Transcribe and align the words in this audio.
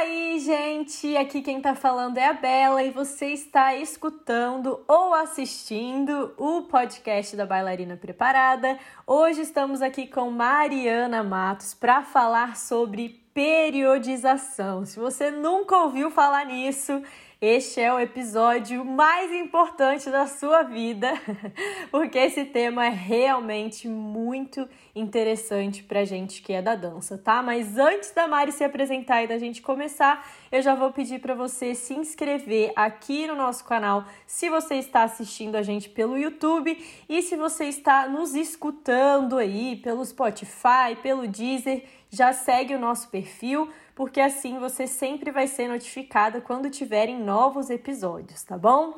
aí, 0.00 0.38
gente? 0.40 1.14
Aqui 1.14 1.42
quem 1.42 1.60
tá 1.60 1.74
falando 1.74 2.16
é 2.16 2.26
a 2.26 2.32
Bela 2.32 2.82
e 2.82 2.90
você 2.90 3.26
está 3.26 3.76
escutando 3.76 4.82
ou 4.88 5.12
assistindo 5.12 6.32
o 6.38 6.62
podcast 6.62 7.36
da 7.36 7.44
Bailarina 7.44 7.98
Preparada. 7.98 8.78
Hoje 9.06 9.42
estamos 9.42 9.82
aqui 9.82 10.06
com 10.06 10.30
Mariana 10.30 11.22
Matos 11.22 11.74
para 11.74 12.02
falar 12.02 12.56
sobre 12.56 13.20
periodização. 13.34 14.86
Se 14.86 14.98
você 14.98 15.30
nunca 15.30 15.76
ouviu 15.76 16.10
falar 16.10 16.46
nisso, 16.46 17.02
este 17.40 17.80
é 17.80 17.90
o 17.90 17.98
episódio 17.98 18.84
mais 18.84 19.32
importante 19.32 20.10
da 20.10 20.26
sua 20.26 20.62
vida, 20.62 21.10
porque 21.90 22.18
esse 22.18 22.44
tema 22.44 22.84
é 22.84 22.90
realmente 22.90 23.88
muito 23.88 24.68
interessante 24.94 25.82
pra 25.82 26.04
gente 26.04 26.42
que 26.42 26.52
é 26.52 26.60
da 26.60 26.74
dança, 26.74 27.16
tá? 27.16 27.42
Mas 27.42 27.78
antes 27.78 28.10
da 28.10 28.28
Mari 28.28 28.52
se 28.52 28.62
apresentar 28.62 29.22
e 29.22 29.26
da 29.26 29.38
gente 29.38 29.62
começar, 29.62 30.22
eu 30.52 30.60
já 30.60 30.74
vou 30.74 30.92
pedir 30.92 31.18
para 31.18 31.34
você 31.34 31.74
se 31.74 31.94
inscrever 31.94 32.74
aqui 32.76 33.26
no 33.26 33.34
nosso 33.34 33.64
canal, 33.64 34.04
se 34.26 34.50
você 34.50 34.74
está 34.74 35.04
assistindo 35.04 35.56
a 35.56 35.62
gente 35.62 35.88
pelo 35.88 36.18
YouTube 36.18 36.76
e 37.08 37.22
se 37.22 37.36
você 37.36 37.64
está 37.64 38.06
nos 38.06 38.34
escutando 38.34 39.38
aí 39.38 39.76
pelo 39.76 40.04
Spotify, 40.04 40.94
pelo 41.02 41.26
Deezer, 41.26 41.84
já 42.10 42.34
segue 42.34 42.74
o 42.74 42.78
nosso 42.78 43.08
perfil 43.08 43.70
porque 44.00 44.18
assim 44.18 44.58
você 44.58 44.86
sempre 44.86 45.30
vai 45.30 45.46
ser 45.46 45.68
notificada 45.68 46.40
quando 46.40 46.70
tiverem 46.70 47.20
novos 47.20 47.68
episódios, 47.68 48.42
tá 48.42 48.56
bom? 48.56 48.94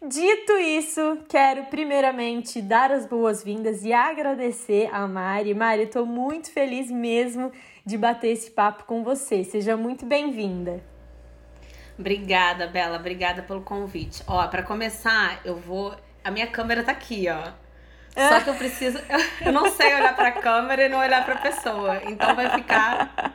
Dito 0.00 0.52
isso, 0.52 1.18
quero 1.28 1.64
primeiramente 1.64 2.62
dar 2.62 2.90
as 2.90 3.04
boas-vindas 3.04 3.84
e 3.84 3.92
agradecer 3.92 4.88
a 4.90 5.06
Mari. 5.06 5.52
Mari, 5.52 5.82
estou 5.82 6.06
muito 6.06 6.50
feliz 6.50 6.90
mesmo 6.90 7.52
de 7.84 7.98
bater 7.98 8.28
esse 8.28 8.50
papo 8.50 8.84
com 8.84 9.04
você. 9.04 9.44
Seja 9.44 9.76
muito 9.76 10.06
bem-vinda. 10.06 10.82
Obrigada, 11.98 12.66
Bela. 12.66 12.96
Obrigada 12.96 13.42
pelo 13.42 13.60
convite. 13.60 14.22
Ó, 14.26 14.48
para 14.48 14.62
começar, 14.62 15.38
eu 15.44 15.56
vou. 15.56 15.94
A 16.24 16.30
minha 16.30 16.46
câmera 16.46 16.82
tá 16.82 16.92
aqui, 16.92 17.26
ó. 17.28 17.52
Só 18.16 18.40
que 18.40 18.48
eu 18.48 18.54
preciso. 18.54 18.98
Eu 19.40 19.52
não 19.52 19.70
sei 19.70 19.94
olhar 19.94 20.16
pra 20.16 20.32
câmera 20.32 20.86
e 20.86 20.88
não 20.88 20.98
olhar 20.98 21.24
pra 21.24 21.36
pessoa. 21.36 22.00
Então 22.06 22.34
vai 22.34 22.50
ficar 22.50 23.34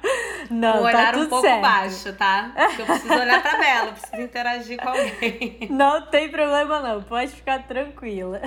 não, 0.50 0.82
um 0.82 0.84
olhar 0.84 1.14
tá 1.14 1.20
um 1.20 1.28
pouco 1.28 1.48
certo. 1.48 1.62
baixo, 1.62 2.14
tá? 2.14 2.52
Porque 2.56 2.82
eu 2.82 2.86
preciso 2.88 3.14
olhar 3.14 3.42
pra 3.42 3.58
Bela, 3.58 3.92
preciso 3.92 4.22
interagir 4.22 4.82
com 4.82 4.90
alguém. 4.90 5.68
Não 5.70 6.02
tem 6.08 6.30
problema, 6.30 6.80
não. 6.80 7.04
Pode 7.04 7.32
ficar 7.32 7.64
tranquila. 7.64 8.42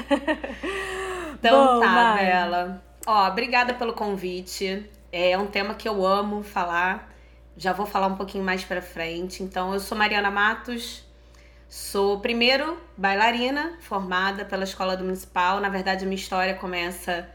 Então 1.34 1.74
Bom, 1.74 1.80
tá, 1.80 1.88
Mari. 1.88 2.24
Bela. 2.24 2.82
Ó, 3.06 3.28
obrigada 3.28 3.74
pelo 3.74 3.92
convite. 3.92 4.88
É 5.12 5.36
um 5.36 5.46
tema 5.46 5.74
que 5.74 5.88
eu 5.88 6.04
amo 6.06 6.42
falar. 6.42 7.12
Já 7.56 7.72
vou 7.72 7.86
falar 7.86 8.06
um 8.06 8.16
pouquinho 8.16 8.42
mais 8.42 8.64
pra 8.64 8.80
frente. 8.80 9.42
Então, 9.42 9.72
eu 9.74 9.80
sou 9.80 9.96
Mariana 9.96 10.30
Matos. 10.30 11.04
Sou, 11.76 12.20
primeiro, 12.20 12.80
bailarina, 12.96 13.76
formada 13.80 14.44
pela 14.44 14.62
Escola 14.62 14.96
do 14.96 15.02
Municipal. 15.02 15.58
Na 15.58 15.68
verdade, 15.68 16.04
a 16.04 16.06
minha 16.06 16.14
história 16.14 16.54
começa 16.54 17.28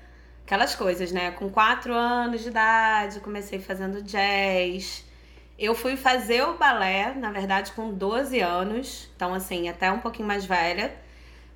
aquelas 0.46 0.74
coisas, 0.74 1.12
né? 1.12 1.32
Com 1.32 1.50
quatro 1.50 1.94
anos 1.94 2.44
de 2.44 2.48
idade, 2.48 3.20
comecei 3.20 3.60
fazendo 3.60 4.02
jazz. 4.02 5.06
Eu 5.58 5.76
fui 5.76 5.98
fazer 5.98 6.42
o 6.44 6.58
balé, 6.58 7.14
na 7.16 7.34
verdade, 7.34 7.74
com 7.74 7.94
12 7.94 8.40
anos. 8.40 9.12
Então, 9.14 9.34
assim, 9.34 9.68
até 9.68 9.92
um 9.92 10.00
pouquinho 10.00 10.30
mais 10.30 10.46
velha. 10.46 10.96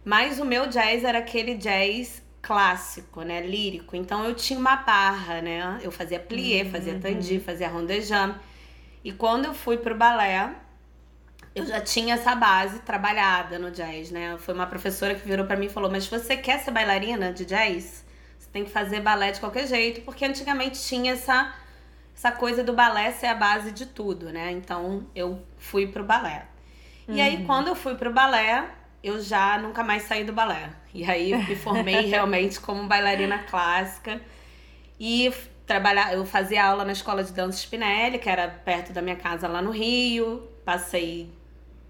Mas 0.03 0.37
o 0.37 0.43
meu 0.43 0.67
jazz 0.67 1.05
era 1.05 1.19
aquele 1.19 1.55
jazz 1.55 2.21
clássico, 2.41 3.21
né? 3.21 3.39
Lírico. 3.39 3.95
Então, 3.95 4.25
eu 4.25 4.35
tinha 4.35 4.59
uma 4.59 4.75
barra, 4.75 5.41
né? 5.41 5.79
Eu 5.81 5.89
fazia 5.89 6.19
plié, 6.19 6.65
fazia 6.65 6.99
tandi, 6.99 7.39
fazia 7.39 7.69
rondejame. 7.69 8.35
E 9.05 9.13
quando 9.13 9.45
eu 9.45 9.53
fui 9.53 9.77
pro 9.77 9.95
balé, 9.95 10.53
eu 11.55 11.65
já 11.65 11.79
tinha 11.79 12.15
essa 12.15 12.33
base 12.35 12.79
trabalhada 12.79 13.59
no 13.59 13.69
jazz, 13.69 14.09
né? 14.09 14.35
Foi 14.39 14.53
uma 14.53 14.65
professora 14.65 15.13
que 15.13 15.27
virou 15.27 15.45
para 15.45 15.55
mim 15.55 15.67
e 15.67 15.69
falou: 15.69 15.89
Mas 15.89 16.07
você 16.07 16.35
quer 16.35 16.59
ser 16.59 16.71
bailarina 16.71 17.31
de 17.31 17.45
jazz? 17.45 18.03
Você 18.39 18.49
tem 18.51 18.63
que 18.63 18.71
fazer 18.71 19.01
balé 19.01 19.31
de 19.31 19.39
qualquer 19.39 19.67
jeito, 19.67 20.01
porque 20.01 20.25
antigamente 20.25 20.81
tinha 20.81 21.13
essa, 21.13 21.53
essa 22.15 22.31
coisa 22.31 22.63
do 22.63 22.73
balé 22.73 23.11
ser 23.11 23.27
a 23.27 23.35
base 23.35 23.71
de 23.71 23.85
tudo, 23.85 24.31
né? 24.31 24.51
Então 24.51 25.05
eu 25.15 25.43
fui 25.57 25.87
pro 25.87 26.03
balé. 26.03 26.47
E 27.07 27.19
aí, 27.19 27.43
quando 27.45 27.67
eu 27.67 27.75
fui 27.75 27.95
pro 27.95 28.13
balé, 28.13 28.65
eu 29.03 29.21
já 29.21 29.57
nunca 29.57 29.83
mais 29.83 30.03
saí 30.03 30.23
do 30.23 30.31
balé. 30.31 30.69
E 30.93 31.03
aí 31.03 31.33
eu 31.33 31.39
me 31.43 31.55
formei 31.55 32.05
realmente 32.07 32.59
como 32.61 32.87
bailarina 32.87 33.39
clássica. 33.39 34.21
E 34.97 35.31
trabalhar, 35.67 36.13
eu 36.13 36.25
fazia 36.25 36.65
aula 36.65 36.85
na 36.85 36.93
escola 36.93 37.21
de 37.21 37.33
dança 37.33 37.57
Spinelli, 37.57 38.17
que 38.19 38.29
era 38.29 38.47
perto 38.47 38.93
da 38.93 39.01
minha 39.01 39.17
casa 39.17 39.49
lá 39.49 39.61
no 39.61 39.69
Rio. 39.69 40.47
Passei 40.63 41.29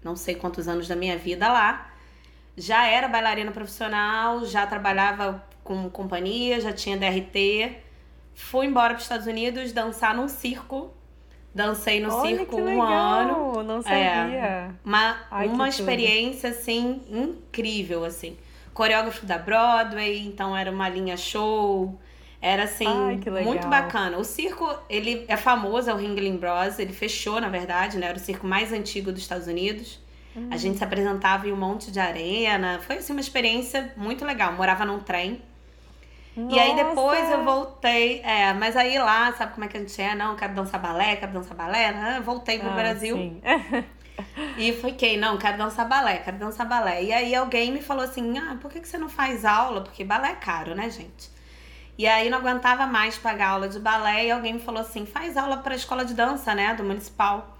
não 0.04 0.14
sei 0.14 0.34
quantos 0.34 0.68
anos 0.68 0.86
da 0.86 0.94
minha 0.94 1.16
vida 1.18 1.50
lá. 1.50 1.90
Já 2.56 2.86
era 2.86 3.08
bailarina 3.08 3.50
profissional, 3.50 4.44
já 4.44 4.66
trabalhava 4.66 5.44
com 5.64 5.90
companhia, 5.90 6.60
já 6.60 6.72
tinha 6.72 6.96
DRT. 6.96 7.76
Fui 8.34 8.66
embora 8.66 8.88
para 8.94 8.98
os 8.98 9.02
Estados 9.04 9.26
Unidos 9.26 9.72
dançar 9.72 10.14
num 10.14 10.28
circo. 10.28 10.92
Dancei 11.54 12.00
no 12.00 12.12
Olha 12.12 12.36
circo 12.36 12.56
um 12.60 12.82
ano. 12.82 13.62
Não 13.62 13.78
É, 13.78 13.82
sabia. 13.82 14.74
uma 14.84 15.16
Ai, 15.30 15.46
uma 15.46 15.64
tudo. 15.70 15.80
experiência 15.80 16.50
assim 16.50 17.00
incrível 17.08 18.04
assim. 18.04 18.36
Coreógrafo 18.72 19.24
da 19.24 19.38
Broadway, 19.38 20.18
então 20.26 20.56
era 20.56 20.70
uma 20.70 20.88
linha 20.88 21.16
show. 21.16 21.96
Era 22.44 22.64
assim, 22.64 22.86
Ai, 22.86 23.16
muito 23.42 23.66
bacana. 23.68 24.18
O 24.18 24.24
circo, 24.24 24.68
ele 24.88 25.24
é 25.28 25.36
famoso, 25.36 25.88
é 25.90 25.94
o 25.94 25.96
Ringling 25.96 26.36
Bros. 26.36 26.78
Ele 26.78 26.92
fechou, 26.92 27.40
na 27.40 27.48
verdade, 27.48 27.96
né? 27.98 28.06
Era 28.08 28.18
o 28.18 28.20
circo 28.20 28.46
mais 28.46 28.72
antigo 28.72 29.10
dos 29.12 29.22
Estados 29.22 29.46
Unidos. 29.46 29.98
Hum. 30.36 30.48
A 30.50 30.56
gente 30.56 30.76
se 30.78 30.84
apresentava 30.84 31.48
em 31.48 31.52
um 31.52 31.56
monte 31.56 31.90
de 31.90 31.98
arena. 32.00 32.80
Foi 32.80 32.96
assim 32.98 33.12
uma 33.12 33.20
experiência 33.20 33.92
muito 33.96 34.24
legal. 34.24 34.52
Morava 34.52 34.84
num 34.84 35.00
trem. 35.00 35.42
E 36.48 36.58
aí 36.58 36.74
depois 36.74 37.20
Nossa! 37.20 37.32
eu 37.32 37.44
voltei, 37.44 38.20
é, 38.22 38.52
mas 38.52 38.76
aí 38.76 38.98
lá, 38.98 39.32
sabe 39.32 39.52
como 39.54 39.64
é 39.64 39.68
que 39.68 39.76
a 39.76 39.80
gente 39.80 40.02
é? 40.02 40.14
Não, 40.14 40.36
quero 40.36 40.54
dançar 40.54 40.80
balé, 40.80 41.16
quero 41.16 41.32
dançar 41.32 41.56
balé. 41.56 41.92
né? 41.92 42.20
Voltei 42.24 42.58
pro 42.58 42.70
Ah, 42.70 42.74
Brasil 42.74 43.16
sim. 43.16 43.40
e 44.56 44.72
fiquei, 44.72 45.16
não, 45.16 45.38
quero 45.38 45.58
dançar 45.58 45.88
balé, 45.88 46.18
quero 46.18 46.38
dançar 46.38 46.66
balé. 46.68 47.02
E 47.04 47.12
aí 47.12 47.34
alguém 47.34 47.72
me 47.72 47.82
falou 47.82 48.04
assim: 48.04 48.38
ah, 48.38 48.56
por 48.60 48.70
que, 48.70 48.80
que 48.80 48.88
você 48.88 48.98
não 48.98 49.08
faz 49.08 49.44
aula? 49.44 49.82
Porque 49.82 50.04
balé 50.04 50.30
é 50.32 50.34
caro, 50.36 50.74
né, 50.74 50.90
gente? 50.90 51.30
E 51.96 52.06
aí 52.06 52.28
não 52.28 52.38
aguentava 52.38 52.86
mais 52.86 53.16
pagar 53.16 53.50
aula 53.50 53.68
de 53.68 53.78
balé 53.78 54.26
e 54.26 54.30
alguém 54.30 54.54
me 54.54 54.60
falou 54.60 54.80
assim: 54.80 55.06
faz 55.06 55.36
aula 55.36 55.58
pra 55.58 55.74
escola 55.74 56.04
de 56.04 56.14
dança, 56.14 56.54
né, 56.54 56.74
do 56.74 56.82
municipal. 56.84 57.56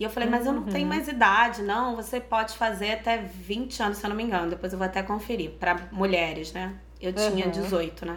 E 0.00 0.04
eu 0.04 0.10
falei, 0.10 0.28
mas 0.28 0.46
eu 0.46 0.52
não 0.52 0.62
tenho 0.62 0.84
Uhum. 0.84 0.94
mais 0.94 1.08
idade, 1.08 1.60
não. 1.62 1.96
Você 1.96 2.20
pode 2.20 2.56
fazer 2.56 2.92
até 2.92 3.16
20 3.18 3.82
anos, 3.82 3.98
se 3.98 4.06
eu 4.06 4.08
não 4.10 4.16
me 4.16 4.22
engano. 4.22 4.48
Depois 4.48 4.72
eu 4.72 4.78
vou 4.78 4.86
até 4.86 5.02
conferir. 5.02 5.50
Pra 5.58 5.76
mulheres, 5.90 6.52
né? 6.52 6.74
Eu 7.00 7.12
tinha 7.12 7.46
Uhum. 7.46 7.50
18, 7.50 8.06
né? 8.06 8.16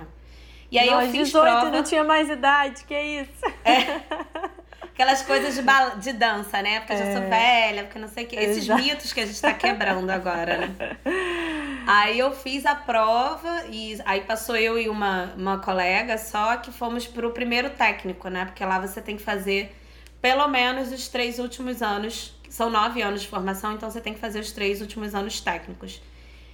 E 0.70 0.78
aí 0.78 0.90
Nós, 0.90 1.06
eu 1.06 1.12
fiz 1.12 1.28
18 1.30 1.44
prova. 1.60 1.72
não 1.72 1.84
tinha 1.84 2.04
mais 2.04 2.30
idade, 2.30 2.84
que 2.86 2.94
isso? 2.98 3.32
Aquelas 4.94 5.24
coisas 5.24 5.56
de, 5.56 5.62
bal- 5.64 5.98
de 5.98 6.14
dança, 6.14 6.62
né? 6.62 6.80
Porque 6.82 6.94
eu 6.94 6.98
já 6.98 7.06
sou 7.14 7.24
É. 7.24 7.28
velha, 7.30 7.84
porque 7.86 7.98
não 8.00 8.08
sei 8.08 8.26
o 8.26 8.28
que. 8.28 8.36
Esses 8.36 8.64
Exato. 8.64 8.82
mitos 8.82 9.12
que 9.12 9.20
a 9.22 9.26
gente 9.26 9.42
tá 9.42 9.54
quebrando 9.54 10.10
agora, 10.10 10.58
né? 10.60 10.98
Aí 11.88 12.20
eu 12.20 12.32
fiz 12.32 12.66
a 12.66 12.76
prova 12.76 13.66
e 13.70 14.00
aí 14.06 14.22
passou 14.22 14.56
eu 14.56 14.80
e 14.80 14.90
uma, 14.90 15.34
uma 15.38 15.58
colega, 15.60 16.18
só 16.18 16.58
que 16.58 16.72
fomos 16.72 17.08
pro 17.08 17.32
primeiro 17.32 17.70
técnico, 17.70 18.28
né? 18.30 18.46
Porque 18.46 18.64
lá 18.64 18.80
você 18.80 19.02
tem 19.02 19.18
que 19.18 19.24
fazer 19.24 19.76
pelo 20.22 20.48
menos 20.48 20.92
os 20.92 21.08
três 21.08 21.40
últimos 21.40 21.82
anos. 21.82 22.34
São 22.50 22.70
nove 22.70 23.02
anos 23.02 23.22
de 23.22 23.28
formação, 23.28 23.74
então 23.74 23.90
você 23.90 24.02
tem 24.02 24.14
que 24.14 24.20
fazer 24.20 24.40
os 24.40 24.52
três 24.52 24.82
últimos 24.82 25.16
anos 25.16 25.40
técnicos. 25.40 26.02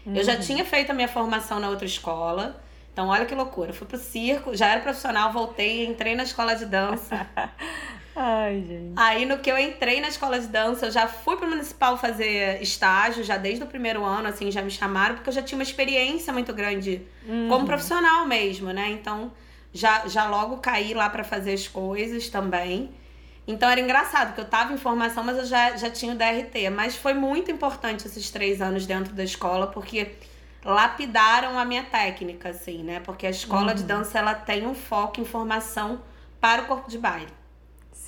Eu 0.05 0.23
já 0.23 0.37
tinha 0.37 0.63
feito 0.63 0.91
a 0.91 0.93
minha 0.93 1.07
formação 1.07 1.59
na 1.59 1.69
outra 1.69 1.85
escola. 1.85 2.61
Então, 2.93 3.09
olha 3.09 3.25
que 3.25 3.35
loucura. 3.35 3.73
Fui 3.73 3.85
pro 3.85 3.97
circo, 3.97 4.55
já 4.55 4.67
era 4.67 4.81
profissional, 4.81 5.31
voltei, 5.31 5.85
entrei 5.85 6.16
na 6.16 6.23
escola 6.23 6.55
de 6.55 6.66
dança. 6.66 7.28
Ai, 8.19 8.64
gente. 8.67 8.93
Aí 8.96 9.28
no 9.28 9.37
que 9.37 9.52
eu 9.52 9.59
entrei 9.59 10.02
na 10.02 10.08
escola 10.08 10.40
de 10.40 10.47
dança, 10.47 10.87
eu 10.87 10.91
já 10.91 11.08
fui 11.08 11.37
pro 11.37 11.47
municipal 11.47 11.96
fazer 11.99 12.59
estágio, 12.64 13.23
já 13.23 13.37
desde 13.37 13.64
o 13.64 13.67
primeiro 13.67 14.03
ano, 14.03 14.28
assim, 14.28 14.49
já 14.49 14.64
me 14.64 14.72
chamaram, 14.72 15.14
porque 15.14 15.29
eu 15.29 15.34
já 15.34 15.43
tinha 15.43 15.55
uma 15.55 15.64
experiência 15.64 16.34
muito 16.34 16.52
grande 16.52 17.05
como 17.47 17.67
profissional 17.67 18.25
mesmo, 18.25 18.72
né? 18.72 18.90
Então 18.90 19.31
já, 19.72 20.08
já 20.08 20.28
logo 20.28 20.58
caí 20.58 20.96
lá 20.96 21.08
pra 21.11 21.23
fazer 21.23 21.53
as 21.53 21.67
coisas 21.67 22.28
também. 22.28 22.90
Então 23.47 23.69
era 23.69 23.79
engraçado, 23.79 24.29
porque 24.29 24.41
eu 24.41 24.49
tava 24.49 24.73
em 24.73 24.78
formação, 24.78 25.23
mas 25.23 25.37
eu 25.37 25.46
já, 25.46 25.78
já 25.78 25.91
tinha 25.91 26.14
o 26.14 26.17
DRT. 26.17 26.72
Mas 26.72 26.96
foi 26.96 27.14
muito 27.14 27.52
importante 27.52 28.08
esses 28.08 28.31
três 28.31 28.64
anos 28.64 28.87
dentro 28.87 29.14
da 29.14 29.23
escola, 29.23 29.67
porque 29.67 30.14
lapidaram 30.66 31.59
a 31.59 31.64
minha 31.64 31.84
técnica, 31.84 32.49
assim, 32.49 32.81
né? 32.81 32.99
Porque 32.99 33.28
a 33.28 33.29
escola 33.29 33.75
de 33.75 33.84
dança, 33.84 34.17
ela 34.17 34.34
tem 34.34 34.66
um 34.66 34.73
foco 34.73 35.22
em 35.22 35.25
formação 35.25 36.02
para 36.41 36.64
o 36.64 36.66
corpo 36.66 36.90
de 36.90 36.97
baile 36.97 37.36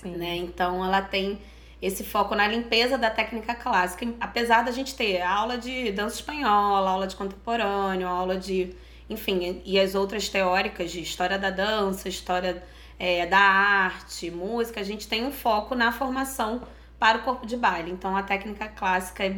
Sim. 0.02 0.16
né? 0.16 0.36
Então 0.38 0.84
ela 0.84 1.02
tem 1.02 1.40
esse 1.82 2.04
foco 2.04 2.36
na 2.36 2.48
limpeza 2.48 2.98
da 2.98 3.10
técnica 3.10 3.56
clássica, 3.56 4.06
apesar 4.20 4.64
da 4.64 4.72
gente 4.72 4.96
ter 4.96 5.22
aula 5.22 5.58
de 5.58 5.92
dança 5.92 6.16
espanhola, 6.16 6.90
aula 6.90 7.08
de 7.08 7.16
contemporâneo, 7.16 8.08
aula 8.08 8.38
de, 8.38 8.76
enfim, 9.10 9.62
e 9.66 9.80
as 9.80 9.96
outras 9.96 10.28
teóricas 10.28 10.92
de 10.92 11.02
história 11.02 11.40
da 11.40 11.50
dança, 11.50 12.10
história 12.10 12.62
é, 12.98 13.26
da 13.26 13.40
arte, 13.40 14.30
música, 14.30 14.82
a 14.82 14.84
gente 14.84 15.08
tem 15.08 15.26
um 15.26 15.32
foco 15.32 15.74
na 15.74 15.92
formação 15.92 16.62
para 17.00 17.20
o 17.20 17.22
corpo 17.22 17.46
de 17.46 17.56
baile. 17.56 17.92
Então 17.92 18.16
a 18.16 18.24
técnica 18.24 18.68
clássica 18.68 19.24
é, 19.24 19.38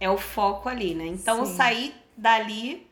é 0.00 0.10
o 0.10 0.16
foco 0.16 0.70
ali, 0.70 0.94
né? 0.94 1.06
Então 1.06 1.44
Sim. 1.44 1.50
eu 1.50 1.56
saí 1.56 1.94
dali, 2.16 2.87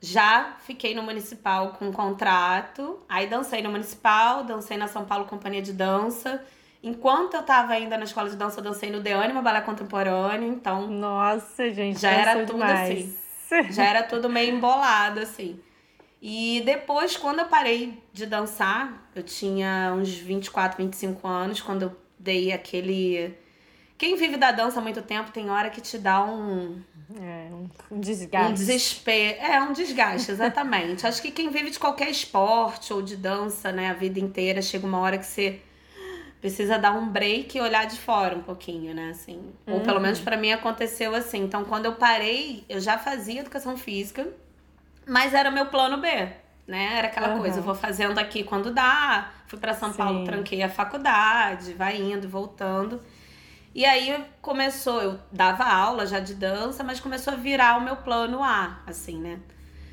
já 0.00 0.56
fiquei 0.60 0.94
no 0.94 1.02
municipal 1.02 1.72
com 1.72 1.88
um 1.88 1.92
contrato, 1.92 3.00
aí 3.08 3.26
dancei 3.26 3.62
no 3.62 3.70
municipal, 3.70 4.44
dancei 4.44 4.76
na 4.76 4.86
São 4.86 5.04
Paulo 5.04 5.24
Companhia 5.24 5.62
de 5.62 5.72
Dança. 5.72 6.44
Enquanto 6.82 7.34
eu 7.34 7.42
tava 7.42 7.72
ainda 7.72 7.98
na 7.98 8.04
escola 8.04 8.30
de 8.30 8.36
dança, 8.36 8.60
eu 8.60 8.64
dancei 8.64 8.90
no 8.90 9.02
The 9.02 9.12
Anima 9.12 9.42
Balé 9.42 9.60
Contemporâneo, 9.60 10.48
então. 10.48 10.86
Nossa, 10.86 11.68
gente, 11.70 12.00
já 12.00 12.10
era 12.10 12.46
tudo 12.46 12.52
demais. 12.52 12.90
assim. 12.90 13.72
Já 13.72 13.84
era 13.84 14.02
tudo 14.02 14.28
meio 14.28 14.54
embolado, 14.54 15.20
assim. 15.20 15.58
E 16.20 16.62
depois, 16.64 17.16
quando 17.16 17.40
eu 17.40 17.46
parei 17.46 18.02
de 18.12 18.26
dançar, 18.26 19.08
eu 19.14 19.22
tinha 19.22 19.92
uns 19.96 20.10
24, 20.10 20.76
25 20.76 21.26
anos, 21.26 21.60
quando 21.60 21.82
eu 21.82 21.96
dei 22.18 22.52
aquele. 22.52 23.34
Quem 23.96 24.16
vive 24.16 24.36
da 24.36 24.52
dança 24.52 24.78
há 24.78 24.82
muito 24.82 25.02
tempo 25.02 25.30
tem 25.32 25.50
hora 25.50 25.70
que 25.70 25.80
te 25.80 25.98
dá 25.98 26.22
um. 26.24 26.80
É, 27.16 27.48
um 27.90 28.00
desgaste. 28.00 28.50
Um 28.50 28.54
desespero. 28.54 29.38
É, 29.40 29.60
um 29.62 29.72
desgaste, 29.72 30.30
exatamente. 30.30 31.06
Acho 31.06 31.22
que 31.22 31.30
quem 31.30 31.50
vive 31.50 31.70
de 31.70 31.78
qualquer 31.78 32.10
esporte 32.10 32.92
ou 32.92 33.00
de 33.00 33.16
dança, 33.16 33.72
né, 33.72 33.88
a 33.88 33.94
vida 33.94 34.20
inteira, 34.20 34.60
chega 34.60 34.86
uma 34.86 34.98
hora 34.98 35.16
que 35.16 35.26
você 35.26 35.60
precisa 36.40 36.78
dar 36.78 36.92
um 36.92 37.08
break 37.08 37.56
e 37.56 37.60
olhar 37.60 37.86
de 37.86 37.98
fora 37.98 38.36
um 38.36 38.42
pouquinho, 38.42 38.94
né, 38.94 39.10
assim. 39.10 39.38
Uhum. 39.66 39.74
Ou 39.74 39.80
pelo 39.80 39.96
uhum. 39.96 40.02
menos 40.02 40.20
para 40.20 40.36
mim 40.36 40.52
aconteceu 40.52 41.14
assim. 41.14 41.38
Então, 41.44 41.64
quando 41.64 41.86
eu 41.86 41.94
parei, 41.94 42.64
eu 42.68 42.80
já 42.80 42.98
fazia 42.98 43.40
educação 43.40 43.76
física, 43.76 44.28
mas 45.06 45.32
era 45.32 45.50
o 45.50 45.52
meu 45.52 45.66
plano 45.66 45.98
B 45.98 46.28
né? 46.68 46.98
Era 46.98 47.08
aquela 47.08 47.30
uhum. 47.30 47.38
coisa, 47.38 47.58
eu 47.58 47.62
vou 47.62 47.74
fazendo 47.74 48.18
aqui 48.18 48.44
quando 48.44 48.70
dá. 48.70 49.30
Fui 49.46 49.58
para 49.58 49.72
São 49.72 49.90
Sim. 49.90 49.96
Paulo, 49.96 50.24
tranquei 50.24 50.62
a 50.62 50.68
faculdade, 50.68 51.72
vai 51.72 51.96
indo, 51.96 52.28
voltando. 52.28 53.00
E 53.74 53.84
aí 53.84 54.24
começou, 54.40 55.00
eu 55.00 55.18
dava 55.30 55.64
aula 55.64 56.06
já 56.06 56.20
de 56.20 56.34
dança, 56.34 56.82
mas 56.82 57.00
começou 57.00 57.34
a 57.34 57.36
virar 57.36 57.78
o 57.78 57.80
meu 57.80 57.96
plano 57.96 58.42
A, 58.42 58.80
assim, 58.86 59.18
né? 59.18 59.38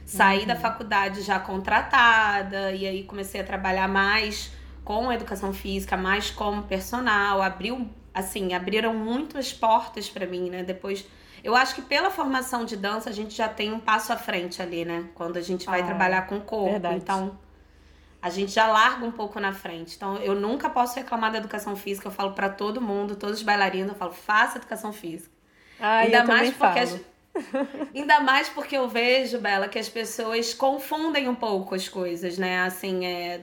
Saí 0.05 0.41
uhum. 0.41 0.47
da 0.47 0.55
faculdade 0.55 1.21
já 1.21 1.39
contratada, 1.39 2.71
e 2.71 2.85
aí 2.85 3.03
comecei 3.03 3.41
a 3.41 3.43
trabalhar 3.43 3.87
mais 3.87 4.51
com 4.83 5.11
educação 5.11 5.51
física, 5.51 5.97
mais 5.97 6.29
como 6.29 6.63
personal. 6.63 7.41
Abriu, 7.41 7.89
assim, 8.13 8.53
abriram 8.53 8.93
muitas 8.93 9.51
portas 9.51 10.09
para 10.09 10.25
mim, 10.27 10.49
né? 10.49 10.63
Depois 10.63 11.05
eu 11.43 11.55
acho 11.55 11.75
que 11.75 11.81
pela 11.81 12.09
formação 12.09 12.65
de 12.65 12.75
dança 12.75 13.09
a 13.09 13.13
gente 13.13 13.35
já 13.35 13.47
tem 13.47 13.71
um 13.71 13.79
passo 13.79 14.11
à 14.11 14.15
frente 14.15 14.61
ali, 14.61 14.85
né? 14.85 15.05
Quando 15.13 15.37
a 15.37 15.41
gente 15.41 15.65
vai 15.65 15.81
ah, 15.81 15.85
trabalhar 15.85 16.27
com 16.27 16.37
o 16.37 16.41
corpo. 16.41 16.71
Verdade. 16.71 16.95
Então, 16.95 17.37
a 18.25 18.29
gente 18.31 18.51
já 18.51 18.65
larga 18.65 19.05
um 19.05 19.11
pouco 19.11 19.39
na 19.39 19.53
frente. 19.53 19.95
Então, 19.95 20.17
eu 20.17 20.33
nunca 20.33 20.67
posso 20.67 20.95
reclamar 20.95 21.31
da 21.31 21.37
educação 21.37 21.75
física. 21.75 22.07
Eu 22.07 22.11
falo 22.11 22.31
para 22.31 22.49
todo 22.49 22.81
mundo, 22.81 23.15
todos 23.15 23.37
os 23.37 23.43
bailarinos, 23.43 23.89
eu 23.89 23.95
falo, 23.95 24.13
faça 24.13 24.57
educação 24.57 24.91
física. 24.91 25.29
Ah, 25.79 25.99
Ainda 25.99 26.23
mais 26.23 26.51
porque 26.51 26.87
falo. 26.87 27.05
Ainda 27.93 28.19
mais 28.21 28.49
porque 28.49 28.75
eu 28.75 28.89
vejo, 28.89 29.37
Bela, 29.37 29.67
que 29.67 29.77
as 29.77 29.87
pessoas 29.87 30.55
confundem 30.55 31.29
um 31.29 31.35
pouco 31.35 31.75
as 31.75 31.87
coisas, 31.87 32.39
né? 32.39 32.61
Assim, 32.61 33.05
é 33.05 33.41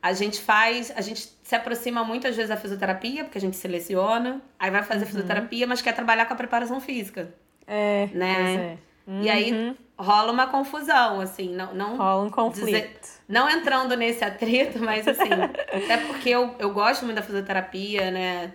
a 0.00 0.12
gente 0.12 0.40
faz, 0.40 0.92
a 0.94 1.00
gente 1.00 1.28
se 1.42 1.56
aproxima 1.56 2.04
muitas 2.04 2.36
vezes 2.36 2.50
da 2.50 2.56
fisioterapia, 2.56 3.24
porque 3.24 3.38
a 3.38 3.40
gente 3.40 3.56
seleciona, 3.56 4.40
aí 4.56 4.70
vai 4.70 4.84
fazer 4.84 5.00
uhum. 5.00 5.06
fisioterapia, 5.06 5.66
mas 5.66 5.82
quer 5.82 5.92
trabalhar 5.92 6.24
com 6.26 6.34
a 6.34 6.36
preparação 6.36 6.80
física. 6.80 7.34
É. 7.66 8.08
Né? 8.12 8.54
É. 8.54 8.78
Uhum. 9.08 9.22
E 9.22 9.30
aí 9.30 9.52
uhum. 9.52 9.74
rola 9.98 10.30
uma 10.30 10.48
confusão, 10.48 11.22
assim, 11.22 11.54
não. 11.54 11.74
não 11.74 11.96
rola 11.96 12.24
um 12.26 12.30
conflito. 12.30 12.66
Dizer, 12.66 13.00
não 13.26 13.48
entrando 13.48 13.96
nesse 13.96 14.22
atrito, 14.22 14.78
mas 14.78 15.08
assim, 15.08 15.30
até 15.72 15.96
porque 16.06 16.28
eu, 16.28 16.54
eu 16.58 16.70
gosto 16.74 17.06
muito 17.06 17.16
da 17.16 17.22
fisioterapia, 17.22 18.10
né? 18.10 18.52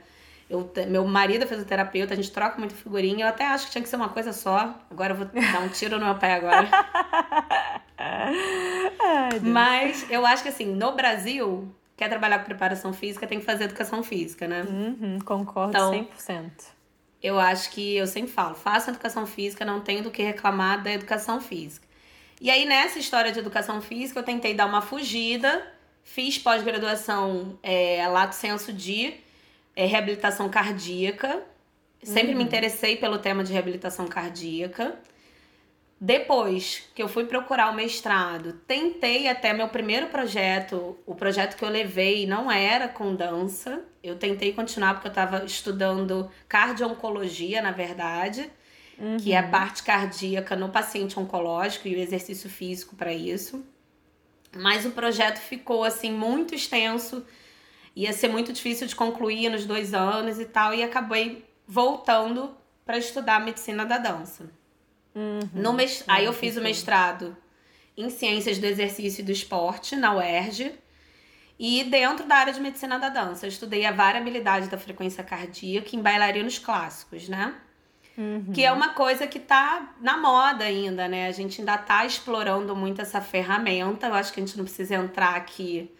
Eu, 0.47 0.71
meu 0.87 1.03
marido 1.07 1.43
é 1.43 1.47
fisioterapeuta, 1.47 2.13
a 2.13 2.15
gente 2.15 2.31
troca 2.31 2.59
muito 2.59 2.75
figurinha. 2.75 3.25
Eu 3.25 3.29
até 3.29 3.47
acho 3.47 3.65
que 3.65 3.71
tinha 3.71 3.81
que 3.81 3.89
ser 3.89 3.95
uma 3.95 4.09
coisa 4.09 4.31
só. 4.31 4.75
Agora 4.91 5.13
eu 5.13 5.17
vou 5.17 5.25
dar 5.25 5.61
um 5.61 5.69
tiro 5.69 5.97
no 5.97 6.05
meu 6.05 6.15
pé 6.15 6.35
agora. 6.35 6.69
Ai, 7.97 9.39
Mas 9.41 10.05
eu 10.11 10.23
acho 10.25 10.43
que 10.43 10.49
assim, 10.49 10.65
no 10.65 10.91
Brasil, 10.91 11.73
quer 11.97 12.09
trabalhar 12.09 12.39
com 12.39 12.45
preparação 12.45 12.93
física, 12.93 13.25
tem 13.25 13.39
que 13.39 13.45
fazer 13.45 13.63
educação 13.63 14.03
física, 14.03 14.47
né? 14.47 14.63
Uhum, 14.69 15.17
concordo 15.25 15.71
então, 15.71 15.91
100%. 15.91 16.51
Eu 17.23 17.39
acho 17.39 17.71
que 17.71 17.95
eu 17.95 18.05
sempre 18.05 18.33
falo, 18.33 18.53
faça 18.53 18.91
educação 18.91 19.25
física, 19.25 19.63
não 19.63 19.79
tenho 19.79 20.03
do 20.03 20.11
que 20.11 20.21
reclamar 20.21 20.83
da 20.83 20.91
educação 20.91 21.39
física. 21.39 21.87
E 22.41 22.51
aí, 22.51 22.65
nessa 22.65 22.99
história 22.99 23.31
de 23.31 23.39
educação 23.39 23.81
física, 23.81 24.19
eu 24.19 24.23
tentei 24.23 24.53
dar 24.53 24.65
uma 24.65 24.81
fugida, 24.81 25.65
fiz 26.03 26.37
pós-graduação 26.37 27.57
é, 27.63 28.05
lato 28.09 28.35
senso 28.35 28.73
de 28.73 29.13
é, 29.73 29.85
reabilitação 29.85 30.49
cardíaca. 30.49 31.41
Sempre 32.03 32.33
uhum. 32.33 32.39
me 32.39 32.43
interessei 32.43 32.97
pelo 32.97 33.17
tema 33.17 33.45
de 33.45 33.53
reabilitação 33.53 34.05
cardíaca. 34.07 34.99
Depois 36.05 36.83
que 36.93 37.01
eu 37.01 37.07
fui 37.07 37.23
procurar 37.23 37.71
o 37.71 37.73
mestrado, 37.73 38.59
tentei 38.67 39.29
até 39.29 39.53
meu 39.53 39.69
primeiro 39.69 40.07
projeto, 40.07 40.97
o 41.05 41.15
projeto 41.15 41.55
que 41.55 41.63
eu 41.63 41.69
levei 41.69 42.27
não 42.27 42.51
era 42.51 42.89
com 42.89 43.15
dança. 43.15 43.81
Eu 44.03 44.17
tentei 44.17 44.51
continuar 44.51 44.95
porque 44.95 45.07
eu 45.07 45.11
estava 45.11 45.45
estudando 45.45 46.29
cardio-oncologia, 46.49 47.61
na 47.61 47.71
verdade, 47.71 48.51
uhum. 48.99 49.15
que 49.15 49.31
é 49.31 49.39
a 49.39 49.43
uhum. 49.43 49.51
parte 49.51 49.81
cardíaca 49.81 50.57
no 50.57 50.67
paciente 50.67 51.17
oncológico 51.17 51.87
e 51.87 51.95
o 51.95 51.99
exercício 51.99 52.49
físico 52.49 52.97
para 52.97 53.13
isso. 53.13 53.65
Mas 54.53 54.85
o 54.85 54.91
projeto 54.91 55.39
ficou 55.39 55.85
assim 55.85 56.11
muito 56.11 56.53
extenso, 56.53 57.25
ia 57.95 58.11
ser 58.11 58.27
muito 58.27 58.51
difícil 58.51 58.87
de 58.87 58.95
concluir 58.95 59.47
nos 59.47 59.63
dois 59.63 59.93
anos 59.93 60.37
e 60.37 60.43
tal, 60.43 60.73
e 60.73 60.83
acabei 60.83 61.45
voltando 61.65 62.53
para 62.85 62.97
estudar 62.97 63.39
medicina 63.39 63.85
da 63.85 63.97
dança. 63.97 64.51
Uhum, 65.15 65.49
no 65.53 65.73
mest... 65.73 66.03
Aí 66.07 66.25
eu 66.25 66.33
fiz 66.33 66.57
o 66.57 66.61
mestrado 66.61 67.35
em 67.95 68.09
Ciências 68.09 68.57
do 68.57 68.65
Exercício 68.65 69.21
e 69.21 69.25
do 69.25 69.31
Esporte, 69.31 69.95
na 69.95 70.15
UERJ. 70.15 70.73
E 71.59 71.83
dentro 71.83 72.25
da 72.25 72.35
área 72.35 72.53
de 72.53 72.59
medicina 72.59 72.97
da 72.97 73.09
dança, 73.09 73.45
eu 73.45 73.49
estudei 73.49 73.85
a 73.85 73.91
variabilidade 73.91 74.67
da 74.67 74.77
frequência 74.77 75.23
cardíaca 75.23 75.95
em 75.95 76.01
bailarinos 76.01 76.57
clássicos, 76.57 77.29
né? 77.29 77.55
Uhum. 78.17 78.51
Que 78.53 78.63
é 78.63 78.71
uma 78.71 78.89
coisa 78.89 79.25
que 79.25 79.39
tá 79.39 79.93
na 79.99 80.17
moda 80.17 80.65
ainda, 80.65 81.07
né? 81.07 81.27
A 81.27 81.31
gente 81.31 81.61
ainda 81.61 81.77
tá 81.77 82.05
explorando 82.05 82.75
muito 82.75 83.01
essa 83.01 83.21
ferramenta. 83.21 84.07
Eu 84.07 84.13
acho 84.13 84.33
que 84.33 84.39
a 84.39 84.45
gente 84.45 84.57
não 84.57 84.65
precisa 84.65 84.95
entrar 84.95 85.35
aqui 85.35 85.91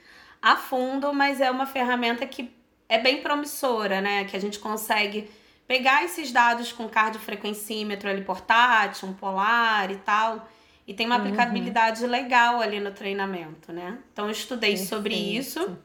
a 0.42 0.56
fundo, 0.56 1.14
mas 1.14 1.40
é 1.40 1.50
uma 1.50 1.66
ferramenta 1.66 2.26
que 2.26 2.52
é 2.90 3.00
bem 3.00 3.22
promissora, 3.22 4.02
né? 4.02 4.26
Que 4.26 4.36
a 4.36 4.42
gente 4.42 4.60
consegue 4.60 5.30
pegar 5.68 6.04
esses 6.04 6.32
dados 6.32 6.72
com 6.72 6.88
cardiofrequencímetro 6.88 8.10
ali 8.10 8.24
portátil, 8.24 9.08
um 9.08 9.14
polar 9.14 9.92
e 9.92 9.98
tal, 9.98 10.48
e 10.88 10.94
tem 10.94 11.06
uma 11.06 11.16
uhum. 11.16 11.22
aplicabilidade 11.22 12.06
legal 12.06 12.60
ali 12.60 12.80
no 12.80 12.92
treinamento, 12.92 13.72
né? 13.72 13.98
Então 14.12 14.26
eu 14.26 14.32
estudei 14.32 14.72
Perfeito. 14.72 14.90
sobre 14.90 15.16
isso. 15.16 15.78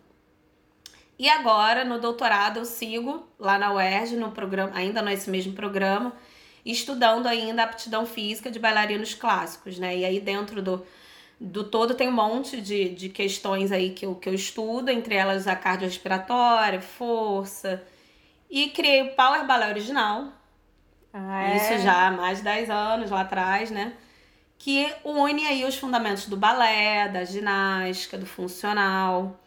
E 1.19 1.29
agora, 1.29 1.85
no 1.85 1.99
doutorado, 1.99 2.59
eu 2.59 2.65
sigo 2.65 3.27
lá 3.39 3.59
na 3.59 3.73
UERJ, 3.73 4.17
no 4.17 4.31
programa, 4.31 4.73
ainda 4.75 5.03
nesse 5.03 5.29
mesmo 5.29 5.53
programa, 5.53 6.13
estudando 6.65 7.27
ainda 7.27 7.63
a 7.63 7.65
aptidão 7.65 8.07
física 8.07 8.51
de 8.51 8.59
bailarinos 8.59 9.15
clássicos, 9.15 9.79
né? 9.79 9.97
E 9.97 10.05
aí 10.05 10.21
dentro 10.21 10.63
do, 10.63 10.87
do 11.41 11.65
todo 11.65 11.95
tem 11.95 12.09
um 12.09 12.13
monte 12.13 12.61
de, 12.61 12.91
de 12.91 13.09
questões 13.09 13.73
aí 13.73 13.91
que 13.91 14.07
eu, 14.07 14.15
que 14.15 14.29
eu 14.29 14.35
estudo, 14.35 14.91
entre 14.91 15.15
elas 15.15 15.49
a 15.49 15.57
cardiorrespiratória, 15.57 16.81
força, 16.81 17.83
e 18.51 18.71
criei 18.71 19.03
o 19.03 19.15
Power 19.15 19.47
Ballet 19.47 19.71
original. 19.71 20.33
Ah, 21.13 21.51
é? 21.51 21.57
Isso 21.57 21.83
já 21.83 22.07
há 22.07 22.11
mais 22.11 22.39
de 22.39 22.45
10 22.45 22.71
anos 22.71 23.11
lá 23.11 23.23
atrás, 23.23 23.71
né? 23.71 23.95
Que 24.59 24.93
une 25.05 25.47
aí 25.47 25.65
os 25.65 25.77
fundamentos 25.77 26.27
do 26.27 26.37
balé, 26.37 27.09
da 27.09 27.25
ginástica, 27.25 28.19
do 28.19 28.27
funcional, 28.27 29.39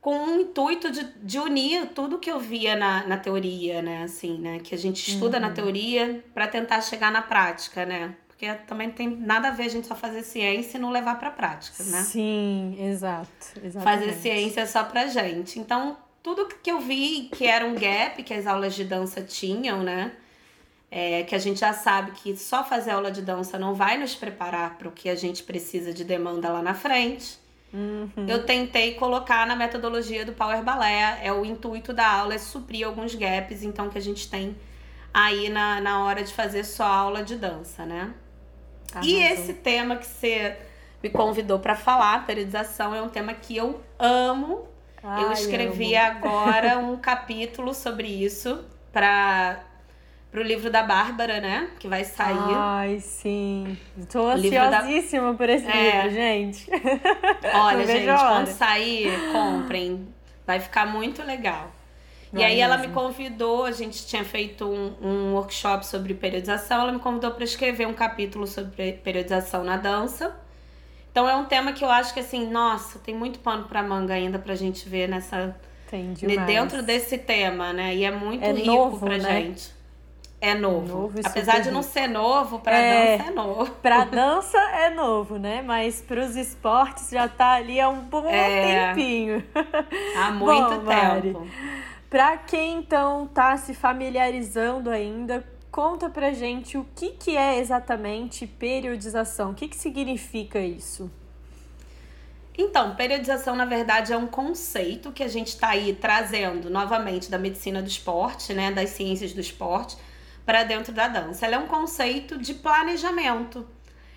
com 0.00 0.24
o 0.24 0.40
intuito 0.40 0.90
de, 0.90 1.04
de 1.22 1.38
unir 1.38 1.88
tudo 1.88 2.18
que 2.18 2.30
eu 2.30 2.38
via 2.38 2.76
na, 2.76 3.06
na 3.06 3.16
teoria, 3.16 3.82
né? 3.82 4.02
Assim, 4.02 4.38
né? 4.38 4.60
Que 4.60 4.74
a 4.74 4.78
gente 4.78 5.10
estuda 5.10 5.36
uhum. 5.36 5.42
na 5.42 5.50
teoria 5.50 6.24
para 6.34 6.46
tentar 6.46 6.80
chegar 6.80 7.12
na 7.12 7.22
prática, 7.22 7.84
né? 7.84 8.14
Porque 8.28 8.52
também 8.66 8.90
tem 8.90 9.08
nada 9.08 9.48
a 9.48 9.50
ver 9.50 9.64
a 9.64 9.68
gente 9.68 9.86
só 9.86 9.94
fazer 9.94 10.22
ciência 10.22 10.76
e 10.76 10.80
não 10.80 10.90
levar 10.90 11.18
para 11.18 11.30
prática, 11.30 11.82
né? 11.84 12.02
Sim, 12.02 12.76
exato. 12.78 13.28
Exatamente. 13.62 13.82
Fazer 13.82 14.12
ciência 14.12 14.66
só 14.66 14.84
pra 14.84 15.06
gente. 15.06 15.58
Então, 15.58 15.96
tudo 16.26 16.48
que 16.60 16.68
eu 16.68 16.80
vi 16.80 17.28
que 17.32 17.46
era 17.46 17.64
um 17.64 17.76
gap 17.76 18.20
que 18.24 18.34
as 18.34 18.48
aulas 18.48 18.74
de 18.74 18.82
dança 18.82 19.22
tinham, 19.22 19.84
né? 19.84 20.10
É, 20.90 21.22
que 21.22 21.36
a 21.36 21.38
gente 21.38 21.60
já 21.60 21.72
sabe 21.72 22.10
que 22.10 22.36
só 22.36 22.64
fazer 22.64 22.90
aula 22.90 23.12
de 23.12 23.22
dança 23.22 23.56
não 23.60 23.74
vai 23.74 23.96
nos 23.96 24.16
preparar 24.16 24.76
para 24.76 24.88
o 24.88 24.90
que 24.90 25.08
a 25.08 25.14
gente 25.14 25.44
precisa 25.44 25.94
de 25.94 26.02
demanda 26.02 26.48
lá 26.50 26.60
na 26.60 26.74
frente. 26.74 27.38
Uhum. 27.72 28.26
Eu 28.26 28.44
tentei 28.44 28.94
colocar 28.94 29.46
na 29.46 29.54
metodologia 29.54 30.24
do 30.24 30.32
Power 30.32 30.64
Ballet, 30.64 31.20
é 31.22 31.32
o 31.32 31.44
intuito 31.44 31.92
da 31.92 32.10
aula 32.10 32.34
é 32.34 32.38
suprir 32.38 32.84
alguns 32.84 33.14
gaps, 33.14 33.62
então 33.62 33.88
que 33.88 33.96
a 33.96 34.02
gente 34.02 34.28
tem 34.28 34.56
aí 35.14 35.48
na, 35.48 35.80
na 35.80 36.02
hora 36.02 36.24
de 36.24 36.34
fazer 36.34 36.64
só 36.64 36.86
aula 36.86 37.22
de 37.22 37.36
dança, 37.36 37.86
né? 37.86 38.12
Arrasou. 38.92 39.08
E 39.08 39.22
esse 39.22 39.52
tema 39.52 39.94
que 39.94 40.06
você 40.06 40.56
me 41.00 41.08
convidou 41.08 41.60
para 41.60 41.76
falar, 41.76 42.26
periodização, 42.26 42.92
é 42.92 43.00
um 43.00 43.08
tema 43.08 43.32
que 43.32 43.56
eu 43.56 43.80
amo 43.96 44.74
Ai, 45.08 45.24
eu 45.24 45.32
escrevi 45.32 45.94
agora 45.94 46.78
um 46.82 46.96
capítulo 46.96 47.72
sobre 47.72 48.08
isso 48.08 48.64
para 48.92 49.60
o 50.34 50.40
livro 50.40 50.68
da 50.68 50.82
Bárbara, 50.82 51.40
né? 51.40 51.70
Que 51.78 51.86
vai 51.86 52.04
sair. 52.04 52.54
Ai, 52.54 52.98
sim. 52.98 53.78
Tô 54.10 54.26
ansiosíssima 54.26 55.30
da... 55.30 55.38
por 55.38 55.48
esse 55.48 55.68
é. 55.68 56.02
livro, 56.02 56.10
gente. 56.10 56.70
Olha, 57.54 57.86
gente, 57.86 58.06
quando 58.06 58.48
sair, 58.48 59.12
comprem. 59.32 60.08
Vai 60.44 60.58
ficar 60.58 60.86
muito 60.86 61.22
legal. 61.22 61.70
Vai 62.32 62.42
e 62.42 62.44
aí 62.44 62.60
ela 62.60 62.76
me 62.76 62.88
convidou, 62.88 63.64
a 63.64 63.70
gente 63.70 64.04
tinha 64.06 64.24
feito 64.24 64.66
um, 64.66 64.94
um 65.00 65.34
workshop 65.34 65.86
sobre 65.86 66.14
periodização, 66.14 66.82
ela 66.82 66.92
me 66.92 66.98
convidou 66.98 67.30
para 67.30 67.44
escrever 67.44 67.86
um 67.86 67.94
capítulo 67.94 68.46
sobre 68.46 68.94
periodização 68.94 69.62
na 69.62 69.76
dança. 69.76 70.36
Então 71.16 71.26
é 71.26 71.34
um 71.34 71.46
tema 71.46 71.72
que 71.72 71.82
eu 71.82 71.88
acho 71.88 72.12
que 72.12 72.20
assim, 72.20 72.46
nossa, 72.46 72.98
tem 72.98 73.14
muito 73.14 73.38
pano 73.38 73.64
para 73.64 73.82
manga 73.82 74.12
ainda 74.12 74.38
pra 74.38 74.54
gente 74.54 74.86
ver 74.86 75.08
nessa 75.08 75.56
tem 75.88 76.12
demais. 76.12 76.46
dentro 76.46 76.82
desse 76.82 77.16
tema, 77.16 77.72
né? 77.72 77.94
E 77.94 78.04
é 78.04 78.10
muito 78.10 78.44
é 78.44 78.52
rico 78.52 78.66
novo, 78.66 79.06
pra 79.06 79.16
né? 79.16 79.40
gente. 79.40 79.74
É 80.38 80.52
novo. 80.54 80.86
novo 80.86 81.20
Apesar 81.24 81.60
de 81.60 81.70
não 81.70 81.82
ser 81.82 82.06
novo, 82.06 82.58
pra 82.58 82.76
é, 82.76 83.16
dança 83.16 83.30
é 83.30 83.32
novo. 83.32 83.72
Pra 83.80 84.04
dança 84.04 84.58
é 84.58 84.90
novo, 84.90 85.38
né? 85.38 85.62
Mas 85.62 86.02
pros 86.02 86.36
esportes 86.36 87.08
já 87.08 87.26
tá 87.26 87.52
ali 87.52 87.80
há 87.80 87.88
um 87.88 88.02
bom 88.02 88.28
é, 88.28 88.88
tempinho. 88.92 89.42
Há 90.18 90.32
muito 90.32 90.68
Bom, 90.68 90.68
tempo. 90.68 90.84
Mari, 90.84 91.36
pra 92.10 92.36
quem 92.36 92.76
então 92.76 93.26
tá 93.26 93.56
se 93.56 93.72
familiarizando 93.72 94.90
ainda, 94.90 95.42
conta 95.76 96.08
pra 96.08 96.32
gente 96.32 96.78
o 96.78 96.86
que, 96.96 97.10
que 97.10 97.36
é 97.36 97.58
exatamente 97.58 98.46
periodização. 98.46 99.50
O 99.50 99.54
que, 99.54 99.68
que 99.68 99.76
significa 99.76 100.58
isso? 100.58 101.10
Então, 102.56 102.96
periodização, 102.96 103.54
na 103.54 103.66
verdade, 103.66 104.10
é 104.10 104.16
um 104.16 104.26
conceito 104.26 105.12
que 105.12 105.22
a 105.22 105.28
gente 105.28 105.48
está 105.48 105.68
aí 105.68 105.94
trazendo 105.94 106.70
novamente 106.70 107.30
da 107.30 107.36
medicina 107.36 107.82
do 107.82 107.88
esporte, 107.88 108.54
né, 108.54 108.72
das 108.72 108.88
ciências 108.88 109.34
do 109.34 109.40
esporte, 109.42 109.98
para 110.46 110.64
dentro 110.64 110.94
da 110.94 111.08
dança. 111.08 111.44
Ela 111.44 111.56
é 111.56 111.58
um 111.58 111.66
conceito 111.66 112.38
de 112.38 112.54
planejamento. 112.54 113.68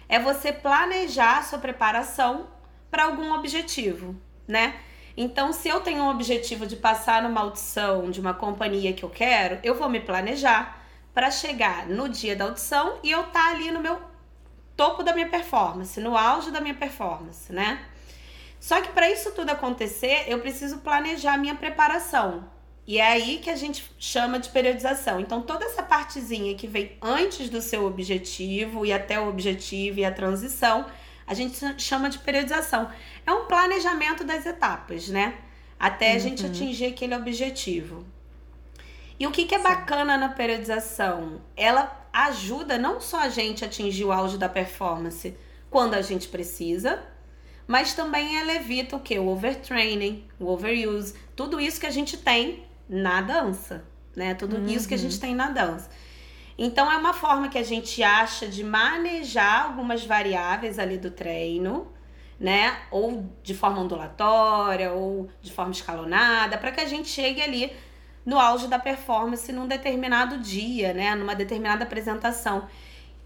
É 0.07 0.17
você 0.17 0.53
planejar 0.53 1.39
a 1.39 1.43
sua 1.43 1.59
preparação 1.59 2.47
para 2.89 3.03
algum 3.03 3.33
objetivo, 3.33 4.15
né? 4.47 4.75
Então, 5.17 5.51
se 5.51 5.67
eu 5.67 5.81
tenho 5.81 6.03
um 6.03 6.09
objetivo 6.09 6.65
de 6.65 6.77
passar 6.77 7.21
numa 7.21 7.41
audição 7.41 8.09
de 8.09 8.21
uma 8.21 8.33
companhia 8.33 8.93
que 8.93 9.03
eu 9.03 9.09
quero, 9.09 9.59
eu 9.61 9.75
vou 9.75 9.89
me 9.89 9.99
planejar 9.99 10.78
para 11.19 11.31
chegar 11.31 11.85
no 11.85 12.07
dia 12.07 12.33
da 12.33 12.45
audição 12.45 12.97
e 13.03 13.11
eu 13.11 13.19
estar 13.19 13.33
tá 13.33 13.49
ali 13.49 13.71
no 13.71 13.81
meu 13.81 13.99
topo 14.77 15.03
da 15.03 15.11
minha 15.11 15.27
performance, 15.27 15.99
no 15.99 16.15
auge 16.15 16.49
da 16.49 16.61
minha 16.61 16.75
performance, 16.75 17.51
né? 17.51 17.85
Só 18.57 18.79
que 18.79 18.88
para 18.93 19.11
isso 19.11 19.31
tudo 19.31 19.49
acontecer, 19.49 20.23
eu 20.29 20.39
preciso 20.39 20.77
planejar 20.77 21.38
minha 21.38 21.55
preparação. 21.55 22.49
E 22.88 22.99
é 22.99 23.05
aí 23.05 23.39
que 23.39 23.49
a 23.49 23.55
gente 23.57 23.83
chama 23.99 24.39
de 24.39 24.47
periodização. 24.47 25.19
Então, 25.19 25.41
toda 25.41 25.65
essa 25.65 25.83
partezinha 25.83 26.55
que 26.55 26.67
vem 26.67 26.97
antes 27.01 27.49
do 27.49 27.61
seu 27.61 27.85
objetivo 27.85 28.85
e 28.85 28.93
até 28.93 29.19
o 29.19 29.27
objetivo 29.27 29.99
e 29.99 30.05
a 30.05 30.13
transição, 30.13 30.85
a 31.27 31.33
gente 31.33 31.59
chama 31.81 32.09
de 32.09 32.19
periodização. 32.19 32.89
É 33.27 33.33
um 33.33 33.45
planejamento 33.45 34.23
das 34.23 34.45
etapas, 34.45 35.09
né? 35.09 35.38
Até 35.77 36.11
a 36.11 36.13
uhum. 36.13 36.19
gente 36.21 36.45
atingir 36.45 36.85
aquele 36.85 37.13
objetivo. 37.13 38.05
E 39.19 39.27
o 39.27 39.31
que, 39.31 39.45
que 39.45 39.53
é 39.53 39.57
Sim. 39.57 39.63
bacana 39.63 40.17
na 40.17 40.29
periodização? 40.29 41.41
Ela 41.57 42.07
ajuda 42.13 42.77
não 42.77 43.01
só 43.01 43.19
a 43.19 43.29
gente 43.29 43.63
a 43.63 43.67
atingir 43.67 44.05
o 44.05 44.11
auge 44.11 44.38
da 44.38 44.47
performance 44.47 45.38
quando 45.69 45.93
a 45.93 46.01
gente 46.01 46.27
precisa, 46.27 47.03
mas 47.67 47.93
também 47.93 48.39
ela 48.39 48.53
evita 48.53 48.95
o 48.95 48.99
que? 48.99 49.19
O 49.19 49.27
overtraining, 49.27 50.25
o 50.39 50.47
overuse, 50.47 51.13
tudo 51.35 51.59
isso 51.59 51.79
que 51.79 51.85
a 51.85 51.91
gente 51.91 52.17
tem 52.17 52.63
na 52.88 53.21
dança, 53.21 53.85
né? 54.15 54.33
Tudo 54.33 54.55
uhum. 54.55 54.65
isso 54.65 54.88
que 54.88 54.95
a 54.95 54.97
gente 54.97 55.15
uhum. 55.15 55.19
tem 55.19 55.35
na 55.35 55.49
dança. 55.49 55.89
Então 56.57 56.91
é 56.91 56.97
uma 56.97 57.13
forma 57.13 57.47
que 57.47 57.57
a 57.57 57.63
gente 57.63 58.01
acha 58.01 58.47
de 58.47 58.63
manejar 58.63 59.65
algumas 59.65 60.03
variáveis 60.03 60.79
ali 60.79 60.97
do 60.97 61.11
treino, 61.11 61.88
né? 62.39 62.75
Ou 62.89 63.29
de 63.43 63.53
forma 63.53 63.81
ondulatória, 63.81 64.91
ou 64.91 65.29
de 65.41 65.51
forma 65.51 65.71
escalonada, 65.71 66.57
para 66.57 66.71
que 66.71 66.81
a 66.81 66.85
gente 66.85 67.07
chegue 67.07 67.41
ali 67.41 67.71
no 68.25 68.39
auge 68.39 68.67
da 68.67 68.77
performance 68.77 69.51
num 69.51 69.67
determinado 69.67 70.38
dia, 70.38 70.93
né? 70.93 71.15
Numa 71.15 71.35
determinada 71.35 71.83
apresentação. 71.83 72.67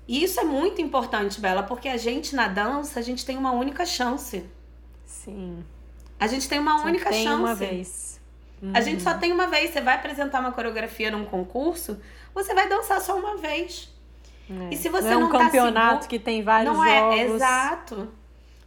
E 0.07 0.23
isso 0.23 0.39
é 0.39 0.43
muito 0.43 0.81
importante, 0.81 1.39
Bela, 1.39 1.63
porque 1.63 1.88
a 1.88 1.97
gente 1.97 2.35
na 2.35 2.47
dança, 2.47 3.00
a 3.00 3.03
gente 3.03 3.25
tem 3.25 3.38
uma 3.38 3.51
única 3.51 3.85
chance. 3.85 4.45
Sim. 5.05 5.63
A 6.19 6.27
gente 6.27 6.47
tem 6.47 6.59
uma 6.59 6.79
Só 6.79 6.85
única 6.85 7.09
tem 7.09 7.23
chance. 7.23 7.41
uma 7.41 7.55
vez. 7.55 8.21
Uhum. 8.62 8.71
A 8.73 8.81
gente 8.81 9.01
só 9.01 9.13
tem 9.13 9.31
uma 9.31 9.47
vez. 9.47 9.71
Você 9.71 9.81
vai 9.81 9.95
apresentar 9.95 10.39
uma 10.39 10.51
coreografia 10.51 11.12
num 11.12 11.25
concurso, 11.25 12.00
você 12.33 12.53
vai 12.53 12.67
dançar 12.67 13.01
só 13.01 13.17
uma 13.17 13.38
vez. 13.38 13.93
É. 14.50 14.73
E 14.73 14.77
se 14.77 14.89
você 14.89 15.09
não, 15.09 15.13
é 15.13 15.17
um 15.17 15.19
não 15.21 15.29
tá 15.29 15.39
campeonato 15.39 16.03
seguro, 16.03 16.09
que 16.09 16.19
tem 16.19 16.43
vários 16.43 16.73
não 16.73 16.83
é, 16.83 17.00
jogos. 17.00 17.15
é, 17.17 17.23
exato. 17.23 18.12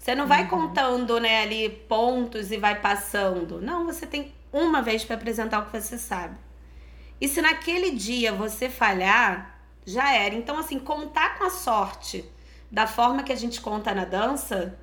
Você 0.06 0.14
não 0.14 0.28
vai 0.28 0.42
uhum. 0.42 0.48
contando, 0.48 1.18
né, 1.18 1.42
ali 1.42 1.68
pontos 1.68 2.52
e 2.52 2.56
vai 2.58 2.80
passando. 2.80 3.60
Não, 3.60 3.84
você 3.84 4.06
tem 4.06 4.32
uma 4.52 4.80
vez 4.80 5.04
para 5.04 5.16
apresentar 5.16 5.58
o 5.58 5.66
que 5.66 5.80
você 5.80 5.98
sabe. 5.98 6.36
E 7.20 7.26
se 7.26 7.42
naquele 7.42 7.90
dia 7.90 8.32
você 8.32 8.70
falhar, 8.70 9.58
já 9.84 10.14
era. 10.14 10.32
Então, 10.36 10.56
assim, 10.60 10.78
contar 10.78 11.36
com 11.36 11.42
a 11.42 11.50
sorte 11.50 12.24
da 12.70 12.86
forma 12.86 13.24
que 13.24 13.32
a 13.32 13.36
gente 13.36 13.60
conta 13.60 13.92
na 13.92 14.04
dança 14.04 14.78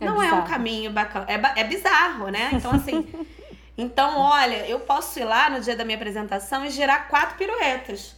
é 0.00 0.06
não 0.06 0.16
bizarro. 0.16 0.36
é 0.36 0.40
um 0.40 0.46
caminho 0.46 0.90
bacana. 0.90 1.26
É, 1.28 1.60
é 1.60 1.64
bizarro, 1.64 2.28
né? 2.30 2.48
Então, 2.54 2.70
assim. 2.70 3.06
então, 3.76 4.18
olha, 4.18 4.66
eu 4.66 4.80
posso 4.80 5.20
ir 5.20 5.24
lá 5.24 5.50
no 5.50 5.60
dia 5.60 5.76
da 5.76 5.84
minha 5.84 5.98
apresentação 5.98 6.64
e 6.64 6.70
girar 6.70 7.08
quatro 7.08 7.36
piruetas. 7.36 8.16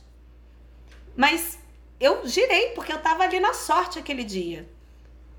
Mas 1.17 1.59
eu 1.99 2.25
girei 2.29 2.69
porque 2.77 2.93
eu 2.93 3.03
tava 3.03 3.25
ali 3.25 3.41
na 3.41 3.55
sorte 3.55 3.99
aquele 3.99 4.23
dia. 4.23 4.73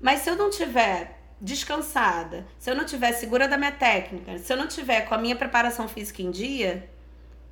Mas 0.00 0.20
se 0.20 0.30
eu 0.30 0.36
não 0.36 0.50
tiver 0.50 1.18
descansada, 1.40 2.46
se 2.58 2.70
eu 2.70 2.74
não 2.74 2.84
tiver 2.84 3.12
segura 3.12 3.46
da 3.48 3.58
minha 3.58 3.72
técnica, 3.72 4.38
se 4.38 4.52
eu 4.52 4.56
não 4.56 4.66
tiver 4.66 5.02
com 5.02 5.14
a 5.14 5.18
minha 5.18 5.36
preparação 5.36 5.88
física 5.88 6.22
em 6.22 6.30
dia, 6.30 6.88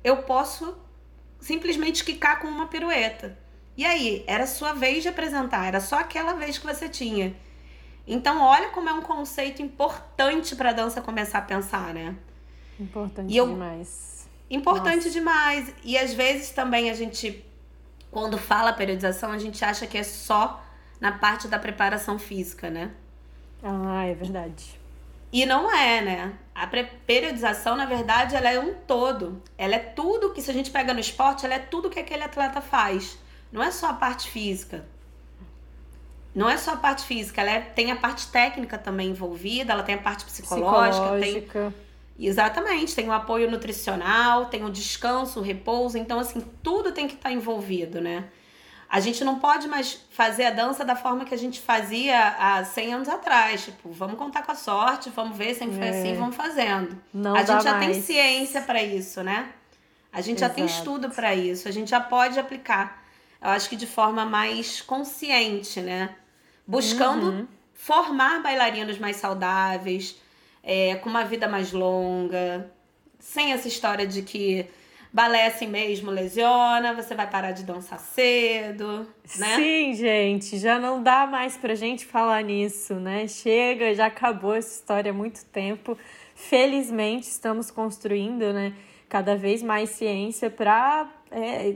eu 0.03 0.23
posso 0.23 0.77
simplesmente 1.39 2.03
quicar 2.03 2.39
com 2.39 2.47
uma 2.47 2.67
pirueta. 2.67 3.37
E 3.77 3.85
aí, 3.85 4.23
era 4.25 4.47
sua 4.47 4.73
vez 4.73 5.03
de 5.03 5.09
apresentar, 5.09 5.67
era 5.67 5.79
só 5.79 5.99
aquela 5.99 6.33
vez 6.33 6.57
que 6.57 6.65
você 6.65 6.87
tinha. 6.87 7.35
Então, 8.07 8.41
olha 8.41 8.69
como 8.69 8.87
é 8.87 8.93
um 8.93 9.01
conceito 9.01 9.61
importante 9.61 10.55
para 10.55 10.69
a 10.69 10.73
dança 10.73 11.01
começar 11.01 11.39
a 11.39 11.41
pensar, 11.41 11.93
né? 11.93 12.15
Importante 12.79 13.35
eu... 13.35 13.47
demais. 13.47 14.27
Importante 14.49 14.97
Nossa. 14.97 15.11
demais. 15.11 15.73
E 15.83 15.97
às 15.97 16.13
vezes 16.13 16.51
também 16.51 16.89
a 16.89 16.93
gente, 16.93 17.43
quando 18.11 18.37
fala 18.37 18.73
periodização, 18.73 19.31
a 19.31 19.37
gente 19.37 19.63
acha 19.65 19.87
que 19.87 19.97
é 19.97 20.03
só 20.03 20.63
na 20.99 21.11
parte 21.11 21.47
da 21.47 21.59
preparação 21.59 22.17
física, 22.17 22.69
né? 22.69 22.91
Ah, 23.63 24.05
é 24.05 24.13
verdade. 24.13 24.79
E 25.31 25.45
não 25.45 25.73
é, 25.73 26.01
né? 26.01 26.33
A 26.53 26.67
periodização, 27.05 27.75
na 27.75 27.85
verdade, 27.85 28.35
ela 28.35 28.49
é 28.49 28.59
um 28.59 28.73
todo. 28.73 29.41
Ela 29.57 29.75
é 29.75 29.79
tudo 29.79 30.31
que, 30.31 30.41
se 30.41 30.49
a 30.49 30.53
gente 30.53 30.71
pega 30.71 30.93
no 30.93 30.99
esporte, 30.99 31.45
ela 31.45 31.55
é 31.55 31.59
tudo 31.59 31.89
que 31.89 31.99
aquele 31.99 32.23
atleta 32.23 32.61
faz. 32.61 33.17
Não 33.51 33.61
é 33.61 33.71
só 33.71 33.89
a 33.89 33.93
parte 33.93 34.29
física. 34.29 34.85
Não 36.33 36.49
é 36.49 36.57
só 36.57 36.73
a 36.73 36.77
parte 36.77 37.05
física, 37.05 37.39
ela 37.39 37.51
é, 37.51 37.61
tem 37.61 37.91
a 37.91 37.95
parte 37.95 38.27
técnica 38.27 38.77
também 38.77 39.09
envolvida, 39.09 39.71
ela 39.71 39.83
tem 39.83 39.95
a 39.95 39.99
parte 39.99 40.25
psicológica, 40.25 41.17
psicológica. 41.17 41.73
tem. 42.17 42.27
Exatamente, 42.27 42.93
tem 42.93 43.07
o 43.07 43.13
apoio 43.13 43.49
nutricional, 43.49 44.45
tem 44.45 44.63
o 44.63 44.69
descanso, 44.69 45.39
o 45.39 45.43
repouso, 45.43 45.97
então 45.97 46.19
assim, 46.19 46.41
tudo 46.61 46.91
tem 46.91 47.07
que 47.07 47.15
estar 47.15 47.29
tá 47.29 47.35
envolvido, 47.35 48.01
né? 48.01 48.25
A 48.87 48.99
gente 48.99 49.23
não 49.23 49.39
pode 49.39 49.67
mais 49.67 49.99
fazer 50.11 50.45
a 50.45 50.51
dança 50.51 50.85
da 50.85 50.95
forma 50.95 51.25
que 51.25 51.33
a 51.33 51.37
gente 51.37 51.59
fazia 51.59 52.35
há 52.39 52.63
100 52.63 52.93
anos 52.93 53.09
atrás. 53.09 53.65
Tipo, 53.65 53.91
vamos 53.91 54.17
contar 54.17 54.43
com 54.43 54.51
a 54.51 54.55
sorte, 54.55 55.09
vamos 55.09 55.37
ver, 55.37 55.55
sempre 55.55 55.77
foi 55.77 55.89
assim, 55.89 55.97
é. 55.97 56.11
assim, 56.11 56.19
vamos 56.19 56.35
fazendo. 56.35 56.97
Não 57.13 57.35
a 57.35 57.43
gente 57.43 57.63
já 57.63 57.73
mais. 57.73 57.85
tem 57.85 58.01
ciência 58.01 58.61
para 58.61 58.81
isso, 58.83 59.23
né? 59.23 59.49
A 60.13 60.21
gente 60.21 60.37
Exato. 60.37 60.51
já 60.51 60.55
tem 60.55 60.65
estudo 60.65 61.09
para 61.09 61.35
isso, 61.35 61.67
a 61.67 61.71
gente 61.71 61.89
já 61.89 61.99
pode 61.99 62.39
aplicar. 62.39 63.03
Eu 63.41 63.49
acho 63.49 63.67
que 63.69 63.75
de 63.75 63.85
forma 63.85 64.25
mais 64.25 64.81
consciente, 64.81 65.81
né? 65.81 66.15
Buscando 66.65 67.31
uhum. 67.31 67.47
formar 67.73 68.41
bailarinos 68.41 68.97
mais 68.97 69.17
saudáveis, 69.17 70.15
é, 70.63 70.95
com 70.95 71.09
uma 71.09 71.23
vida 71.23 71.47
mais 71.47 71.71
longa, 71.71 72.71
sem 73.19 73.51
essa 73.51 73.67
história 73.67 74.07
de 74.07 74.21
que 74.21 74.67
balé 75.15 75.47
assim 75.47 75.65
mesmo 75.65 76.11
lesiona, 76.11 76.93
você 76.93 77.15
vai 77.15 77.25
parar 77.25 77.53
de 77.53 77.63
dançar 77.63 77.97
cedo, 77.99 79.07
né? 79.37 79.55
Sim, 79.55 79.93
gente, 79.93 80.57
já 80.57 80.77
não 80.77 81.01
dá 81.01 81.25
mais 81.25 81.55
pra 81.55 81.73
gente 81.73 82.05
falar 82.05 82.43
nisso, 82.43 82.95
né? 82.95 83.25
Chega, 83.25 83.95
já 83.95 84.07
acabou 84.07 84.53
essa 84.53 84.75
história 84.75 85.11
há 85.11 85.13
muito 85.13 85.45
tempo. 85.45 85.97
Felizmente 86.35 87.29
estamos 87.29 87.71
construindo, 87.71 88.51
né, 88.51 88.73
cada 89.07 89.37
vez 89.37 89.63
mais 89.63 89.91
ciência 89.91 90.49
para 90.49 91.09
é, 91.31 91.75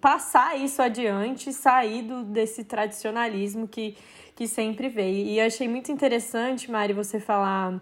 passar 0.00 0.58
isso 0.58 0.82
adiante, 0.82 1.52
sair 1.52 2.02
do, 2.02 2.24
desse 2.24 2.64
tradicionalismo 2.64 3.68
que, 3.68 3.96
que 4.34 4.48
sempre 4.48 4.88
veio. 4.88 5.28
E 5.28 5.40
achei 5.40 5.68
muito 5.68 5.92
interessante, 5.92 6.68
Mari, 6.68 6.92
você 6.92 7.20
falar 7.20 7.80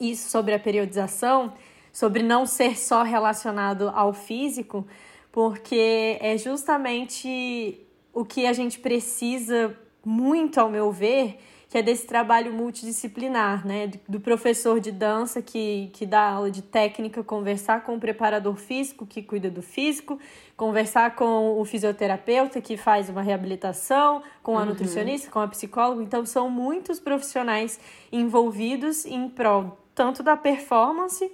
isso 0.00 0.30
sobre 0.30 0.54
a 0.54 0.58
periodização 0.58 1.52
sobre 1.92 2.22
não 2.22 2.46
ser 2.46 2.78
só 2.78 3.02
relacionado 3.02 3.90
ao 3.94 4.12
físico, 4.12 4.86
porque 5.32 6.18
é 6.20 6.36
justamente 6.36 7.80
o 8.12 8.24
que 8.24 8.46
a 8.46 8.52
gente 8.52 8.78
precisa 8.78 9.76
muito, 10.04 10.58
ao 10.58 10.70
meu 10.70 10.90
ver, 10.90 11.38
que 11.68 11.78
é 11.78 11.82
desse 11.82 12.04
trabalho 12.04 12.52
multidisciplinar, 12.52 13.64
né? 13.64 13.92
Do 14.08 14.18
professor 14.18 14.80
de 14.80 14.90
dança 14.90 15.40
que, 15.40 15.88
que 15.92 16.04
dá 16.04 16.30
aula 16.30 16.50
de 16.50 16.62
técnica, 16.62 17.22
conversar 17.22 17.84
com 17.84 17.94
o 17.94 18.00
preparador 18.00 18.56
físico 18.56 19.06
que 19.06 19.22
cuida 19.22 19.48
do 19.48 19.62
físico, 19.62 20.18
conversar 20.56 21.14
com 21.14 21.60
o 21.60 21.64
fisioterapeuta 21.64 22.60
que 22.60 22.76
faz 22.76 23.08
uma 23.08 23.22
reabilitação, 23.22 24.20
com 24.42 24.58
a 24.58 24.62
uhum. 24.62 24.66
nutricionista, 24.70 25.30
com 25.30 25.38
a 25.38 25.46
psicóloga. 25.46 26.02
Então, 26.02 26.26
são 26.26 26.50
muitos 26.50 26.98
profissionais 26.98 27.78
envolvidos 28.10 29.06
em 29.06 29.28
prol 29.28 29.78
tanto 29.94 30.22
da 30.24 30.36
performance 30.36 31.30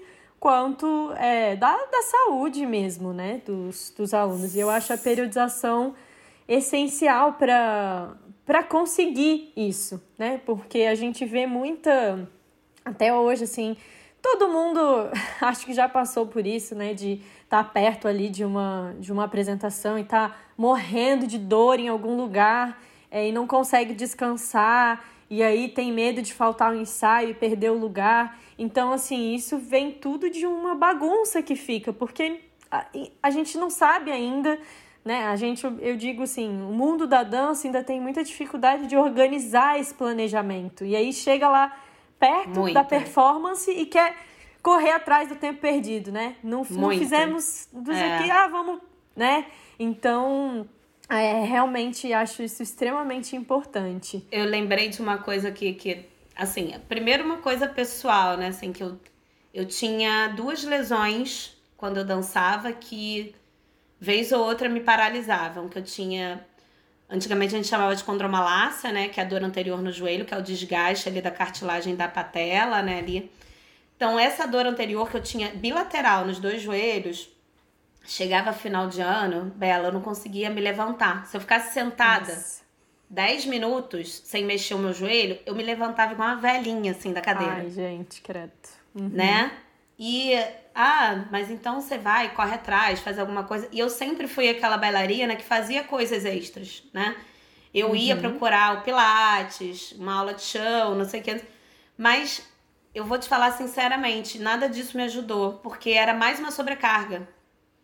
quanto 0.47 1.12
é, 1.17 1.57
da, 1.57 1.76
da 1.76 2.03
saúde 2.03 2.65
mesmo, 2.65 3.12
né? 3.12 3.43
Dos, 3.45 3.91
dos 3.91 4.15
alunos. 4.15 4.55
E 4.55 4.61
eu 4.61 4.71
acho 4.71 4.93
a 4.93 4.97
periodização 4.97 5.93
essencial 6.47 7.33
para 7.33 8.62
conseguir 8.69 9.53
isso, 9.57 10.00
né? 10.17 10.41
Porque 10.47 10.83
a 10.83 10.95
gente 10.95 11.25
vê 11.25 11.49
muita 11.49 12.29
até 12.85 13.12
hoje 13.12 13.43
assim, 13.43 13.76
todo 14.23 14.49
mundo 14.49 14.79
acho 15.43 15.67
que 15.67 15.75
já 15.75 15.88
passou 15.88 16.29
por 16.29 16.47
isso, 16.47 16.76
né, 16.76 16.95
de 16.95 17.15
estar 17.43 17.65
tá 17.65 17.69
perto 17.69 18.07
ali 18.07 18.29
de 18.29 18.45
uma 18.45 18.95
de 19.00 19.11
uma 19.11 19.25
apresentação 19.25 19.99
e 19.99 20.03
estar 20.03 20.29
tá 20.29 20.37
morrendo 20.57 21.26
de 21.26 21.38
dor 21.38 21.81
em 21.81 21.88
algum 21.88 22.17
lugar 22.17 22.81
é, 23.11 23.26
e 23.29 23.33
não 23.33 23.49
consegue 23.49 23.95
descansar 23.95 25.05
e 25.29 25.43
aí 25.43 25.69
tem 25.69 25.93
medo 25.93 26.23
de 26.23 26.33
faltar 26.33 26.73
o 26.73 26.76
um 26.76 26.81
ensaio 26.81 27.31
e 27.31 27.35
perder 27.35 27.71
o 27.71 27.79
lugar. 27.79 28.38
Então, 28.58 28.92
assim, 28.92 29.34
isso 29.34 29.58
vem 29.58 29.92
tudo 29.92 30.30
de 30.30 30.46
uma 30.46 30.75
bagunça 30.75 31.42
que 31.42 31.54
fica, 31.54 31.92
porque 31.92 32.40
a, 32.70 32.86
a 33.22 33.30
gente 33.30 33.58
não 33.58 33.68
sabe 33.70 34.10
ainda 34.10 34.58
né? 35.06 35.25
A 35.28 35.36
gente, 35.36 35.64
eu 35.64 35.96
digo 35.96 36.25
assim, 36.25 36.48
o 36.48 36.72
mundo 36.72 37.06
da 37.06 37.22
dança 37.22 37.68
ainda 37.68 37.80
tem 37.84 38.00
muita 38.00 38.25
dificuldade 38.25 38.88
de 38.88 38.96
organizar 38.96 39.78
esse 39.78 39.94
planejamento. 39.94 40.84
E 40.84 40.96
aí 40.96 41.12
chega 41.12 41.48
lá 41.48 41.80
perto 42.18 42.58
Muito. 42.58 42.75
da 42.75 42.82
performance 42.82 43.70
e 43.70 43.86
quer 43.86 44.16
correr 44.60 44.90
atrás 44.90 45.28
do 45.28 45.36
tempo 45.36 45.60
perdido, 45.60 46.10
né? 46.10 46.34
Não, 46.42 46.66
não 46.68 46.90
fizemos 46.90 47.68
dos 47.72 47.96
é. 47.96 48.16
aqui, 48.16 48.28
ah, 48.28 48.48
vamos, 48.48 48.80
né? 49.14 49.46
Então, 49.78 50.68
é, 51.08 51.44
realmente 51.44 52.12
acho 52.12 52.42
isso 52.42 52.60
extremamente 52.60 53.36
importante. 53.36 54.26
Eu 54.32 54.44
lembrei 54.44 54.88
de 54.88 55.00
uma 55.00 55.18
coisa 55.18 55.52
que, 55.52 55.72
que 55.75 56.04
assim, 56.37 56.75
primeiro 56.88 57.25
uma 57.25 57.38
coisa 57.38 57.66
pessoal, 57.66 58.37
né? 58.37 58.49
Assim, 58.49 58.73
que 58.73 58.83
eu, 58.83 59.00
eu 59.52 59.66
tinha 59.66 60.28
duas 60.28 60.62
lesões 60.64 61.57
quando 61.76 61.99
eu 61.99 62.05
dançava 62.05 62.73
que 62.73 63.35
vez 63.99 64.33
ou 64.33 64.45
outra 64.45 64.69
me 64.69 64.81
paralisavam, 64.81 65.69
que 65.69 65.78
eu 65.78 65.83
tinha 65.83 66.45
Antigamente 67.09 67.55
a 67.55 67.59
gente 67.59 67.69
chamava 67.69 67.95
de 67.95 68.02
condromalácia, 68.02 68.90
né, 68.90 69.09
que 69.09 69.21
é 69.21 69.23
a 69.23 69.26
dor 69.26 69.43
anterior 69.43 69.81
no 69.81 69.93
joelho, 69.93 70.25
que 70.25 70.35
é 70.35 70.38
o 70.38 70.43
desgaste 70.43 71.09
ali 71.09 71.23
da 71.23 71.31
cartilagem 71.31 71.95
da 71.95 72.09
patela, 72.09 72.83
né, 72.83 72.99
ali. 72.99 73.31
Então 73.97 74.19
essa 74.19 74.47
dor 74.47 74.66
anterior 74.66 75.09
que 75.09 75.16
eu 75.16 75.23
tinha 75.23 75.50
bilateral 75.50 76.26
nos 76.26 76.40
dois 76.40 76.61
joelhos, 76.61 77.31
chegava 78.05 78.52
final 78.52 78.88
de 78.88 79.00
ano, 79.00 79.52
Bela, 79.55 79.88
eu 79.88 79.93
não 79.93 80.00
conseguia 80.00 80.50
me 80.50 80.61
levantar. 80.61 81.26
Se 81.26 81.37
eu 81.37 81.40
ficasse 81.40 81.73
sentada 81.73 82.33
Nossa. 82.33 82.65
10 83.08 83.46
minutos 83.46 84.20
sem 84.25 84.44
mexer 84.44 84.75
o 84.75 84.78
meu 84.78 84.92
joelho, 84.92 85.38
eu 85.46 85.54
me 85.54 85.62
levantava 85.62 86.12
igual 86.12 86.28
uma 86.28 86.36
velhinha 86.36 86.92
assim 86.92 87.12
da 87.12 87.20
cadeira. 87.20 87.54
Ai, 87.54 87.71
gente, 87.71 88.21
credo. 88.21 88.52
Uhum. 88.95 89.08
Né? 89.08 89.52
E 89.99 90.34
ah, 90.75 91.25
mas 91.30 91.50
então 91.50 91.80
você 91.80 91.97
vai, 91.97 92.34
corre 92.34 92.54
atrás, 92.54 93.00
faz 93.00 93.19
alguma 93.19 93.45
coisa. 93.45 93.69
E 93.73 93.78
eu 93.78 93.88
sempre 93.88 94.28
fui 94.28 94.49
aquela 94.49 94.76
bailarina 94.76 95.34
que 95.34 95.45
fazia 95.45 95.82
coisas 95.84 96.25
extras, 96.25 96.82
né? 96.92 97.16
Eu 97.73 97.88
uhum. 97.88 97.97
ia 97.97 98.16
procurar 98.16 98.78
o 98.78 98.82
pilates, 98.82 99.92
uma 99.92 100.19
aula 100.19 100.34
de 100.34 100.42
chão, 100.42 100.95
não 100.95 101.04
sei 101.04 101.21
o 101.21 101.23
que. 101.23 101.40
Mas 101.97 102.47
eu 102.95 103.04
vou 103.04 103.19
te 103.19 103.28
falar 103.28 103.52
sinceramente, 103.52 104.38
nada 104.38 104.69
disso 104.69 104.97
me 104.97 105.04
ajudou, 105.04 105.54
porque 105.62 105.90
era 105.90 106.12
mais 106.12 106.38
uma 106.38 106.50
sobrecarga. 106.50 107.26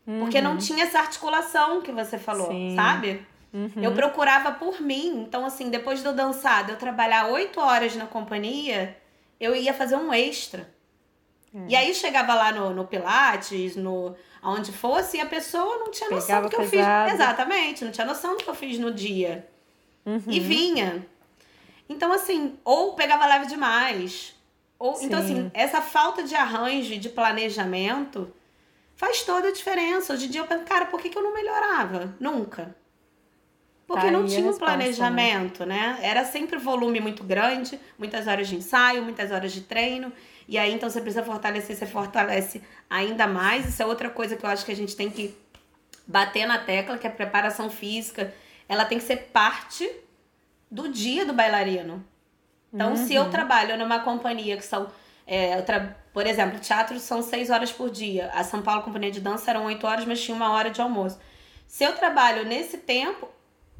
Uhum. 0.06 0.20
Porque 0.20 0.40
não 0.40 0.52
uhum. 0.52 0.58
tinha 0.58 0.85
essa 0.85 0.98
articulação 0.98 1.80
que 1.80 1.92
você 1.92 2.18
falou, 2.18 2.48
Sim. 2.48 2.74
sabe? 2.76 3.24
Uhum. 3.52 3.82
Eu 3.82 3.92
procurava 3.92 4.52
por 4.52 4.80
mim. 4.80 5.24
Então, 5.26 5.44
assim, 5.44 5.68
depois 5.68 6.00
de 6.00 6.06
eu 6.06 6.14
dançar, 6.14 6.64
de 6.64 6.72
eu 6.72 6.76
trabalhar 6.76 7.26
oito 7.28 7.60
horas 7.60 7.94
na 7.94 8.06
companhia, 8.06 8.96
eu 9.38 9.54
ia 9.54 9.74
fazer 9.74 9.96
um 9.96 10.12
extra. 10.12 10.68
Hum. 11.54 11.66
E 11.68 11.76
aí 11.76 11.94
chegava 11.94 12.34
lá 12.34 12.50
no, 12.52 12.70
no 12.70 12.86
Pilates, 12.86 13.76
no 13.76 14.16
aonde 14.40 14.72
fosse, 14.72 15.18
e 15.18 15.20
a 15.20 15.26
pessoa 15.26 15.78
não 15.78 15.90
tinha 15.90 16.10
noção 16.10 16.26
Pegava 16.26 16.48
do 16.48 16.56
que 16.56 16.70
pesado. 16.70 17.10
eu 17.10 17.10
fiz. 17.10 17.14
Exatamente, 17.14 17.84
não 17.84 17.92
tinha 17.92 18.06
noção 18.06 18.36
do 18.36 18.42
que 18.42 18.48
eu 18.48 18.54
fiz 18.54 18.78
no 18.78 18.92
dia. 18.92 19.46
Uhum. 20.04 20.22
E 20.26 20.40
vinha. 20.40 21.06
Então, 21.88 22.10
assim, 22.12 22.58
ou 22.64 22.94
pegava 22.94 23.26
leve 23.26 23.46
demais. 23.46 24.34
Ou, 24.78 25.00
então, 25.00 25.20
assim, 25.20 25.50
essa 25.54 25.80
falta 25.80 26.24
de 26.24 26.34
arranjo, 26.34 26.98
de 26.98 27.08
planejamento, 27.08 28.32
faz 28.96 29.22
toda 29.22 29.48
a 29.48 29.52
diferença. 29.52 30.12
Hoje 30.12 30.26
em 30.26 30.30
dia 30.30 30.40
eu 30.40 30.46
penso, 30.46 30.64
cara, 30.64 30.86
por 30.86 31.00
que, 31.00 31.08
que 31.08 31.16
eu 31.16 31.22
não 31.22 31.32
melhorava? 31.32 32.16
Nunca. 32.18 32.74
Porque 33.92 34.07
tá 34.07 34.12
não 34.12 34.26
tinha 34.26 34.50
um 34.50 34.57
planejamento, 34.57 35.66
né? 35.66 35.98
né? 36.00 36.07
Era 36.07 36.24
sempre 36.24 36.59
volume 36.59 36.98
muito 37.00 37.22
grande, 37.22 37.78
muitas 37.98 38.26
horas 38.26 38.48
de 38.48 38.57
ensaio, 38.57 39.02
muitas 39.02 39.31
horas 39.31 39.52
de 39.52 39.61
treino. 39.61 40.12
E 40.48 40.59
aí, 40.59 40.72
então, 40.72 40.88
você 40.88 41.00
precisa 41.00 41.22
fortalecer, 41.22 41.76
você 41.76 41.87
fortalece 41.87 42.62
ainda 42.88 43.26
mais. 43.26 43.68
Isso 43.68 43.83
é 43.83 43.87
outra 43.87 44.09
coisa 44.09 44.37
que 44.37 44.44
eu 44.44 44.50
acho 44.50 44.64
que 44.64 44.72
a 44.72 44.76
gente 44.76 44.96
tem 44.96 45.11
que 45.11 45.35
bater 46.07 46.46
na 46.46 46.59
tecla, 46.59 46.96
que 46.96 47.07
é 47.07 47.11
a 47.11 47.12
preparação 47.12 47.68
física. 47.70 48.33
Ela 48.68 48.85
tem 48.85 48.98
que 48.98 49.05
ser 49.05 49.28
parte 49.33 49.88
do 50.70 50.88
dia 50.88 51.26
do 51.26 51.33
bailarino. 51.33 52.05
Então, 52.72 52.90
uhum. 52.90 52.96
se 52.96 53.14
eu 53.14 53.24
uhum. 53.24 53.31
trabalho 53.31 53.76
numa 53.76 54.00
companhia 54.00 54.57
que 54.57 54.64
são... 54.64 54.88
É, 55.26 55.61
tra... 55.62 55.96
Por 56.12 56.26
exemplo, 56.26 56.59
teatro 56.59 56.98
são 56.98 57.22
seis 57.22 57.50
horas 57.50 57.70
por 57.70 57.90
dia. 57.90 58.31
A 58.35 58.42
São 58.42 58.62
Paulo 58.62 58.83
Companhia 58.83 59.11
de 59.11 59.20
Dança 59.20 59.50
eram 59.50 59.64
oito 59.66 59.87
horas, 59.87 60.05
mas 60.05 60.20
tinha 60.20 60.35
uma 60.35 60.50
hora 60.52 60.70
de 60.70 60.81
almoço. 60.81 61.18
Se 61.66 61.85
eu 61.85 61.94
trabalho 61.94 62.44
nesse 62.44 62.78
tempo, 62.78 63.28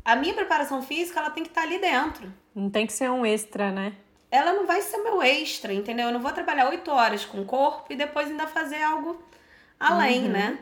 a 0.05 0.17
minha 0.17 0.35
preparação 0.35 0.83
física 0.83 1.21
ela 1.21 1.31
tem 1.31 1.43
que 1.43 1.51
estar 1.51 1.63
ali 1.63 1.79
dentro. 1.79 2.33
Não 2.55 2.71
tem 2.71 2.87
que 2.87 2.93
ser 2.93 3.11
um 3.11 3.25
extra, 3.25 3.71
né? 3.71 3.95
ela 4.33 4.55
não 4.55 4.67
vai 4.67 4.81
ser 4.81 4.97
meu 4.97 5.23
extra, 5.23 5.75
entendeu? 5.75 6.07
Eu 6.07 6.13
não 6.13 6.21
vou 6.21 6.33
trabalhar 6.33 6.71
oito 6.71 6.91
horas 6.91 7.23
com 7.23 7.43
o 7.43 7.45
corpo 7.45 7.93
e 7.93 7.97
depois 7.97 8.29
ainda 8.29 8.47
fazer 8.47 8.83
algo 8.83 9.23
além, 9.79 10.25
uhum. 10.25 10.31
né? 10.31 10.59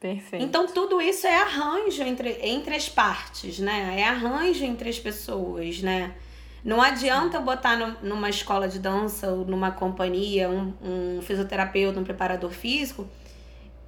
Perfeito. 0.00 0.42
Então 0.42 0.66
tudo 0.66 0.98
isso 1.02 1.26
é 1.26 1.36
arranjo 1.36 2.02
entre, 2.02 2.38
entre 2.40 2.74
as 2.74 2.88
partes, 2.88 3.58
né? 3.58 4.00
É 4.00 4.04
arranjo 4.04 4.64
entre 4.64 4.88
as 4.88 4.98
pessoas, 4.98 5.82
né? 5.82 6.14
Não 6.64 6.80
adianta 6.80 7.36
eu 7.36 7.42
botar 7.42 7.76
no, 7.76 8.08
numa 8.08 8.30
escola 8.30 8.66
de 8.66 8.78
dança 8.78 9.30
ou 9.32 9.44
numa 9.44 9.70
companhia 9.70 10.48
um, 10.48 10.72
um 10.82 11.22
fisioterapeuta, 11.22 12.00
um 12.00 12.04
preparador 12.04 12.50
físico 12.50 13.06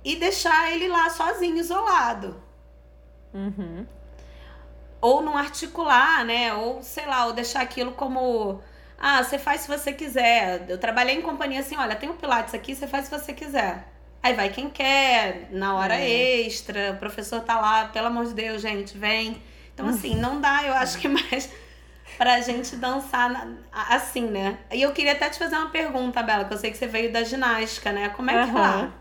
e 0.04 0.16
deixar 0.16 0.74
ele 0.74 0.88
lá 0.88 1.08
sozinho, 1.08 1.56
isolado. 1.56 2.36
Uhum. 3.32 3.86
Ou 5.00 5.22
não 5.22 5.36
articular, 5.36 6.24
né? 6.24 6.52
Ou 6.54 6.82
sei 6.82 7.06
lá, 7.06 7.26
ou 7.26 7.32
deixar 7.32 7.62
aquilo 7.62 7.92
como 7.92 8.60
ah, 9.00 9.24
você 9.24 9.38
faz 9.38 9.62
se 9.62 9.68
você 9.68 9.92
quiser. 9.94 10.66
Eu 10.68 10.76
trabalhei 10.76 11.16
em 11.16 11.22
companhia 11.22 11.60
assim, 11.60 11.76
olha, 11.76 11.96
tem 11.96 12.10
o 12.10 12.14
Pilates 12.14 12.52
aqui, 12.54 12.74
você 12.74 12.86
faz 12.86 13.06
se 13.06 13.10
você 13.10 13.32
quiser. 13.32 13.88
Aí 14.22 14.34
vai 14.34 14.50
quem 14.50 14.68
quer, 14.68 15.48
na 15.50 15.74
hora 15.74 15.94
é. 15.94 16.42
extra, 16.42 16.92
o 16.92 16.96
professor 16.98 17.40
tá 17.40 17.58
lá, 17.58 17.86
pelo 17.86 18.08
amor 18.08 18.26
de 18.26 18.34
Deus, 18.34 18.60
gente, 18.60 18.98
vem. 18.98 19.42
Então, 19.72 19.88
assim, 19.88 20.14
não 20.14 20.38
dá, 20.38 20.64
eu 20.64 20.74
acho 20.74 20.98
que 20.98 21.08
mais 21.08 21.50
pra 22.18 22.38
gente 22.42 22.76
dançar 22.76 23.30
na, 23.30 23.56
assim, 23.88 24.26
né? 24.26 24.58
E 24.70 24.82
eu 24.82 24.92
queria 24.92 25.12
até 25.12 25.30
te 25.30 25.38
fazer 25.38 25.56
uma 25.56 25.70
pergunta, 25.70 26.22
Bela, 26.22 26.44
que 26.44 26.52
eu 26.52 26.58
sei 26.58 26.70
que 26.70 26.76
você 26.76 26.86
veio 26.86 27.10
da 27.10 27.24
ginástica, 27.24 27.90
né? 27.90 28.10
Como 28.10 28.30
é 28.30 28.44
que 28.44 28.50
uhum. 28.50 28.54
tá? 28.54 28.92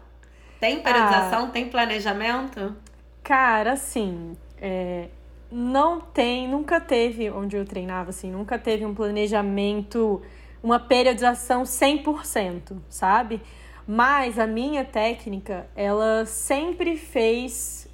Tem 0.61 0.81
periodização, 0.81 1.45
ah, 1.45 1.49
tem 1.49 1.67
planejamento? 1.67 2.77
Cara, 3.21 3.73
assim, 3.73 4.37
é, 4.61 5.09
não 5.51 5.99
tem, 5.99 6.47
nunca 6.47 6.79
teve, 6.79 7.29
onde 7.29 7.55
eu 7.55 7.65
treinava, 7.65 8.09
assim, 8.11 8.31
nunca 8.31 8.57
teve 8.59 8.85
um 8.85 8.93
planejamento, 8.93 10.21
uma 10.61 10.79
periodização 10.79 11.63
100%, 11.63 12.77
sabe? 12.87 13.41
Mas 13.87 14.37
a 14.37 14.45
minha 14.45 14.85
técnica, 14.85 15.67
ela 15.75 16.25
sempre 16.25 16.95
fez 16.95 17.89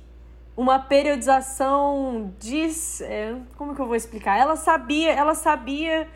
uma 0.58 0.80
periodização 0.80 2.34
de. 2.40 2.68
É, 3.02 3.36
como 3.58 3.76
que 3.76 3.82
eu 3.82 3.86
vou 3.86 3.96
explicar? 3.96 4.38
Ela 4.38 4.56
sabia, 4.56 5.12
ela 5.12 5.36
sabia 5.36 6.08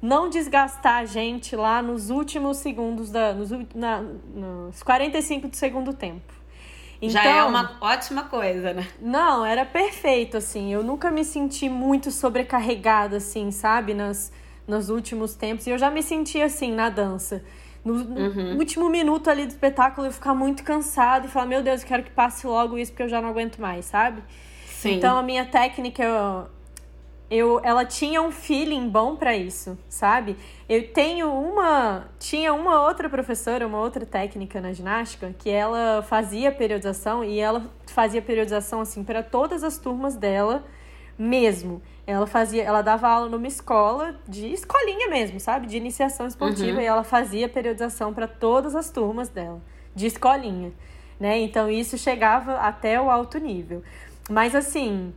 não 0.00 0.28
desgastar 0.28 0.96
a 0.96 1.04
gente 1.04 1.56
lá 1.56 1.82
nos 1.82 2.10
últimos 2.10 2.58
segundos, 2.58 3.10
da, 3.10 3.32
nos, 3.32 3.50
na, 3.74 4.00
nos 4.00 4.82
45 4.82 5.48
do 5.48 5.56
segundo 5.56 5.92
tempo. 5.92 6.35
Então, 7.00 7.10
Já 7.10 7.24
é 7.24 7.30
então, 7.30 7.48
uma 7.48 7.76
ótima 7.80 8.24
coisa, 8.24 8.72
né? 8.72 8.86
Não, 9.00 9.44
era 9.44 9.64
perfeito, 9.64 10.36
assim. 10.36 10.72
Eu 10.72 10.82
nunca 10.82 11.10
me 11.10 11.24
senti 11.24 11.68
muito 11.68 12.10
sobrecarregada, 12.10 13.18
assim, 13.18 13.50
sabe? 13.50 13.92
Nas, 13.92 14.32
nos 14.66 14.88
últimos 14.88 15.34
tempos. 15.34 15.66
E 15.66 15.70
eu 15.70 15.78
já 15.78 15.90
me 15.90 16.02
senti 16.02 16.40
assim 16.40 16.72
na 16.72 16.88
dança. 16.88 17.44
no, 17.84 17.94
uhum. 17.94 18.56
último 18.56 18.88
minuto 18.88 19.30
ali 19.30 19.46
do 19.46 19.50
espetáculo 19.50 20.06
eu 20.06 20.12
ficar 20.12 20.34
muito 20.34 20.64
cansado 20.64 21.26
e 21.26 21.28
falar, 21.28 21.46
meu 21.46 21.62
Deus, 21.62 21.82
eu 21.82 21.88
quero 21.88 22.02
que 22.02 22.10
passe 22.10 22.46
logo 22.46 22.76
isso 22.76 22.90
porque 22.92 23.04
eu 23.04 23.08
já 23.08 23.20
não 23.20 23.28
aguento 23.28 23.58
mais, 23.58 23.84
sabe? 23.84 24.22
Sim. 24.66 24.94
Então 24.94 25.16
a 25.16 25.22
minha 25.22 25.44
técnica, 25.44 26.02
eu, 26.02 26.46
eu, 27.30 27.60
ela 27.64 27.84
tinha 27.84 28.22
um 28.22 28.30
feeling 28.30 28.88
bom 28.88 29.16
para 29.16 29.36
isso, 29.36 29.76
sabe? 29.88 30.36
Eu 30.68 30.92
tenho 30.92 31.28
uma. 31.32 32.04
Tinha 32.20 32.54
uma 32.54 32.82
outra 32.82 33.08
professora, 33.08 33.66
uma 33.66 33.80
outra 33.80 34.06
técnica 34.06 34.60
na 34.60 34.72
ginástica, 34.72 35.34
que 35.36 35.50
ela 35.50 36.02
fazia 36.02 36.52
periodização 36.52 37.24
e 37.24 37.38
ela 37.40 37.68
fazia 37.86 38.22
periodização 38.22 38.80
assim 38.80 39.02
para 39.02 39.22
todas 39.24 39.64
as 39.64 39.76
turmas 39.76 40.14
dela 40.14 40.64
mesmo. 41.18 41.82
Ela 42.06 42.28
fazia, 42.28 42.62
ela 42.62 42.82
dava 42.82 43.08
aula 43.08 43.28
numa 43.28 43.48
escola 43.48 44.14
de 44.28 44.52
escolinha 44.52 45.08
mesmo, 45.08 45.40
sabe? 45.40 45.66
De 45.66 45.76
iniciação 45.76 46.28
esportiva 46.28 46.76
uhum. 46.76 46.84
e 46.84 46.86
ela 46.86 47.02
fazia 47.02 47.48
periodização 47.48 48.14
para 48.14 48.28
todas 48.28 48.76
as 48.76 48.88
turmas 48.88 49.28
dela, 49.28 49.60
de 49.92 50.06
escolinha, 50.06 50.72
né? 51.18 51.38
Então 51.38 51.68
isso 51.68 51.98
chegava 51.98 52.58
até 52.58 53.00
o 53.00 53.10
alto 53.10 53.38
nível. 53.38 53.82
Mas 54.30 54.54
assim, 54.54 55.12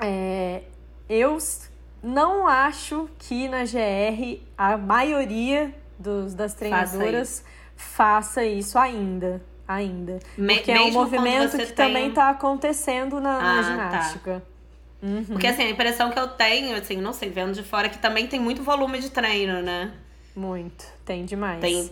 é, 0.00 0.62
eu 1.08 1.38
não 2.02 2.46
acho 2.46 3.08
que 3.18 3.48
na 3.48 3.64
GR 3.64 4.40
a 4.56 4.76
maioria 4.76 5.74
dos, 5.98 6.34
das 6.34 6.54
treinadoras 6.54 7.44
faça 7.76 8.44
isso, 8.44 8.44
faça 8.44 8.44
isso 8.44 8.78
ainda. 8.78 9.42
Ainda. 9.66 10.18
Me, 10.36 10.56
porque 10.56 10.70
é 10.70 10.80
um 10.80 10.92
movimento 10.92 11.58
que 11.58 11.66
tem... 11.66 11.74
também 11.74 12.08
está 12.08 12.30
acontecendo 12.30 13.20
na, 13.20 13.36
ah, 13.36 13.42
na 13.42 13.62
tá. 13.62 13.70
ginástica. 13.70 14.40
Tá. 14.40 14.58
Uhum. 15.06 15.24
Porque 15.24 15.46
assim, 15.46 15.62
a 15.62 15.70
impressão 15.70 16.10
que 16.10 16.18
eu 16.18 16.26
tenho, 16.28 16.76
assim, 16.76 16.96
não 16.96 17.12
sei, 17.12 17.28
vendo 17.28 17.52
de 17.52 17.62
fora, 17.62 17.86
é 17.86 17.90
que 17.90 17.98
também 17.98 18.26
tem 18.26 18.40
muito 18.40 18.62
volume 18.62 18.98
de 18.98 19.10
treino, 19.10 19.62
né? 19.62 19.92
Muito, 20.34 20.86
tem 21.04 21.24
demais. 21.24 21.60
Tem, 21.60 21.90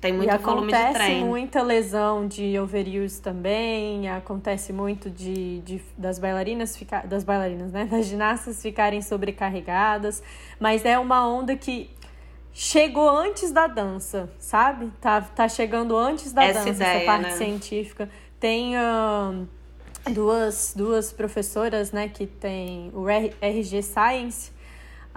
tem 0.00 0.12
muito 0.12 0.34
e 0.34 0.38
volume 0.38 0.72
de 0.72 0.72
treino. 0.72 0.94
Acontece 0.94 1.24
muita 1.24 1.62
lesão 1.62 2.26
de 2.26 2.58
overuse 2.58 3.20
também, 3.20 4.08
acontece 4.08 4.72
muito 4.72 5.10
de, 5.10 5.60
de 5.60 5.82
das 5.96 6.18
bailarinas 6.18 6.76
ficar, 6.76 7.06
das 7.06 7.24
bailarinas, 7.24 7.72
né, 7.72 7.86
das 7.86 8.06
ginastas 8.06 8.60
ficarem 8.60 9.00
sobrecarregadas, 9.00 10.22
mas 10.60 10.84
é 10.84 10.98
uma 10.98 11.26
onda 11.26 11.56
que 11.56 11.90
chegou 12.52 13.08
antes 13.08 13.52
da 13.52 13.66
dança, 13.66 14.30
sabe? 14.38 14.90
Tá, 15.00 15.20
tá 15.20 15.48
chegando 15.48 15.96
antes 15.96 16.32
da 16.32 16.44
essa 16.44 16.60
dança, 16.60 16.70
ideia, 16.70 16.96
essa 16.96 17.06
parte 17.06 17.30
né? 17.30 17.36
científica. 17.36 18.08
Tem 18.40 18.74
uh, 18.76 19.46
duas, 20.10 20.72
duas 20.76 21.12
professoras, 21.12 21.92
né, 21.92 22.08
que 22.08 22.26
tem 22.26 22.90
o 22.94 23.06
RG 23.08 23.82
Science, 23.82 24.50
ah, 24.50 24.55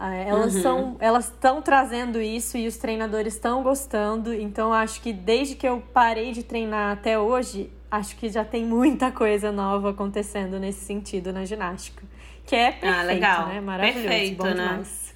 elas 0.08 0.56
uhum. 0.56 0.62
são 0.62 0.98
elas 1.00 1.26
estão 1.26 1.62
trazendo 1.62 2.22
isso 2.22 2.58
e 2.58 2.68
os 2.68 2.78
treinadores 2.78 3.34
estão 3.34 3.62
gostando 3.62 4.34
então 4.34 4.74
acho 4.74 5.02
que 5.02 5.12
desde 5.12 5.56
que 5.56 5.68
eu 5.68 5.84
parei 5.94 6.32
de 6.32 6.44
treinar 6.44 6.94
até 6.94 7.20
hoje 7.20 7.70
acho 7.92 8.16
que 8.16 8.30
já 8.30 8.46
tem 8.46 8.66
muita 8.66 9.12
coisa 9.12 9.52
nova 9.52 9.92
acontecendo 9.92 10.60
nesse 10.60 10.86
sentido 10.86 11.34
na 11.34 11.44
ginástica 11.44 12.04
que 12.46 12.56
é 12.56 12.70
ah, 12.70 12.72
perfeito 12.72 13.00
ah, 13.00 13.04
legal. 13.04 13.48
né 13.48 13.62
maravilhoso 13.62 14.08
perfeito, 14.08 14.38
bom 14.38 14.44
né? 14.46 14.54
demais 14.54 15.10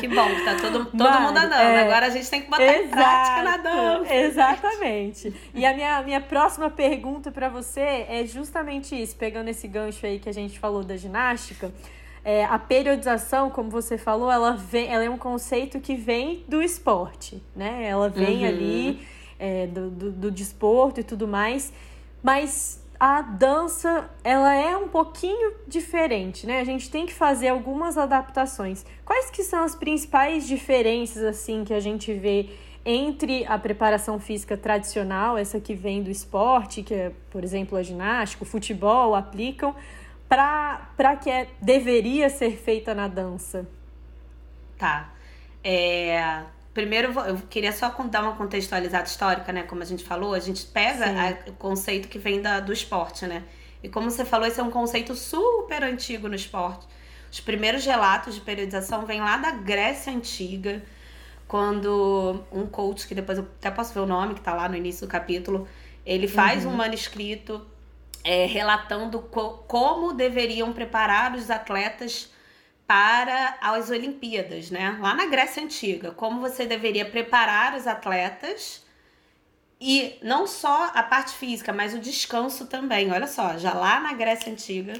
que 0.00 0.08
bom 0.08 0.26
que 0.26 0.44
tá 0.44 0.56
todo, 0.56 0.84
todo 0.90 0.96
Mari, 0.96 1.22
mundo 1.22 1.36
andando. 1.36 1.60
É, 1.60 1.82
Agora 1.84 2.06
a 2.06 2.10
gente 2.10 2.28
tem 2.28 2.42
que 2.42 2.50
botar 2.50 2.64
exato, 2.64 2.84
em 2.84 2.88
prática 2.88 3.42
na 3.42 3.56
dança. 3.56 4.14
Exatamente. 4.14 5.34
E 5.54 5.64
a 5.64 5.74
minha, 5.74 6.02
minha 6.02 6.20
próxima 6.20 6.70
pergunta 6.70 7.30
para 7.30 7.48
você 7.48 8.06
é 8.08 8.24
justamente 8.26 9.00
isso, 9.00 9.14
pegando 9.16 9.48
esse 9.48 9.68
gancho 9.68 10.04
aí 10.06 10.18
que 10.18 10.28
a 10.28 10.32
gente 10.32 10.58
falou 10.58 10.82
da 10.82 10.96
ginástica. 10.96 11.72
É, 12.24 12.44
a 12.44 12.58
periodização, 12.58 13.48
como 13.50 13.70
você 13.70 13.96
falou, 13.96 14.30
ela, 14.30 14.52
vem, 14.52 14.88
ela 14.88 15.04
é 15.04 15.10
um 15.10 15.18
conceito 15.18 15.80
que 15.80 15.94
vem 15.94 16.44
do 16.46 16.62
esporte, 16.62 17.42
né? 17.56 17.86
Ela 17.86 18.08
vem 18.08 18.40
uhum. 18.40 18.48
ali 18.48 19.00
é, 19.38 19.66
do, 19.66 19.90
do, 19.90 20.12
do 20.12 20.30
desporto 20.30 21.00
e 21.00 21.04
tudo 21.04 21.26
mais, 21.26 21.72
mas 22.22 22.80
a 23.00 23.22
dança 23.22 24.10
ela 24.22 24.54
é 24.54 24.76
um 24.76 24.86
pouquinho 24.86 25.54
diferente, 25.66 26.46
né? 26.46 26.60
A 26.60 26.64
gente 26.64 26.90
tem 26.90 27.06
que 27.06 27.14
fazer 27.14 27.48
algumas 27.48 27.96
adaptações. 27.96 28.84
Quais 29.06 29.30
que 29.30 29.42
são 29.42 29.64
as 29.64 29.74
principais 29.74 30.46
diferenças 30.46 31.22
assim 31.24 31.64
que 31.64 31.72
a 31.72 31.80
gente 31.80 32.12
vê 32.12 32.50
entre 32.84 33.46
a 33.46 33.58
preparação 33.58 34.18
física 34.18 34.56
tradicional, 34.56 35.38
essa 35.38 35.58
que 35.58 35.74
vem 35.74 36.02
do 36.02 36.10
esporte, 36.10 36.82
que 36.82 36.94
é, 36.94 37.12
por 37.30 37.42
exemplo, 37.42 37.78
a 37.78 37.82
ginástica, 37.82 38.42
o 38.42 38.46
futebol 38.46 39.14
aplicam, 39.14 39.74
para 40.30 41.16
que 41.16 41.28
é, 41.28 41.48
deveria 41.60 42.30
ser 42.30 42.56
feita 42.56 42.94
na 42.94 43.08
dança? 43.08 43.66
Tá. 44.78 45.12
É, 45.64 46.44
primeiro, 46.72 47.12
eu 47.22 47.36
queria 47.50 47.72
só 47.72 47.88
dar 47.88 48.22
uma 48.22 48.36
contextualizada 48.36 49.08
histórica, 49.08 49.52
né? 49.52 49.64
Como 49.64 49.82
a 49.82 49.84
gente 49.84 50.04
falou, 50.04 50.32
a 50.32 50.38
gente 50.38 50.64
pega 50.66 51.06
a, 51.06 51.50
o 51.50 51.54
conceito 51.54 52.06
que 52.06 52.16
vem 52.16 52.40
da, 52.40 52.60
do 52.60 52.72
esporte, 52.72 53.26
né? 53.26 53.42
E 53.82 53.88
como 53.88 54.08
você 54.08 54.24
falou, 54.24 54.46
esse 54.46 54.60
é 54.60 54.62
um 54.62 54.70
conceito 54.70 55.16
super 55.16 55.82
antigo 55.82 56.28
no 56.28 56.36
esporte. 56.36 56.86
Os 57.32 57.40
primeiros 57.40 57.84
relatos 57.84 58.36
de 58.36 58.40
periodização 58.40 59.04
vêm 59.04 59.20
lá 59.20 59.36
da 59.36 59.50
Grécia 59.50 60.12
Antiga, 60.12 60.80
quando 61.48 62.44
um 62.52 62.66
coach, 62.66 63.08
que 63.08 63.16
depois 63.16 63.38
eu 63.38 63.44
até 63.58 63.70
posso 63.70 63.92
ver 63.92 64.00
o 64.00 64.06
nome, 64.06 64.34
que 64.34 64.40
está 64.40 64.54
lá 64.54 64.68
no 64.68 64.76
início 64.76 65.08
do 65.08 65.10
capítulo, 65.10 65.66
ele 66.06 66.28
faz 66.28 66.64
uhum. 66.64 66.72
um 66.72 66.76
manuscrito 66.76 67.66
é, 68.24 68.46
relatando 68.46 69.20
co 69.20 69.64
como 69.66 70.12
deveriam 70.12 70.72
preparar 70.72 71.34
os 71.34 71.50
atletas 71.50 72.30
para 72.86 73.56
as 73.60 73.88
Olimpíadas, 73.88 74.70
né? 74.70 74.98
Lá 75.00 75.14
na 75.14 75.26
Grécia 75.26 75.62
Antiga, 75.62 76.10
como 76.10 76.40
você 76.40 76.66
deveria 76.66 77.04
preparar 77.04 77.76
os 77.76 77.86
atletas 77.86 78.84
e 79.80 80.18
não 80.22 80.46
só 80.46 80.90
a 80.92 81.02
parte 81.02 81.34
física, 81.36 81.72
mas 81.72 81.94
o 81.94 82.00
descanso 82.00 82.66
também. 82.66 83.10
Olha 83.12 83.26
só, 83.26 83.56
já 83.56 83.72
lá 83.72 84.00
na 84.00 84.12
Grécia 84.12 84.52
Antiga, 84.52 84.94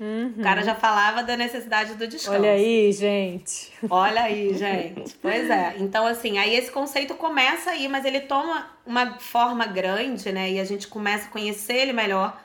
uhum. 0.00 0.34
o 0.36 0.42
cara 0.42 0.64
já 0.64 0.74
falava 0.74 1.22
da 1.22 1.36
necessidade 1.36 1.94
do 1.94 2.08
descanso. 2.08 2.36
Olha 2.36 2.50
aí, 2.50 2.92
gente. 2.92 3.72
Olha 3.88 4.22
aí, 4.22 4.52
gente. 4.52 5.14
Pois 5.22 5.48
é. 5.48 5.76
Então, 5.78 6.04
assim, 6.04 6.38
aí 6.38 6.54
esse 6.54 6.72
conceito 6.72 7.14
começa 7.14 7.70
aí, 7.70 7.86
mas 7.86 8.04
ele 8.04 8.20
toma 8.20 8.68
uma 8.84 9.20
forma 9.20 9.66
grande, 9.66 10.32
né? 10.32 10.50
E 10.50 10.58
a 10.58 10.64
gente 10.64 10.88
começa 10.88 11.28
a 11.28 11.30
conhecer 11.30 11.74
ele 11.74 11.92
melhor 11.92 12.44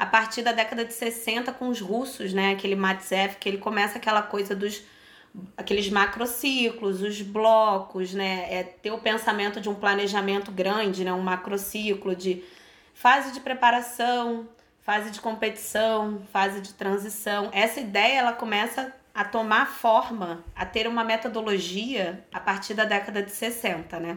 a 0.00 0.06
partir 0.06 0.40
da 0.40 0.50
década 0.50 0.82
de 0.82 0.94
60 0.94 1.52
com 1.52 1.68
os 1.68 1.78
russos, 1.78 2.32
né? 2.32 2.52
Aquele 2.52 2.74
Matsev, 2.74 3.34
que 3.38 3.46
ele 3.46 3.58
começa 3.58 3.98
aquela 3.98 4.22
coisa 4.22 4.56
dos 4.56 4.82
aqueles 5.54 5.90
macrociclos, 5.90 7.02
os 7.02 7.20
blocos, 7.20 8.14
né? 8.14 8.46
É 8.50 8.62
ter 8.62 8.90
o 8.92 8.98
pensamento 8.98 9.60
de 9.60 9.68
um 9.68 9.74
planejamento 9.74 10.50
grande, 10.50 11.04
né? 11.04 11.12
Um 11.12 11.20
macrociclo 11.20 12.16
de 12.16 12.42
fase 12.94 13.30
de 13.32 13.40
preparação, 13.40 14.48
fase 14.80 15.10
de 15.10 15.20
competição, 15.20 16.22
fase 16.32 16.62
de 16.62 16.72
transição. 16.72 17.50
Essa 17.52 17.80
ideia 17.80 18.20
ela 18.20 18.32
começa 18.32 18.94
a 19.14 19.22
tomar 19.22 19.66
forma, 19.66 20.42
a 20.56 20.64
ter 20.64 20.88
uma 20.88 21.04
metodologia 21.04 22.24
a 22.32 22.40
partir 22.40 22.72
da 22.72 22.86
década 22.86 23.22
de 23.22 23.32
60, 23.32 24.00
né? 24.00 24.16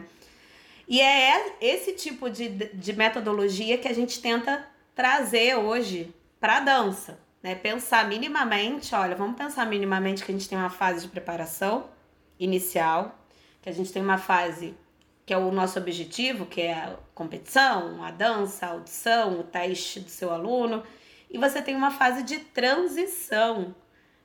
E 0.88 1.02
é 1.02 1.56
esse 1.60 1.92
tipo 1.92 2.30
de, 2.30 2.48
de 2.48 2.92
metodologia 2.94 3.76
que 3.76 3.86
a 3.86 3.94
gente 3.94 4.22
tenta 4.22 4.72
trazer 4.94 5.56
hoje 5.56 6.14
para 6.40 6.58
a 6.58 6.60
dança, 6.60 7.18
né? 7.42 7.54
Pensar 7.54 8.08
minimamente, 8.08 8.94
olha, 8.94 9.16
vamos 9.16 9.36
pensar 9.36 9.66
minimamente 9.66 10.24
que 10.24 10.30
a 10.30 10.34
gente 10.34 10.48
tem 10.48 10.56
uma 10.56 10.70
fase 10.70 11.02
de 11.02 11.08
preparação 11.08 11.88
inicial, 12.38 13.18
que 13.60 13.68
a 13.68 13.72
gente 13.72 13.92
tem 13.92 14.02
uma 14.02 14.18
fase 14.18 14.76
que 15.26 15.32
é 15.32 15.38
o 15.38 15.50
nosso 15.50 15.78
objetivo, 15.78 16.44
que 16.44 16.60
é 16.60 16.74
a 16.74 16.96
competição, 17.14 18.04
a 18.04 18.10
dança, 18.10 18.66
a 18.66 18.70
audição, 18.70 19.40
o 19.40 19.42
teste 19.42 20.00
do 20.00 20.10
seu 20.10 20.30
aluno, 20.30 20.82
e 21.30 21.38
você 21.38 21.62
tem 21.62 21.74
uma 21.74 21.90
fase 21.90 22.22
de 22.22 22.38
transição. 22.40 23.74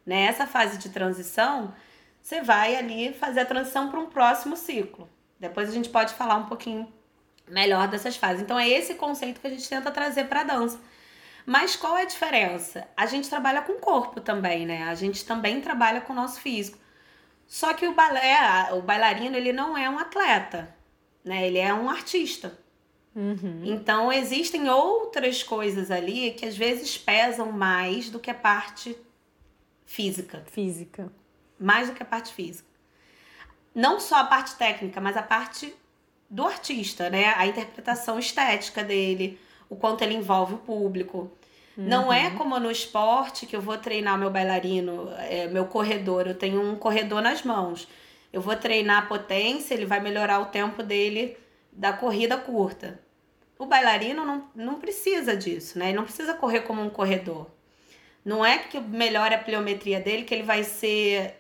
Nessa 0.05 0.43
né? 0.43 0.49
fase 0.49 0.77
de 0.77 0.89
transição, 0.89 1.73
você 2.21 2.41
vai 2.41 2.75
ali 2.75 3.13
fazer 3.13 3.41
a 3.41 3.45
transição 3.45 3.89
para 3.89 3.99
um 3.99 4.07
próximo 4.07 4.57
ciclo. 4.57 5.09
Depois 5.39 5.69
a 5.69 5.71
gente 5.71 5.89
pode 5.89 6.13
falar 6.13 6.35
um 6.35 6.45
pouquinho 6.45 6.91
melhor 7.49 7.87
dessas 7.87 8.15
fases. 8.15 8.41
Então 8.41 8.59
é 8.59 8.67
esse 8.67 8.95
conceito 8.95 9.41
que 9.41 9.47
a 9.47 9.49
gente 9.49 9.67
tenta 9.67 9.91
trazer 9.91 10.25
para 10.25 10.41
a 10.41 10.43
dança. 10.43 10.79
Mas 11.45 11.75
qual 11.75 11.97
é 11.97 12.03
a 12.03 12.05
diferença? 12.05 12.87
A 12.95 13.05
gente 13.05 13.29
trabalha 13.29 13.61
com 13.61 13.73
o 13.73 13.79
corpo 13.79 14.21
também, 14.21 14.65
né? 14.65 14.83
A 14.83 14.95
gente 14.95 15.25
também 15.25 15.59
trabalha 15.61 16.01
com 16.01 16.13
o 16.13 16.15
nosso 16.15 16.39
físico. 16.39 16.77
Só 17.47 17.73
que 17.73 17.87
o 17.87 17.95
balé, 17.95 18.71
o 18.73 18.81
bailarino, 18.81 19.35
ele 19.35 19.51
não 19.51 19.75
é 19.75 19.89
um 19.89 19.97
atleta, 19.97 20.75
né? 21.25 21.47
Ele 21.47 21.57
é 21.57 21.73
um 21.73 21.89
artista. 21.89 22.57
Uhum. 23.15 23.63
Então 23.65 24.13
existem 24.13 24.69
outras 24.69 25.41
coisas 25.41 25.89
ali 25.89 26.31
que 26.31 26.45
às 26.45 26.55
vezes 26.55 26.97
pesam 26.97 27.51
mais 27.51 28.09
do 28.09 28.19
que 28.19 28.29
a 28.29 28.35
parte 28.35 28.95
física. 29.85 30.43
Física. 30.51 31.11
Mais 31.59 31.89
do 31.89 31.95
que 31.95 32.03
a 32.03 32.05
parte 32.05 32.31
física. 32.31 32.69
Não 33.73 33.99
só 33.99 34.17
a 34.17 34.25
parte 34.25 34.55
técnica, 34.55 35.01
mas 35.01 35.17
a 35.17 35.23
parte 35.23 35.75
do 36.29 36.45
artista, 36.45 37.09
né? 37.09 37.33
A 37.35 37.47
interpretação 37.47 38.19
estética 38.19 38.83
dele, 38.83 39.39
o 39.69 39.75
quanto 39.75 40.03
ele 40.03 40.15
envolve 40.15 40.55
o 40.55 40.57
público. 40.57 41.31
Uhum. 41.75 41.85
Não 41.85 42.13
é 42.13 42.27
uhum. 42.27 42.37
como 42.37 42.59
no 42.59 42.69
esporte 42.69 43.45
que 43.45 43.55
eu 43.55 43.61
vou 43.61 43.77
treinar 43.77 44.17
meu 44.17 44.29
bailarino, 44.29 45.11
é, 45.17 45.47
meu 45.47 45.65
corredor, 45.65 46.27
eu 46.27 46.35
tenho 46.35 46.61
um 46.61 46.75
corredor 46.75 47.21
nas 47.21 47.43
mãos. 47.43 47.87
Eu 48.31 48.41
vou 48.41 48.55
treinar 48.55 49.03
a 49.03 49.05
potência, 49.07 49.73
ele 49.73 49.85
vai 49.85 49.99
melhorar 49.99 50.39
o 50.39 50.45
tempo 50.47 50.83
dele 50.83 51.35
da 51.71 51.93
corrida 51.93 52.37
curta. 52.37 52.99
O 53.57 53.65
bailarino 53.65 54.23
não, 54.25 54.49
não 54.55 54.79
precisa 54.79 55.35
disso, 55.35 55.79
né? 55.79 55.87
Ele 55.87 55.97
não 55.97 56.03
precisa 56.03 56.33
correr 56.33 56.61
como 56.61 56.81
um 56.81 56.89
corredor. 56.89 57.47
Não 58.23 58.45
é 58.45 58.57
que 58.59 58.79
melhore 58.79 59.33
a 59.33 59.39
pliometria 59.39 59.99
dele 59.99 60.23
que 60.23 60.33
ele 60.33 60.43
vai 60.43 60.63
ser. 60.63 61.35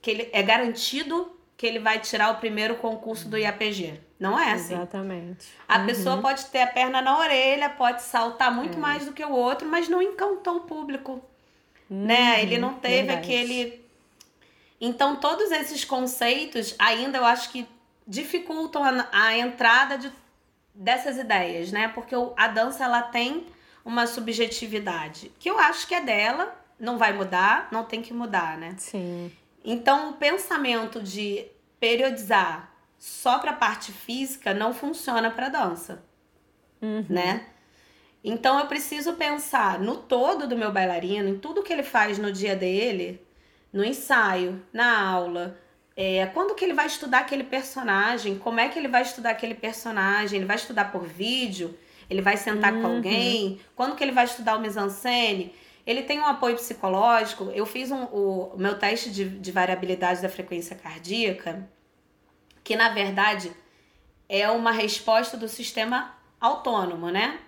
que 0.00 0.10
ele 0.10 0.28
é 0.32 0.42
garantido 0.42 1.38
que 1.56 1.66
ele 1.66 1.78
vai 1.78 2.00
tirar 2.00 2.30
o 2.30 2.38
primeiro 2.38 2.76
concurso 2.76 3.28
do 3.28 3.38
IAPG. 3.38 4.00
Não 4.22 4.38
é 4.38 4.52
assim. 4.52 4.74
Exatamente. 4.74 5.48
A 5.66 5.80
uhum. 5.80 5.86
pessoa 5.86 6.18
pode 6.18 6.44
ter 6.46 6.62
a 6.62 6.66
perna 6.68 7.02
na 7.02 7.18
orelha, 7.18 7.68
pode 7.68 8.02
saltar 8.02 8.54
muito 8.54 8.78
é. 8.78 8.80
mais 8.80 9.04
do 9.04 9.12
que 9.12 9.24
o 9.24 9.32
outro, 9.32 9.68
mas 9.68 9.88
não 9.88 10.00
encantou 10.00 10.58
o 10.58 10.60
público. 10.60 11.20
Uhum. 11.90 12.06
Né? 12.06 12.40
Ele 12.40 12.56
não 12.56 12.74
teve 12.74 13.08
Verdade. 13.08 13.18
aquele. 13.18 13.84
Então, 14.80 15.16
todos 15.16 15.50
esses 15.50 15.84
conceitos 15.84 16.76
ainda 16.78 17.18
eu 17.18 17.24
acho 17.24 17.50
que 17.50 17.66
dificultam 18.06 18.84
a, 18.84 19.08
a 19.10 19.36
entrada 19.36 19.98
de 19.98 20.12
dessas 20.72 21.18
ideias, 21.18 21.72
né? 21.72 21.88
Porque 21.88 22.14
a 22.36 22.46
dança 22.46 22.84
ela 22.84 23.02
tem 23.02 23.46
uma 23.84 24.06
subjetividade 24.06 25.32
que 25.40 25.50
eu 25.50 25.58
acho 25.58 25.86
que 25.86 25.94
é 25.94 26.00
dela, 26.00 26.56
não 26.78 26.96
vai 26.96 27.12
mudar, 27.12 27.68
não 27.72 27.84
tem 27.84 28.00
que 28.00 28.14
mudar, 28.14 28.56
né? 28.56 28.74
Sim. 28.78 29.32
Então 29.64 30.10
o 30.10 30.12
pensamento 30.14 31.02
de 31.02 31.44
periodizar 31.78 32.71
só 33.02 33.40
para 33.40 33.50
a 33.50 33.56
parte 33.56 33.90
física 33.90 34.54
não 34.54 34.72
funciona 34.72 35.28
para 35.28 35.48
dança, 35.48 36.04
uhum. 36.80 37.04
né? 37.08 37.46
Então 38.22 38.60
eu 38.60 38.66
preciso 38.66 39.14
pensar 39.14 39.80
no 39.80 39.96
todo 39.96 40.46
do 40.46 40.56
meu 40.56 40.70
bailarino, 40.70 41.28
em 41.28 41.36
tudo 41.36 41.64
que 41.64 41.72
ele 41.72 41.82
faz 41.82 42.16
no 42.16 42.30
dia 42.30 42.54
dele, 42.54 43.20
no 43.72 43.84
ensaio, 43.84 44.62
na 44.72 45.04
aula, 45.04 45.58
é, 45.96 46.26
quando 46.26 46.54
que 46.54 46.64
ele 46.64 46.74
vai 46.74 46.86
estudar 46.86 47.18
aquele 47.18 47.42
personagem? 47.42 48.38
Como 48.38 48.60
é 48.60 48.68
que 48.68 48.78
ele 48.78 48.86
vai 48.86 49.02
estudar 49.02 49.30
aquele 49.30 49.56
personagem? 49.56 50.36
Ele 50.36 50.46
vai 50.46 50.54
estudar 50.54 50.92
por 50.92 51.04
vídeo? 51.04 51.76
Ele 52.08 52.22
vai 52.22 52.36
sentar 52.36 52.72
uhum. 52.72 52.82
com 52.82 52.86
alguém? 52.86 53.60
Quando 53.74 53.96
que 53.96 54.04
ele 54.04 54.12
vai 54.12 54.26
estudar 54.26 54.56
o 54.56 54.60
mise-en-scène? 54.60 55.52
Ele 55.84 56.02
tem 56.02 56.20
um 56.20 56.26
apoio 56.26 56.54
psicológico. 56.54 57.50
Eu 57.52 57.66
fiz 57.66 57.90
um, 57.90 58.04
o, 58.04 58.54
meu 58.56 58.78
teste 58.78 59.10
de, 59.10 59.28
de 59.28 59.50
variabilidade 59.50 60.22
da 60.22 60.28
frequência 60.28 60.76
cardíaca, 60.76 61.68
que 62.64 62.76
na 62.76 62.90
verdade 62.90 63.52
é 64.28 64.50
uma 64.50 64.72
resposta 64.72 65.36
do 65.36 65.48
sistema 65.48 66.14
autônomo, 66.40 67.10
né? 67.10 67.38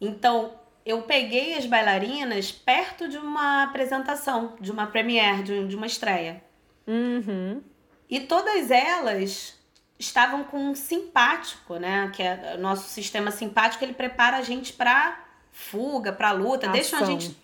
Então, 0.00 0.52
eu 0.88 1.02
peguei 1.02 1.54
as 1.54 1.66
bailarinas 1.66 2.50
perto 2.50 3.08
de 3.08 3.18
uma 3.18 3.64
apresentação, 3.64 4.56
de 4.60 4.70
uma 4.70 4.86
premiere, 4.86 5.42
de, 5.66 5.76
uma 5.76 5.86
estreia. 5.86 6.42
Uhum. 6.86 7.62
E 8.08 8.20
todas 8.20 8.70
elas 8.70 9.54
estavam 9.98 10.44
com 10.44 10.70
um 10.70 10.74
simpático, 10.74 11.76
né? 11.76 12.10
Que 12.14 12.22
é 12.22 12.54
o 12.56 12.60
nosso 12.60 12.88
sistema 12.88 13.30
simpático, 13.30 13.84
ele 13.84 13.92
prepara 13.92 14.38
a 14.38 14.42
gente 14.42 14.72
para 14.72 15.24
fuga, 15.52 16.12
para 16.12 16.30
luta, 16.32 16.68
deixa 16.68 16.98
a 16.98 17.04
gente 17.04 17.36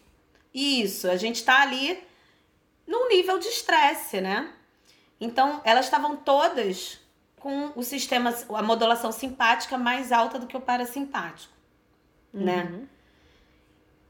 Isso, 0.55 1.11
a 1.11 1.17
gente 1.17 1.45
tá 1.45 1.61
ali 1.61 2.03
num 2.87 3.09
nível 3.09 3.39
de 3.39 3.49
estresse, 3.49 4.21
né? 4.21 4.54
Então, 5.25 5.63
elas 5.65 5.87
estavam 5.87 6.17
todas 6.17 7.01
com 7.41 7.73
o 7.75 7.83
sistema, 7.83 8.35
a 8.51 8.63
modulação 8.63 9.11
simpática 9.11 9.79
mais 9.79 10.13
alta 10.13 10.39
do 10.39 10.47
que 10.47 10.57
o 10.57 10.61
parasimpático, 10.61 11.53
né? 12.33 12.69
uhum. 12.71 12.79
né? 12.79 12.89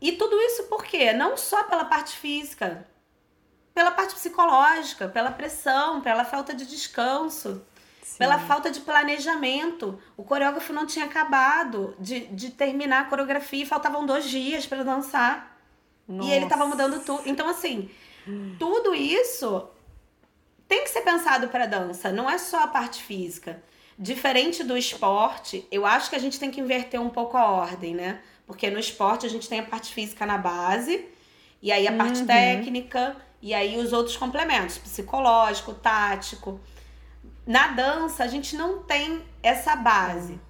E 0.01 0.13
tudo 0.13 0.39
isso 0.41 0.65
por 0.65 0.85
quê? 0.85 1.13
Não 1.13 1.37
só 1.37 1.63
pela 1.65 1.85
parte 1.85 2.17
física, 2.17 2.87
pela 3.73 3.93
parte 3.93 4.15
psicológica, 4.15 5.09
pela 5.09 5.31
pressão, 5.31 6.01
pela 6.01 6.25
falta 6.25 6.53
de 6.53 6.67
descanso, 6.67 7.65
Sim. 8.03 8.19
pela 8.19 8.39
falta 8.39 8.71
de 8.71 8.81
planejamento. 8.81 9.99
O 10.17 10.25
coreógrafo 10.25 10.73
não 10.73 10.85
tinha 10.85 11.07
acabado 11.07 11.97
de, 11.99 12.27
de 12.27 12.51
terminar 12.51 13.03
a 13.03 13.05
coreografia 13.05 13.63
e 13.63 13.67
faltavam 13.67 14.05
dois 14.05 14.29
dias 14.29 14.67
para 14.67 14.83
dançar. 14.83 15.59
Nossa. 16.07 16.29
E 16.29 16.33
ele 16.33 16.45
estava 16.45 16.67
mudando 16.67 17.03
tudo. 17.03 17.23
Então, 17.25 17.49
assim, 17.49 17.89
tudo 18.59 18.95
isso 18.95 19.71
tem 20.75 20.83
que 20.83 20.91
ser 20.91 21.03
pensado 21.03 21.47
para 21.49 21.67
dança, 21.67 22.11
não 22.11 22.29
é 22.29 22.37
só 22.37 22.65
a 22.65 22.67
parte 22.67 23.01
física. 23.01 23.63
Diferente 23.97 24.65
do 24.65 24.77
esporte, 24.77 25.65
eu 25.71 25.87
acho 25.87 26.11
que 26.11 26.17
a 26.17 26.19
gente 26.19 26.41
tem 26.41 26.51
que 26.51 26.61
inverter 26.61 27.01
um 27.01 27.09
pouco 27.09 27.37
a 27.37 27.49
ordem, 27.49 27.95
né? 27.95 28.19
Porque 28.45 28.69
no 28.69 28.79
esporte 28.81 29.25
a 29.25 29.29
gente 29.29 29.49
tem 29.49 29.61
a 29.61 29.63
parte 29.63 29.95
física 29.95 30.27
na 30.27 30.37
base, 30.37 31.07
e 31.63 31.71
aí 31.71 31.87
a 31.87 31.93
parte 31.93 32.21
uhum. 32.21 32.27
técnica, 32.27 33.17
e 33.41 33.55
aí 33.55 33.79
os 33.79 33.93
outros 33.93 34.17
complementos, 34.17 34.79
psicológico, 34.79 35.75
tático. 35.75 36.61
Na 37.47 37.69
dança, 37.69 38.25
a 38.25 38.27
gente 38.27 38.57
não 38.57 38.83
tem 38.83 39.23
essa 39.45 39.77
base 39.77 40.41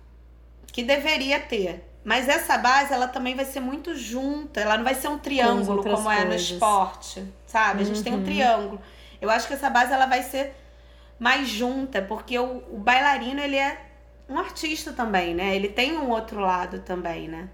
que 0.73 0.83
deveria 0.83 1.39
ter. 1.39 1.85
Mas 2.03 2.29
essa 2.29 2.57
base, 2.57 2.95
ela 2.95 3.09
também 3.09 3.35
vai 3.35 3.45
ser 3.45 3.61
muito 3.61 3.95
junta. 3.95 4.61
Ela 4.61 4.77
não 4.77 4.85
vai 4.85 4.95
ser 4.95 5.09
um 5.09 5.19
triângulo 5.19 5.83
como 5.83 6.03
coisas. 6.03 6.23
é 6.23 6.25
no 6.25 6.35
esporte, 6.35 7.25
sabe? 7.47 7.83
A 7.83 7.85
gente 7.85 7.99
uhum. 7.99 8.03
tem 8.03 8.13
um 8.13 8.17
uhum. 8.17 8.25
triângulo. 8.25 8.81
Eu 9.25 9.31
acho 9.31 9.47
que 9.49 9.55
essa 9.55 9.69
base, 9.69 9.93
ela 9.93 10.07
vai 10.07 10.23
ser 10.23 10.55
mais 11.19 11.49
junta, 11.49 12.03
porque 12.03 12.39
o, 12.39 12.63
o 12.71 12.79
bailarino, 12.79 13.41
ele 13.41 13.57
é 13.57 13.81
um 14.29 14.39
artista 14.39 14.93
também, 14.93 15.35
né? 15.35 15.55
Ele 15.55 15.69
tem 15.69 15.97
um 15.97 16.11
outro 16.11 16.41
lado 16.41 16.81
também, 16.81 17.29
né? 17.29 17.49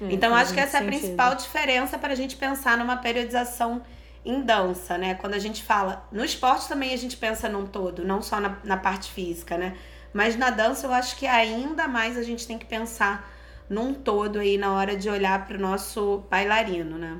Hum, 0.00 0.08
então, 0.10 0.34
acho 0.34 0.52
que 0.52 0.60
essa 0.60 0.78
é 0.78 0.80
a 0.80 0.84
principal 0.84 1.34
diferença 1.34 1.98
para 1.98 2.12
a 2.12 2.16
gente 2.16 2.36
pensar 2.36 2.76
numa 2.76 2.96
periodização 2.96 3.82
em 4.24 4.40
dança, 4.40 4.96
né? 4.96 5.14
Quando 5.14 5.34
a 5.34 5.38
gente 5.38 5.62
fala. 5.62 6.06
No 6.10 6.24
esporte 6.24 6.68
também 6.68 6.92
a 6.94 6.96
gente 6.96 7.16
pensa 7.16 7.48
num 7.48 7.66
todo, 7.66 8.04
não 8.04 8.22
só 8.22 8.40
na, 8.40 8.58
na 8.64 8.76
parte 8.76 9.10
física, 9.12 9.58
né? 9.58 9.76
Mas 10.12 10.36
na 10.36 10.50
dança 10.50 10.86
eu 10.86 10.92
acho 10.92 11.16
que 11.16 11.26
ainda 11.26 11.86
mais 11.86 12.16
a 12.16 12.22
gente 12.22 12.46
tem 12.46 12.56
que 12.56 12.64
pensar 12.64 13.30
num 13.68 13.92
todo 13.92 14.38
aí 14.38 14.56
na 14.56 14.72
hora 14.72 14.96
de 14.96 15.08
olhar 15.10 15.46
para 15.46 15.56
o 15.56 15.60
nosso 15.60 16.22
bailarino, 16.30 16.96
né? 16.96 17.18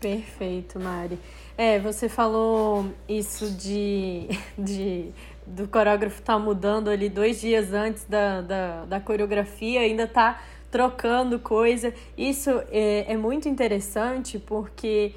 Perfeito, 0.00 0.78
Mari. 0.78 1.18
É, 1.56 1.78
você 1.78 2.08
falou 2.08 2.86
isso 3.08 3.50
de, 3.50 4.28
de 4.58 5.12
do 5.46 5.68
coreógrafo 5.68 6.20
estar 6.20 6.34
tá 6.34 6.38
mudando 6.38 6.88
ali 6.88 7.08
dois 7.08 7.40
dias 7.40 7.72
antes 7.72 8.04
da, 8.04 8.40
da, 8.40 8.84
da 8.86 9.00
coreografia, 9.00 9.80
ainda 9.80 10.06
tá 10.06 10.42
trocando 10.70 11.38
coisa. 11.38 11.94
Isso 12.18 12.50
é, 12.70 13.12
é 13.12 13.16
muito 13.16 13.48
interessante 13.48 14.38
porque 14.38 15.14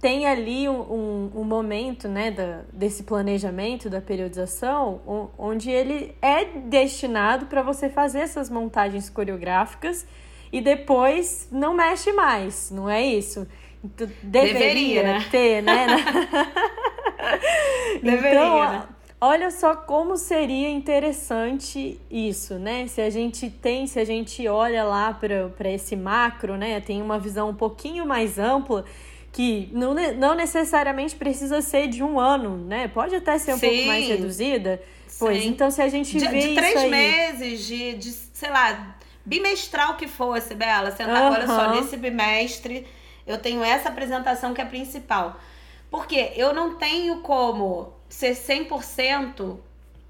tem 0.00 0.26
ali 0.26 0.68
um, 0.68 0.80
um, 0.80 1.30
um 1.40 1.44
momento 1.44 2.06
né, 2.06 2.30
da, 2.30 2.60
desse 2.72 3.02
planejamento, 3.02 3.88
da 3.88 4.00
periodização, 4.00 5.30
onde 5.38 5.70
ele 5.70 6.14
é 6.20 6.44
destinado 6.44 7.46
para 7.46 7.62
você 7.62 7.88
fazer 7.88 8.20
essas 8.20 8.50
montagens 8.50 9.08
coreográficas 9.08 10.06
e 10.52 10.60
depois 10.60 11.48
não 11.50 11.74
mexe 11.74 12.12
mais, 12.12 12.70
não 12.70 12.88
é 12.88 13.02
isso? 13.02 13.48
Então, 13.84 14.08
deveria, 14.22 14.54
deveria 14.54 15.02
né? 15.02 15.26
ter, 15.30 15.62
né? 15.62 15.86
deveria, 18.02 18.30
então, 18.30 18.72
né? 18.72 18.82
olha 19.20 19.50
só 19.50 19.76
como 19.76 20.16
seria 20.16 20.70
interessante 20.70 22.00
isso, 22.10 22.54
né? 22.54 22.86
Se 22.86 23.02
a 23.02 23.10
gente 23.10 23.50
tem, 23.50 23.86
se 23.86 24.00
a 24.00 24.04
gente 24.04 24.48
olha 24.48 24.84
lá 24.84 25.12
para 25.12 25.70
esse 25.70 25.94
macro, 25.94 26.56
né? 26.56 26.80
Tem 26.80 27.02
uma 27.02 27.18
visão 27.18 27.50
um 27.50 27.54
pouquinho 27.54 28.06
mais 28.06 28.38
ampla 28.38 28.86
que 29.30 29.68
não, 29.72 29.92
não 29.92 30.34
necessariamente 30.34 31.16
precisa 31.16 31.60
ser 31.60 31.88
de 31.88 32.02
um 32.02 32.18
ano, 32.18 32.56
né? 32.56 32.88
Pode 32.88 33.14
até 33.14 33.36
ser 33.36 33.52
um 33.52 33.58
Sim. 33.58 33.68
pouco 33.68 33.86
mais 33.86 34.08
reduzida. 34.08 34.80
Pois, 35.18 35.42
Sim. 35.42 35.48
então 35.48 35.70
se 35.70 35.82
a 35.82 35.88
gente 35.88 36.16
de, 36.16 36.26
vê 36.26 36.40
de 36.40 36.54
três 36.54 36.76
aí... 36.76 36.90
meses, 36.90 37.66
de, 37.66 37.94
de, 37.94 38.10
sei 38.10 38.50
lá, 38.50 38.96
bimestral 39.26 39.96
que 39.96 40.08
fosse, 40.08 40.54
Bela. 40.54 40.90
Sentar, 40.90 41.22
uhum. 41.22 41.32
olha 41.32 41.46
só, 41.46 41.74
nesse 41.74 41.98
bimestre 41.98 42.86
eu 43.26 43.38
tenho 43.38 43.62
essa 43.62 43.88
apresentação 43.88 44.52
que 44.54 44.60
é 44.60 44.64
a 44.64 44.66
principal. 44.66 45.40
Porque 45.90 46.32
eu 46.36 46.52
não 46.52 46.74
tenho 46.76 47.20
como 47.20 47.92
ser 48.08 48.32
100% 48.32 49.58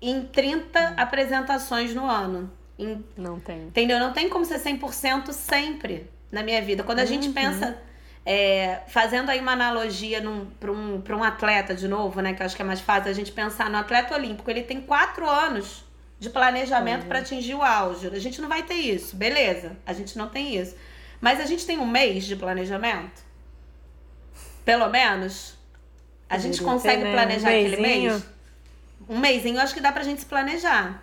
em 0.00 0.22
30 0.22 0.80
hum. 0.80 0.94
apresentações 0.96 1.94
no 1.94 2.06
ano. 2.06 2.50
Em, 2.78 3.04
não 3.16 3.38
tem. 3.38 3.64
Entendeu? 3.64 3.98
Não 3.98 4.12
tem 4.12 4.28
como 4.28 4.44
ser 4.44 4.58
100% 4.58 5.32
sempre 5.32 6.10
na 6.30 6.42
minha 6.42 6.60
vida. 6.60 6.82
Quando 6.82 6.98
a 6.98 7.02
uhum. 7.02 7.08
gente 7.08 7.28
pensa 7.30 7.78
é, 8.26 8.80
fazendo 8.88 9.30
aí 9.30 9.40
uma 9.40 9.52
analogia 9.52 10.22
para 10.58 10.72
um, 10.72 11.02
um 11.08 11.22
atleta, 11.22 11.74
de 11.74 11.86
novo, 11.86 12.20
né? 12.20 12.34
Que 12.34 12.42
eu 12.42 12.46
acho 12.46 12.56
que 12.56 12.62
é 12.62 12.64
mais 12.64 12.80
fácil 12.80 13.10
a 13.10 13.14
gente 13.14 13.30
pensar 13.30 13.70
no 13.70 13.76
atleta 13.76 14.14
olímpico. 14.14 14.50
Ele 14.50 14.62
tem 14.62 14.80
quatro 14.80 15.28
anos 15.28 15.84
de 16.18 16.30
planejamento 16.30 17.02
uhum. 17.02 17.08
para 17.08 17.18
atingir 17.20 17.54
o 17.54 17.62
auge. 17.62 18.08
A 18.08 18.18
gente 18.18 18.40
não 18.40 18.48
vai 18.48 18.62
ter 18.62 18.74
isso, 18.74 19.14
beleza? 19.16 19.76
A 19.86 19.92
gente 19.92 20.16
não 20.16 20.28
tem 20.28 20.56
isso. 20.56 20.74
Mas 21.24 21.40
a 21.40 21.46
gente 21.46 21.64
tem 21.64 21.78
um 21.78 21.86
mês 21.86 22.26
de 22.26 22.36
planejamento? 22.36 23.24
Pelo 24.62 24.90
menos? 24.90 25.54
A 26.28 26.36
gente 26.36 26.62
consegue 26.62 27.00
ter, 27.00 27.08
né? 27.08 27.12
planejar 27.14 27.48
um 27.48 27.50
aquele 27.50 27.76
mês? 27.78 28.26
Um 29.08 29.18
mêsinho, 29.18 29.58
acho 29.58 29.72
que 29.72 29.80
dá 29.80 29.90
pra 29.90 30.02
gente 30.02 30.20
se 30.20 30.26
planejar. 30.26 31.02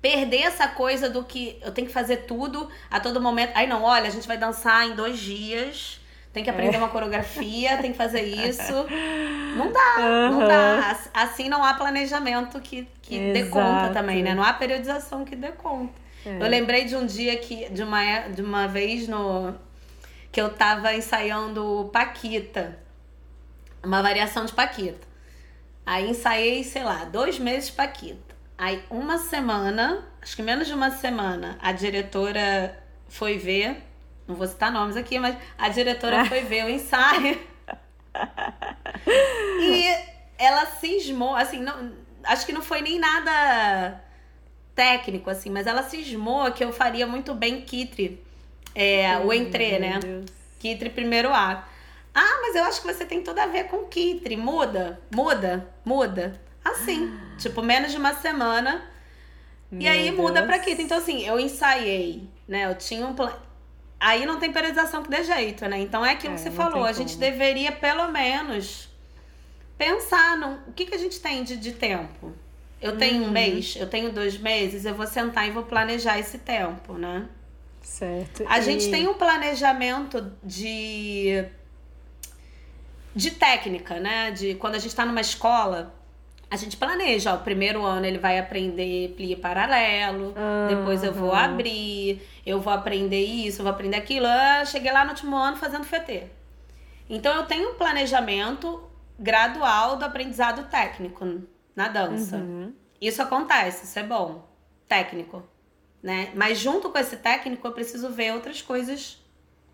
Perder 0.00 0.40
essa 0.40 0.66
coisa 0.68 1.10
do 1.10 1.22
que 1.22 1.58
eu 1.60 1.70
tenho 1.70 1.86
que 1.86 1.92
fazer 1.92 2.22
tudo 2.22 2.66
a 2.90 2.98
todo 2.98 3.20
momento. 3.20 3.52
Aí 3.54 3.66
não, 3.66 3.82
olha, 3.82 4.06
a 4.06 4.10
gente 4.10 4.26
vai 4.26 4.38
dançar 4.38 4.88
em 4.88 4.94
dois 4.94 5.18
dias 5.18 6.00
tem 6.32 6.44
que 6.44 6.50
aprender 6.50 6.76
é. 6.76 6.78
uma 6.78 6.88
coreografia, 6.88 7.78
tem 7.78 7.92
que 7.92 7.96
fazer 7.96 8.20
isso. 8.20 8.86
Não 9.56 9.72
dá, 9.72 9.96
uhum. 9.98 10.30
não 10.32 10.46
dá. 10.46 10.98
Assim 11.14 11.48
não 11.48 11.64
há 11.64 11.72
planejamento 11.72 12.60
que, 12.60 12.86
que 13.00 13.32
dê 13.32 13.46
conta 13.46 13.88
também, 13.88 14.22
né? 14.22 14.34
Não 14.34 14.42
há 14.42 14.52
periodização 14.52 15.24
que 15.24 15.34
dê 15.34 15.50
conta. 15.50 15.94
É. 16.26 16.42
Eu 16.42 16.48
lembrei 16.48 16.86
de 16.86 16.96
um 16.96 17.06
dia 17.06 17.36
que, 17.38 17.68
de 17.70 17.84
uma, 17.84 18.18
de 18.28 18.42
uma 18.42 18.66
vez 18.66 19.06
no, 19.06 19.54
que 20.32 20.40
eu 20.40 20.52
tava 20.52 20.92
ensaiando 20.92 21.88
Paquita, 21.92 22.76
uma 23.80 24.02
variação 24.02 24.44
de 24.44 24.52
Paquita. 24.52 25.06
Aí 25.86 26.10
ensaiei, 26.10 26.64
sei 26.64 26.82
lá, 26.82 27.04
dois 27.04 27.38
meses 27.38 27.68
de 27.68 27.76
Paquita. 27.76 28.34
Aí 28.58 28.82
uma 28.90 29.18
semana, 29.18 30.04
acho 30.20 30.34
que 30.34 30.42
menos 30.42 30.66
de 30.66 30.74
uma 30.74 30.90
semana, 30.90 31.56
a 31.62 31.70
diretora 31.70 32.76
foi 33.08 33.38
ver, 33.38 33.84
não 34.26 34.34
vou 34.34 34.48
citar 34.48 34.72
nomes 34.72 34.96
aqui, 34.96 35.20
mas 35.20 35.36
a 35.56 35.68
diretora 35.68 36.24
foi 36.24 36.40
ver 36.42 36.64
o 36.64 36.68
ensaio. 36.68 37.40
e 39.60 39.96
ela 40.36 40.66
cismou, 40.66 41.36
assim, 41.36 41.60
não, 41.60 41.92
acho 42.24 42.44
que 42.44 42.52
não 42.52 42.62
foi 42.62 42.82
nem 42.82 42.98
nada 42.98 44.02
técnico, 44.76 45.30
assim, 45.30 45.50
mas 45.50 45.66
ela 45.66 45.82
cismou 45.82 46.52
que 46.52 46.62
eu 46.62 46.72
faria 46.72 47.06
muito 47.06 47.34
bem 47.34 47.62
Kitre, 47.62 48.22
é, 48.74 49.18
o 49.18 49.32
entrê, 49.32 49.78
né? 49.78 49.98
Deus. 49.98 50.26
Kitre 50.60 50.90
primeiro 50.90 51.32
ato. 51.32 51.66
Ah, 52.14 52.38
mas 52.42 52.54
eu 52.54 52.64
acho 52.64 52.82
que 52.82 52.86
você 52.86 53.04
tem 53.04 53.22
tudo 53.22 53.38
a 53.38 53.46
ver 53.46 53.64
com 53.64 53.84
Kitre. 53.84 54.36
Muda, 54.36 55.00
muda, 55.10 55.66
muda. 55.84 56.40
Assim, 56.62 57.10
ah. 57.10 57.36
tipo, 57.38 57.62
menos 57.62 57.90
de 57.90 57.96
uma 57.96 58.14
semana. 58.14 58.82
Meu 59.70 59.82
e 59.82 59.88
aí 59.88 60.10
muda 60.10 60.42
Deus. 60.42 60.46
pra 60.46 60.58
Kitre. 60.58 60.84
Então, 60.84 60.98
assim, 60.98 61.26
eu 61.26 61.40
ensaiei, 61.40 62.28
né? 62.46 62.66
Eu 62.66 62.74
tinha 62.74 63.06
um 63.06 63.14
plano. 63.14 63.36
Aí 63.98 64.26
não 64.26 64.38
tem 64.38 64.52
periodização 64.52 65.02
que 65.02 65.08
dê 65.08 65.24
jeito, 65.24 65.66
né? 65.66 65.78
Então 65.80 66.04
é 66.04 66.12
aquilo 66.12 66.34
é, 66.34 66.36
que 66.36 66.42
você 66.42 66.50
falou. 66.50 66.84
A 66.84 66.92
gente 66.92 67.16
deveria, 67.16 67.72
pelo 67.72 68.10
menos, 68.12 68.88
pensar 69.78 70.36
no 70.36 70.58
o 70.68 70.72
que, 70.72 70.84
que 70.84 70.94
a 70.94 70.98
gente 70.98 71.18
tem 71.18 71.42
de, 71.42 71.56
de 71.56 71.72
tempo. 71.72 72.34
Eu 72.86 72.96
tenho 72.96 73.22
uhum. 73.22 73.28
um 73.28 73.30
mês, 73.32 73.76
eu 73.76 73.88
tenho 73.88 74.12
dois 74.12 74.38
meses, 74.38 74.84
eu 74.84 74.94
vou 74.94 75.06
sentar 75.06 75.46
e 75.48 75.50
vou 75.50 75.62
planejar 75.62 76.18
esse 76.18 76.38
tempo, 76.38 76.94
né? 76.94 77.28
Certo. 77.82 78.44
A 78.48 78.58
e... 78.58 78.62
gente 78.62 78.90
tem 78.90 79.08
um 79.08 79.14
planejamento 79.14 80.32
de 80.42 81.44
de 83.14 83.30
técnica, 83.30 83.98
né? 83.98 84.30
De 84.30 84.54
quando 84.54 84.74
a 84.74 84.78
gente 84.78 84.90
está 84.90 85.06
numa 85.06 85.20
escola, 85.20 85.94
a 86.50 86.56
gente 86.56 86.76
planeja, 86.76 87.32
ó, 87.32 87.36
o 87.36 87.40
primeiro 87.40 87.84
ano 87.84 88.06
ele 88.06 88.18
vai 88.18 88.38
aprender 88.38 89.14
plie 89.16 89.34
paralelo, 89.34 90.26
uhum. 90.28 90.68
depois 90.68 91.02
eu 91.02 91.12
vou 91.12 91.32
abrir, 91.32 92.22
eu 92.44 92.60
vou 92.60 92.72
aprender 92.72 93.24
isso, 93.24 93.60
eu 93.60 93.64
vou 93.64 93.72
aprender 93.72 93.96
aquilo. 93.96 94.26
Ah, 94.26 94.64
cheguei 94.64 94.92
lá 94.92 95.04
no 95.04 95.10
último 95.10 95.36
ano 95.36 95.56
fazendo 95.56 95.84
FT. 95.84 96.24
Então 97.08 97.34
eu 97.34 97.44
tenho 97.44 97.70
um 97.70 97.74
planejamento 97.74 98.82
gradual 99.18 99.96
do 99.96 100.04
aprendizado 100.04 100.68
técnico 100.70 101.24
na 101.76 101.88
dança. 101.88 102.38
Uhum. 102.38 102.72
Isso 103.00 103.20
acontece, 103.20 103.84
isso 103.84 103.98
é 103.98 104.02
bom. 104.02 104.48
Técnico, 104.88 105.42
né? 106.02 106.32
Mas 106.34 106.58
junto 106.58 106.88
com 106.88 106.98
esse 106.98 107.18
técnico 107.18 107.66
eu 107.66 107.72
preciso 107.72 108.08
ver 108.08 108.32
outras 108.32 108.62
coisas 108.62 109.22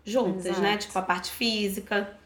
juntas, 0.03 0.43
né? 0.43 0.51
Exato. 0.51 0.61
né? 0.61 0.77
Tipo 0.77 0.99
a 0.99 1.01
parte 1.01 1.31
física, 1.31 2.17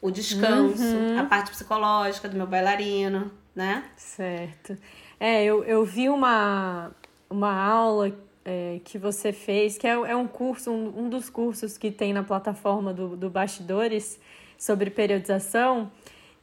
o 0.00 0.10
descanso, 0.10 0.82
uhum. 0.82 1.18
a 1.18 1.24
parte 1.24 1.50
psicológica 1.50 2.28
do 2.28 2.36
meu 2.36 2.46
bailarino, 2.46 3.32
né? 3.54 3.84
Certo. 3.96 4.78
É, 5.18 5.42
eu, 5.44 5.64
eu 5.64 5.84
vi 5.84 6.08
uma, 6.08 6.92
uma 7.28 7.52
aula 7.52 8.12
é, 8.44 8.80
que 8.84 8.98
você 8.98 9.32
fez, 9.32 9.76
que 9.76 9.86
é, 9.86 9.92
é 9.92 10.14
um 10.14 10.28
curso, 10.28 10.70
um, 10.70 11.06
um 11.06 11.08
dos 11.08 11.28
cursos 11.28 11.76
que 11.76 11.90
tem 11.90 12.12
na 12.12 12.22
plataforma 12.22 12.94
do, 12.94 13.16
do 13.16 13.28
Bastidores 13.28 14.20
sobre 14.56 14.90
periodização, 14.90 15.90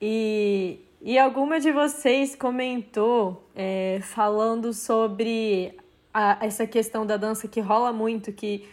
e 0.01 0.81
e 1.05 1.19
alguma 1.19 1.59
de 1.59 1.69
vocês 1.69 2.33
comentou 2.33 3.45
é, 3.53 3.99
falando 4.01 4.71
sobre 4.73 5.77
a, 6.13 6.37
essa 6.39 6.65
questão 6.65 7.05
da 7.05 7.17
dança 7.17 7.45
que 7.45 7.59
rola 7.59 7.91
muito, 7.91 8.31
que 8.31 8.65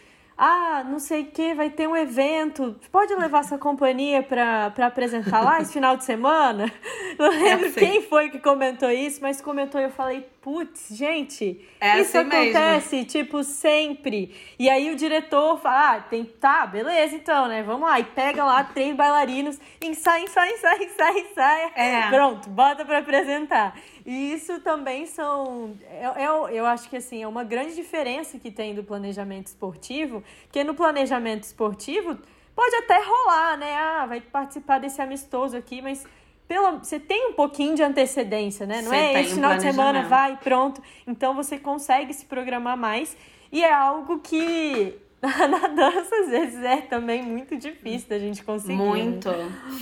ah, 0.43 0.83
não 0.83 0.97
sei 0.97 1.21
o 1.21 1.25
que, 1.27 1.53
vai 1.53 1.69
ter 1.69 1.87
um 1.87 1.95
evento, 1.95 2.75
pode 2.91 3.13
levar 3.13 3.43
sua 3.43 3.59
companhia 3.59 4.23
para 4.23 4.73
apresentar 4.87 5.41
lá 5.41 5.61
esse 5.61 5.71
final 5.71 5.95
de 5.95 6.03
semana? 6.03 6.65
Não 7.19 7.29
lembro 7.29 7.67
é 7.67 7.71
quem 7.71 8.01
foi 8.01 8.31
que 8.31 8.39
comentou 8.39 8.89
isso, 8.89 9.19
mas 9.21 9.39
comentou 9.39 9.79
e 9.79 9.83
eu 9.83 9.91
falei, 9.91 10.25
putz, 10.41 10.87
gente, 10.89 11.63
é 11.79 11.99
isso 11.99 12.17
assim 12.17 12.27
acontece, 12.27 12.95
mesmo. 12.95 13.11
tipo, 13.11 13.43
sempre. 13.43 14.33
E 14.57 14.67
aí 14.67 14.89
o 14.89 14.95
diretor 14.95 15.59
fala, 15.59 15.97
ah, 15.97 15.99
tem, 15.99 16.25
tá, 16.25 16.65
beleza 16.65 17.13
então, 17.15 17.47
né, 17.47 17.61
vamos 17.61 17.87
lá. 17.87 17.99
E 17.99 18.03
pega 18.03 18.43
lá 18.43 18.63
três 18.63 18.95
bailarinos, 18.95 19.59
ensaia, 19.79 20.23
ensaia, 20.23 20.53
ensaia, 20.53 20.83
ensaia, 20.83 21.19
ensaia. 21.19 21.71
É. 21.75 22.09
Pronto, 22.09 22.49
bota 22.49 22.83
para 22.83 22.97
apresentar. 22.97 23.75
E 24.05 24.33
isso 24.33 24.59
também 24.61 25.05
são. 25.05 25.75
Eu, 26.01 26.11
eu, 26.23 26.49
eu 26.49 26.65
acho 26.65 26.89
que 26.89 26.97
assim, 26.97 27.21
é 27.23 27.27
uma 27.27 27.43
grande 27.43 27.75
diferença 27.75 28.39
que 28.39 28.51
tem 28.51 28.73
do 28.73 28.83
planejamento 28.83 29.47
esportivo, 29.47 30.23
que 30.51 30.63
no 30.63 30.73
planejamento 30.73 31.43
esportivo 31.43 32.17
pode 32.55 32.75
até 32.75 32.99
rolar, 32.99 33.57
né? 33.57 33.75
Ah, 33.75 34.05
vai 34.05 34.21
participar 34.21 34.79
desse 34.79 35.01
amistoso 35.01 35.55
aqui, 35.55 35.81
mas 35.81 36.05
pela, 36.47 36.71
você 36.71 36.99
tem 36.99 37.29
um 37.29 37.33
pouquinho 37.33 37.75
de 37.75 37.83
antecedência, 37.83 38.65
né? 38.65 38.81
Não 38.81 38.89
você 38.89 38.95
é 38.95 39.21
esse 39.21 39.31
um 39.31 39.35
final 39.35 39.55
de 39.55 39.61
semana, 39.61 40.03
vai, 40.03 40.37
pronto. 40.37 40.81
Então 41.07 41.33
você 41.33 41.57
consegue 41.57 42.13
se 42.13 42.25
programar 42.25 42.75
mais. 42.75 43.15
E 43.51 43.63
é 43.63 43.71
algo 43.71 44.19
que 44.19 44.97
na 45.47 45.67
dança, 45.67 46.15
às 46.15 46.29
vezes, 46.29 46.63
é 46.63 46.77
também 46.77 47.21
muito 47.21 47.55
difícil 47.55 48.09
da 48.09 48.17
gente 48.17 48.43
conseguir. 48.43 48.73
Né? 48.73 48.83
Muito. 48.83 49.29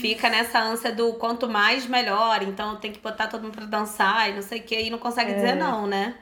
Fica 0.02 0.30
nessa 0.30 0.60
ânsia 0.60 0.92
do 0.92 1.14
quanto 1.14 1.48
mais, 1.48 1.86
melhor. 1.86 2.44
Então 2.44 2.76
tem 2.76 2.92
que 2.92 3.00
botar 3.00 3.28
todo 3.28 3.44
mundo 3.44 3.56
pra 3.56 3.66
dançar 3.66 4.30
e 4.30 4.34
não 4.34 4.42
sei 4.42 4.60
o 4.60 4.64
que. 4.64 4.78
E 4.78 4.90
não 4.90 4.98
consegue 4.98 5.32
é. 5.32 5.36
dizer 5.36 5.56
não, 5.56 5.88
né? 5.88 6.16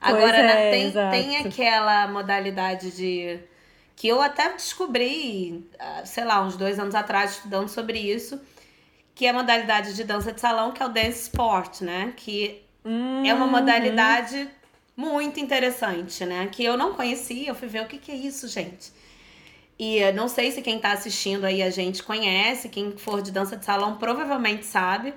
Agora, 0.00 0.36
é, 0.36 0.42
né, 0.42 0.70
tem, 0.70 0.92
tem 1.10 1.36
aquela 1.38 2.06
modalidade 2.06 2.92
de. 2.92 3.40
Que 3.96 4.08
eu 4.08 4.22
até 4.22 4.52
descobri, 4.52 5.68
ah, 5.78 6.02
sei 6.04 6.24
lá, 6.24 6.40
uns 6.42 6.56
dois 6.56 6.78
anos 6.78 6.94
atrás, 6.94 7.32
estudando 7.32 7.68
sobre 7.68 7.98
isso. 7.98 8.40
Que 9.14 9.26
é 9.26 9.30
a 9.30 9.32
modalidade 9.32 9.94
de 9.94 10.04
dança 10.04 10.32
de 10.32 10.40
salão, 10.40 10.70
que 10.70 10.82
é 10.82 10.86
o 10.86 10.88
dance 10.88 11.22
sport, 11.22 11.80
né? 11.80 12.12
Que 12.16 12.64
é 12.84 13.34
uma 13.34 13.44
uhum. 13.44 13.50
modalidade 13.50 14.48
muito 14.96 15.40
interessante, 15.40 16.24
né? 16.24 16.48
Que 16.50 16.64
eu 16.64 16.76
não 16.76 16.94
conhecia, 16.94 17.48
eu 17.48 17.54
fui 17.54 17.68
ver 17.68 17.82
o 17.82 17.86
que, 17.86 17.98
que 17.98 18.12
é 18.12 18.16
isso, 18.16 18.46
gente. 18.48 18.92
E 19.78 20.12
não 20.12 20.28
sei 20.28 20.52
se 20.52 20.62
quem 20.62 20.78
tá 20.78 20.92
assistindo 20.92 21.44
aí 21.44 21.62
a 21.62 21.70
gente 21.70 22.02
conhece, 22.02 22.68
quem 22.68 22.96
for 22.96 23.22
de 23.22 23.32
dança 23.32 23.56
de 23.56 23.64
salão 23.64 23.96
provavelmente 23.96 24.64
sabe. 24.64 25.14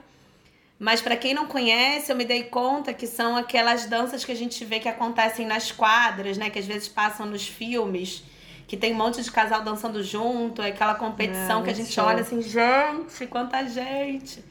Mas 0.77 1.01
para 1.01 1.15
quem 1.15 1.33
não 1.33 1.45
conhece, 1.45 2.11
eu 2.11 2.15
me 2.15 2.25
dei 2.25 2.43
conta 2.43 2.93
que 2.93 3.07
são 3.07 3.38
aquelas 3.38 3.85
danças 3.85 4.25
que 4.25 4.31
a 4.31 4.35
gente 4.35 4.65
vê 4.65 4.79
que 4.79 4.89
acontecem 4.89 5.45
nas 5.45 5.71
quadras, 5.71 6.38
né? 6.38 6.49
Que 6.49 6.59
às 6.59 6.65
vezes 6.65 6.88
passam 6.88 7.25
nos 7.25 7.47
filmes, 7.47 8.23
que 8.67 8.75
tem 8.75 8.93
um 8.93 8.97
monte 8.97 9.21
de 9.21 9.31
casal 9.31 9.61
dançando 9.61 10.03
junto, 10.03 10.61
é 10.61 10.69
aquela 10.69 10.95
competição 10.95 11.61
é, 11.61 11.63
que 11.63 11.69
a 11.69 11.73
gente 11.73 11.93
show. 11.93 12.03
olha 12.03 12.21
assim, 12.21 12.41
gente, 12.41 13.25
quanta 13.27 13.65
gente. 13.67 14.43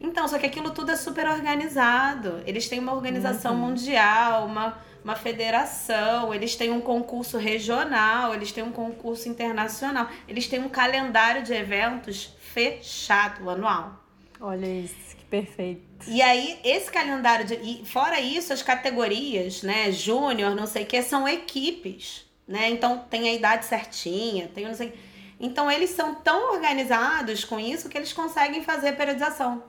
Então, 0.00 0.28
só 0.28 0.38
que 0.38 0.46
aquilo 0.46 0.70
tudo 0.70 0.92
é 0.92 0.96
super 0.96 1.28
organizado. 1.28 2.42
Eles 2.46 2.68
têm 2.68 2.78
uma 2.78 2.92
organização 2.92 3.52
uhum. 3.52 3.70
mundial, 3.70 4.46
uma, 4.46 4.78
uma 5.02 5.16
federação, 5.16 6.32
eles 6.32 6.54
têm 6.54 6.70
um 6.70 6.80
concurso 6.80 7.36
regional, 7.36 8.34
eles 8.34 8.52
têm 8.52 8.62
um 8.62 8.72
concurso 8.72 9.28
internacional, 9.28 10.08
eles 10.28 10.46
têm 10.46 10.60
um 10.60 10.68
calendário 10.68 11.42
de 11.42 11.52
eventos 11.52 12.34
fechado 12.38 13.50
anual. 13.50 14.04
Olha 14.40 14.66
isso, 14.66 15.16
que 15.16 15.24
perfeito. 15.24 15.82
E 16.06 16.22
aí, 16.22 16.60
esse 16.62 16.90
calendário 16.90 17.44
de. 17.44 17.54
E 17.54 17.84
fora 17.84 18.20
isso, 18.20 18.52
as 18.52 18.62
categorias, 18.62 19.62
né? 19.62 19.90
Júnior, 19.90 20.54
não 20.54 20.66
sei 20.66 20.84
o 20.84 20.86
que, 20.86 21.02
são 21.02 21.28
equipes. 21.28 22.28
Né? 22.48 22.70
Então 22.70 23.04
tem 23.10 23.28
a 23.28 23.34
idade 23.34 23.66
certinha, 23.66 24.48
tem 24.54 24.64
não 24.64 24.74
sei. 24.74 24.94
Então 25.38 25.70
eles 25.70 25.90
são 25.90 26.14
tão 26.14 26.54
organizados 26.54 27.44
com 27.44 27.60
isso 27.60 27.90
que 27.90 27.98
eles 27.98 28.12
conseguem 28.14 28.62
fazer 28.62 28.96
periodização. 28.96 29.62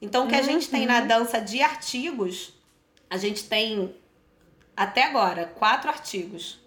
Então, 0.00 0.26
o 0.26 0.28
que 0.28 0.34
a 0.34 0.42
gente 0.42 0.68
tem 0.68 0.86
na 0.86 1.00
uhum. 1.00 1.06
dança 1.06 1.40
de 1.40 1.62
artigos, 1.62 2.52
a 3.08 3.16
gente 3.16 3.44
tem 3.44 3.94
até 4.76 5.04
agora 5.04 5.46
quatro 5.46 5.88
artigos 5.88 6.60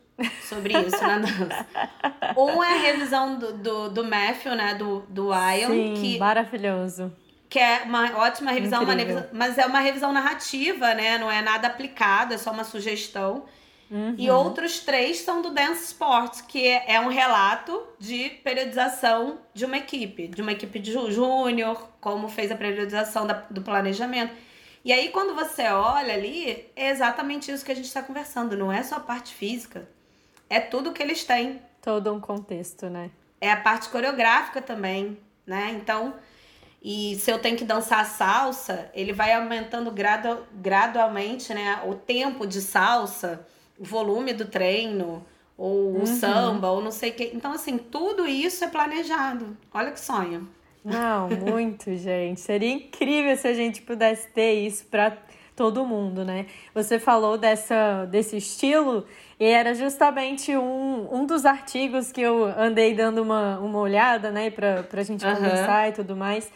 sobre 0.43 0.77
isso 0.77 1.01
na 1.01 1.19
dança. 1.19 1.67
Um 2.37 2.63
é 2.63 2.73
a 2.73 2.79
revisão 2.79 3.37
do, 3.37 3.53
do, 3.53 3.89
do 3.89 4.03
Matthew, 4.03 4.55
né? 4.55 4.75
Do, 4.75 5.01
do 5.09 5.31
Ion. 5.33 5.67
Sim, 5.67 5.93
que, 5.99 6.19
maravilhoso. 6.19 7.11
Que 7.49 7.59
é 7.59 7.81
uma 7.83 8.17
ótima 8.17 8.51
revisão, 8.51 8.83
uma 8.83 8.93
revisão, 8.93 9.25
mas 9.33 9.57
é 9.57 9.65
uma 9.65 9.79
revisão 9.79 10.13
narrativa, 10.13 10.93
né? 10.93 11.17
Não 11.17 11.29
é 11.29 11.41
nada 11.41 11.67
aplicado, 11.67 12.33
é 12.33 12.37
só 12.37 12.51
uma 12.51 12.63
sugestão. 12.63 13.45
Uhum. 13.89 14.15
E 14.17 14.29
outros 14.29 14.79
três 14.79 15.19
são 15.19 15.41
do 15.41 15.51
Dance 15.51 15.85
Sport, 15.85 16.41
que 16.47 16.67
é, 16.67 16.93
é 16.93 16.99
um 16.99 17.07
relato 17.07 17.81
de 17.97 18.29
periodização 18.43 19.39
de 19.53 19.65
uma 19.65 19.77
equipe, 19.77 20.27
de 20.27 20.41
uma 20.41 20.51
equipe 20.51 20.77
de 20.79 20.91
júnior, 20.91 21.89
como 21.99 22.29
fez 22.29 22.51
a 22.51 22.55
periodização 22.55 23.25
da, 23.25 23.33
do 23.49 23.61
planejamento. 23.61 24.33
E 24.85 24.93
aí, 24.93 25.09
quando 25.09 25.35
você 25.35 25.63
olha 25.67 26.13
ali, 26.13 26.69
é 26.75 26.89
exatamente 26.89 27.51
isso 27.51 27.65
que 27.65 27.71
a 27.71 27.75
gente 27.75 27.85
está 27.85 28.01
conversando. 28.01 28.55
Não 28.55 28.71
é 28.71 28.83
só 28.83 28.95
a 28.95 28.99
parte 28.99 29.33
física, 29.33 29.89
é 30.49 30.59
tudo 30.59 30.93
que 30.93 31.01
eles 31.01 31.23
têm. 31.23 31.61
Todo 31.81 32.13
um 32.13 32.19
contexto, 32.19 32.89
né? 32.89 33.09
é 33.41 33.51
a 33.51 33.57
parte 33.57 33.89
coreográfica 33.89 34.61
também, 34.61 35.17
né? 35.45 35.71
Então, 35.71 36.15
e 36.81 37.15
se 37.19 37.31
eu 37.31 37.39
tenho 37.39 37.57
que 37.57 37.63
dançar 37.63 38.05
salsa, 38.05 38.89
ele 38.93 39.13
vai 39.13 39.33
aumentando 39.33 39.91
gradu, 39.91 40.45
gradualmente, 40.53 41.53
né? 41.53 41.81
O 41.85 41.95
tempo 41.95 42.45
de 42.45 42.61
salsa, 42.61 43.45
o 43.79 43.83
volume 43.83 44.33
do 44.33 44.45
treino, 44.45 45.25
ou 45.57 45.93
uhum. 45.93 46.03
o 46.03 46.07
samba, 46.07 46.69
ou 46.71 46.81
não 46.81 46.91
sei 46.91 47.11
o 47.11 47.13
que. 47.13 47.31
Então, 47.33 47.51
assim, 47.51 47.77
tudo 47.77 48.27
isso 48.27 48.63
é 48.63 48.67
planejado. 48.67 49.57
Olha 49.73 49.91
que 49.91 49.99
sonho. 49.99 50.47
Não, 50.83 51.29
muito, 51.47 51.95
gente. 51.95 52.39
Seria 52.39 52.71
incrível 52.71 53.35
se 53.35 53.47
a 53.47 53.53
gente 53.53 53.81
pudesse 53.81 54.27
ter 54.29 54.53
isso 54.53 54.85
para 54.85 55.17
todo 55.55 55.85
mundo, 55.85 56.23
né? 56.23 56.45
Você 56.73 56.97
falou 56.97 57.37
dessa, 57.37 58.05
desse 58.05 58.37
estilo 58.37 59.05
e 59.37 59.45
era 59.45 59.73
justamente 59.73 60.55
um, 60.55 61.13
um 61.13 61.25
dos 61.25 61.45
artigos 61.45 62.13
que 62.13 62.21
eu 62.21 62.45
andei 62.45 62.93
dando 62.93 63.21
uma, 63.21 63.59
uma 63.59 63.79
olhada, 63.79 64.31
né, 64.31 64.49
pra, 64.49 64.83
pra 64.83 65.03
gente 65.03 65.25
uhum. 65.25 65.35
conversar 65.35 65.89
e 65.89 65.91
tudo 65.91 66.15
mais. 66.15 66.49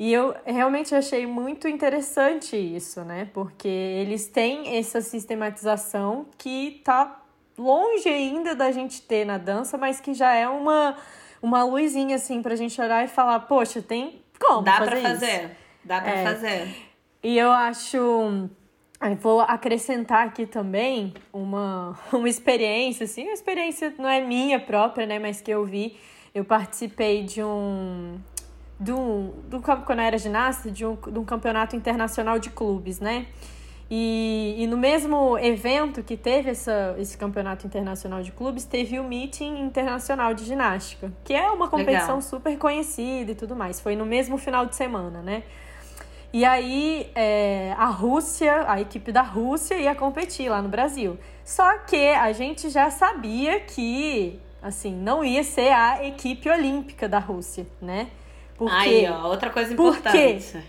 E 0.00 0.10
eu 0.14 0.34
realmente 0.46 0.94
achei 0.94 1.26
muito 1.26 1.68
interessante 1.68 2.56
isso, 2.56 3.04
né? 3.04 3.28
Porque 3.34 3.68
eles 3.68 4.26
têm 4.26 4.78
essa 4.78 5.02
sistematização 5.02 6.24
que 6.38 6.80
tá 6.82 7.20
longe 7.58 8.08
ainda 8.08 8.54
da 8.54 8.72
gente 8.72 9.02
ter 9.02 9.26
na 9.26 9.36
dança, 9.36 9.76
mas 9.76 10.00
que 10.00 10.14
já 10.14 10.32
é 10.32 10.48
uma, 10.48 10.96
uma 11.42 11.62
luzinha, 11.64 12.16
assim, 12.16 12.40
pra 12.40 12.56
gente 12.56 12.80
olhar 12.80 13.04
e 13.04 13.08
falar, 13.08 13.40
poxa, 13.40 13.82
tem 13.82 14.22
como 14.40 14.62
Dá 14.62 14.78
fazer 14.78 14.90
pra 14.90 15.00
fazer. 15.02 15.44
Isso? 15.44 15.50
Dá 15.84 16.00
pra 16.00 16.12
é. 16.12 16.24
fazer. 16.24 16.76
E 17.22 17.36
eu 17.36 17.50
acho. 17.52 18.48
Vou 19.20 19.42
acrescentar 19.42 20.26
aqui 20.26 20.46
também 20.46 21.12
uma, 21.30 21.94
uma 22.10 22.28
experiência, 22.28 23.04
assim, 23.04 23.24
uma 23.24 23.34
experiência 23.34 23.92
não 23.98 24.08
é 24.08 24.22
minha 24.22 24.58
própria, 24.58 25.04
né, 25.04 25.18
mas 25.18 25.42
que 25.42 25.50
eu 25.50 25.62
vi. 25.66 26.00
Eu 26.34 26.42
participei 26.42 27.22
de 27.22 27.42
um. 27.42 28.18
De 28.80 28.92
um, 28.92 29.32
do, 29.48 29.60
quando 29.60 29.98
eu 29.98 30.04
era 30.04 30.16
ginasta, 30.16 30.70
de 30.70 30.86
um, 30.86 30.96
de 30.96 31.18
um 31.18 31.24
campeonato 31.24 31.76
internacional 31.76 32.38
de 32.38 32.48
clubes, 32.48 32.98
né? 32.98 33.26
E, 33.90 34.54
e 34.56 34.66
no 34.68 34.76
mesmo 34.76 35.36
evento 35.36 36.00
que 36.04 36.16
teve 36.16 36.50
essa, 36.50 36.94
esse 36.96 37.18
campeonato 37.18 37.66
internacional 37.66 38.22
de 38.22 38.30
clubes, 38.30 38.64
teve 38.64 39.00
o 39.00 39.04
Meeting 39.04 39.60
Internacional 39.60 40.32
de 40.32 40.44
Ginástica, 40.44 41.12
que 41.24 41.34
é 41.34 41.50
uma 41.50 41.66
competição 41.66 42.16
Legal. 42.16 42.22
super 42.22 42.56
conhecida 42.56 43.32
e 43.32 43.34
tudo 43.34 43.56
mais. 43.56 43.80
Foi 43.80 43.96
no 43.96 44.06
mesmo 44.06 44.38
final 44.38 44.64
de 44.64 44.76
semana, 44.76 45.20
né? 45.20 45.42
E 46.32 46.44
aí 46.44 47.10
é, 47.16 47.74
a 47.76 47.86
Rússia, 47.86 48.64
a 48.70 48.80
equipe 48.80 49.10
da 49.10 49.22
Rússia 49.22 49.74
ia 49.74 49.94
competir 49.96 50.48
lá 50.48 50.62
no 50.62 50.68
Brasil. 50.68 51.18
Só 51.44 51.78
que 51.78 52.10
a 52.10 52.30
gente 52.32 52.70
já 52.70 52.88
sabia 52.90 53.58
que, 53.58 54.38
assim, 54.62 54.94
não 54.94 55.24
ia 55.24 55.42
ser 55.42 55.72
a 55.72 56.06
equipe 56.06 56.48
olímpica 56.48 57.08
da 57.08 57.18
Rússia, 57.18 57.66
né? 57.82 58.06
Porque, 58.60 58.76
aí, 58.76 59.08
ó, 59.08 59.26
outra 59.26 59.48
coisa 59.48 59.72
importante. 59.72 60.62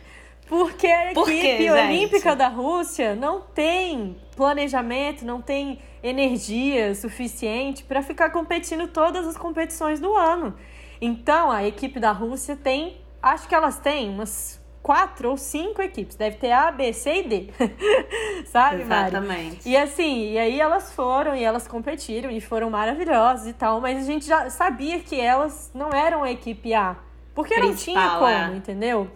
Porque 0.47 0.87
a 0.87 1.11
Por 1.13 1.29
equipe 1.29 1.57
quê, 1.57 1.69
olímpica 1.69 2.33
da 2.37 2.47
Rússia 2.47 3.15
não 3.15 3.41
tem 3.41 4.15
planejamento, 4.33 5.25
não 5.25 5.41
tem 5.41 5.79
energia 6.01 6.95
suficiente 6.95 7.83
para 7.83 8.01
ficar 8.01 8.29
competindo 8.29 8.87
todas 8.87 9.27
as 9.27 9.35
competições 9.35 9.99
do 9.99 10.15
ano. 10.15 10.55
Então, 11.01 11.51
a 11.51 11.67
equipe 11.67 11.99
da 11.99 12.13
Rússia 12.13 12.55
tem, 12.55 13.01
acho 13.21 13.45
que 13.45 13.53
elas 13.53 13.77
têm 13.77 14.09
umas 14.09 14.57
quatro 14.81 15.29
ou 15.31 15.35
cinco 15.35 15.81
equipes. 15.81 16.15
Deve 16.15 16.37
ter 16.37 16.53
A, 16.53 16.71
B, 16.71 16.93
C 16.93 17.15
e 17.15 17.23
D. 17.27 17.49
Sabe, 18.47 18.83
Exatamente. 18.83 19.55
Mari? 19.57 19.59
E 19.65 19.75
assim, 19.75 20.31
e 20.31 20.37
aí 20.37 20.61
elas 20.61 20.93
foram 20.93 21.35
e 21.35 21.43
elas 21.43 21.67
competiram 21.67 22.31
e 22.31 22.39
foram 22.39 22.69
maravilhosas 22.69 23.47
e 23.47 23.53
tal, 23.53 23.81
mas 23.81 23.97
a 23.97 24.05
gente 24.05 24.25
já 24.25 24.49
sabia 24.49 24.99
que 24.99 25.19
elas 25.19 25.69
não 25.73 25.89
eram 25.89 26.23
a 26.23 26.31
equipe 26.31 26.73
A. 26.73 26.95
Porque 27.33 27.55
Principal, 27.55 27.95
não 27.95 28.09
tinha 28.09 28.19
como, 28.19 28.53
é. 28.53 28.57
entendeu? 28.57 29.11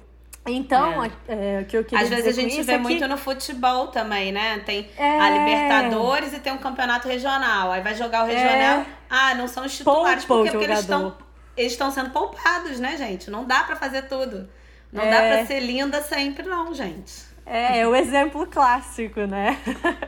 Então, 0.48 1.04
é. 1.04 1.10
É, 1.28 1.62
o 1.62 1.66
que 1.66 1.76
eu 1.76 1.84
queria 1.84 2.04
Às 2.04 2.10
vezes 2.10 2.28
a 2.28 2.42
gente 2.42 2.62
vê 2.62 2.74
é 2.74 2.78
muito 2.78 3.02
que... 3.02 3.08
no 3.08 3.18
futebol 3.18 3.88
também, 3.88 4.32
né? 4.32 4.60
Tem 4.60 4.88
é... 4.96 5.20
a 5.20 5.30
Libertadores 5.30 6.34
e 6.34 6.40
tem 6.40 6.54
um 6.54 6.58
campeonato 6.58 7.08
regional. 7.08 7.72
Aí 7.72 7.82
vai 7.82 7.96
jogar 7.96 8.24
o 8.24 8.28
regional. 8.28 8.82
É. 8.82 8.86
Ah, 9.10 9.34
não 9.34 9.48
são 9.48 9.66
os 9.66 9.76
titulares, 9.76 10.24
porque, 10.24 10.52
porque 10.52 10.66
eles 10.66 10.80
estão 10.80 11.16
eles 11.58 11.72
estão 11.72 11.90
sendo 11.90 12.10
poupados, 12.10 12.80
né, 12.80 12.98
gente? 12.98 13.32
Não 13.32 13.46
dá 13.46 13.64
para 13.64 13.76
fazer 13.76 14.04
tudo. 14.04 14.48
Não 14.92 15.04
é... 15.04 15.12
dá 15.12 15.18
pra 15.18 15.46
ser 15.46 15.62
linda 15.62 16.02
sempre, 16.02 16.44
não, 16.48 16.74
gente. 16.74 17.14
É, 17.46 17.80
é 17.80 17.88
o 17.88 17.96
exemplo 17.96 18.48
clássico, 18.48 19.22
né? 19.22 19.60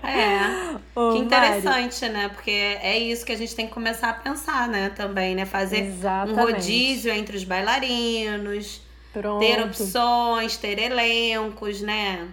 É. 0.03 0.75
Ô, 0.99 1.11
que 1.13 1.19
interessante, 1.19 2.01
Mari. 2.01 2.13
né? 2.13 2.29
Porque 2.29 2.49
é 2.51 2.97
isso 2.97 3.23
que 3.23 3.31
a 3.31 3.37
gente 3.37 3.55
tem 3.55 3.67
que 3.67 3.73
começar 3.73 4.09
a 4.09 4.13
pensar, 4.13 4.67
né? 4.67 4.89
Também, 4.89 5.35
né? 5.35 5.45
Fazer 5.45 5.85
Exatamente. 5.85 6.39
um 6.39 6.43
rodízio 6.43 7.13
entre 7.13 7.37
os 7.37 7.43
bailarinos, 7.43 8.81
Pronto. 9.13 9.39
ter 9.39 9.61
opções, 9.61 10.57
ter 10.57 10.79
elencos, 10.79 11.81
né? 11.81 12.27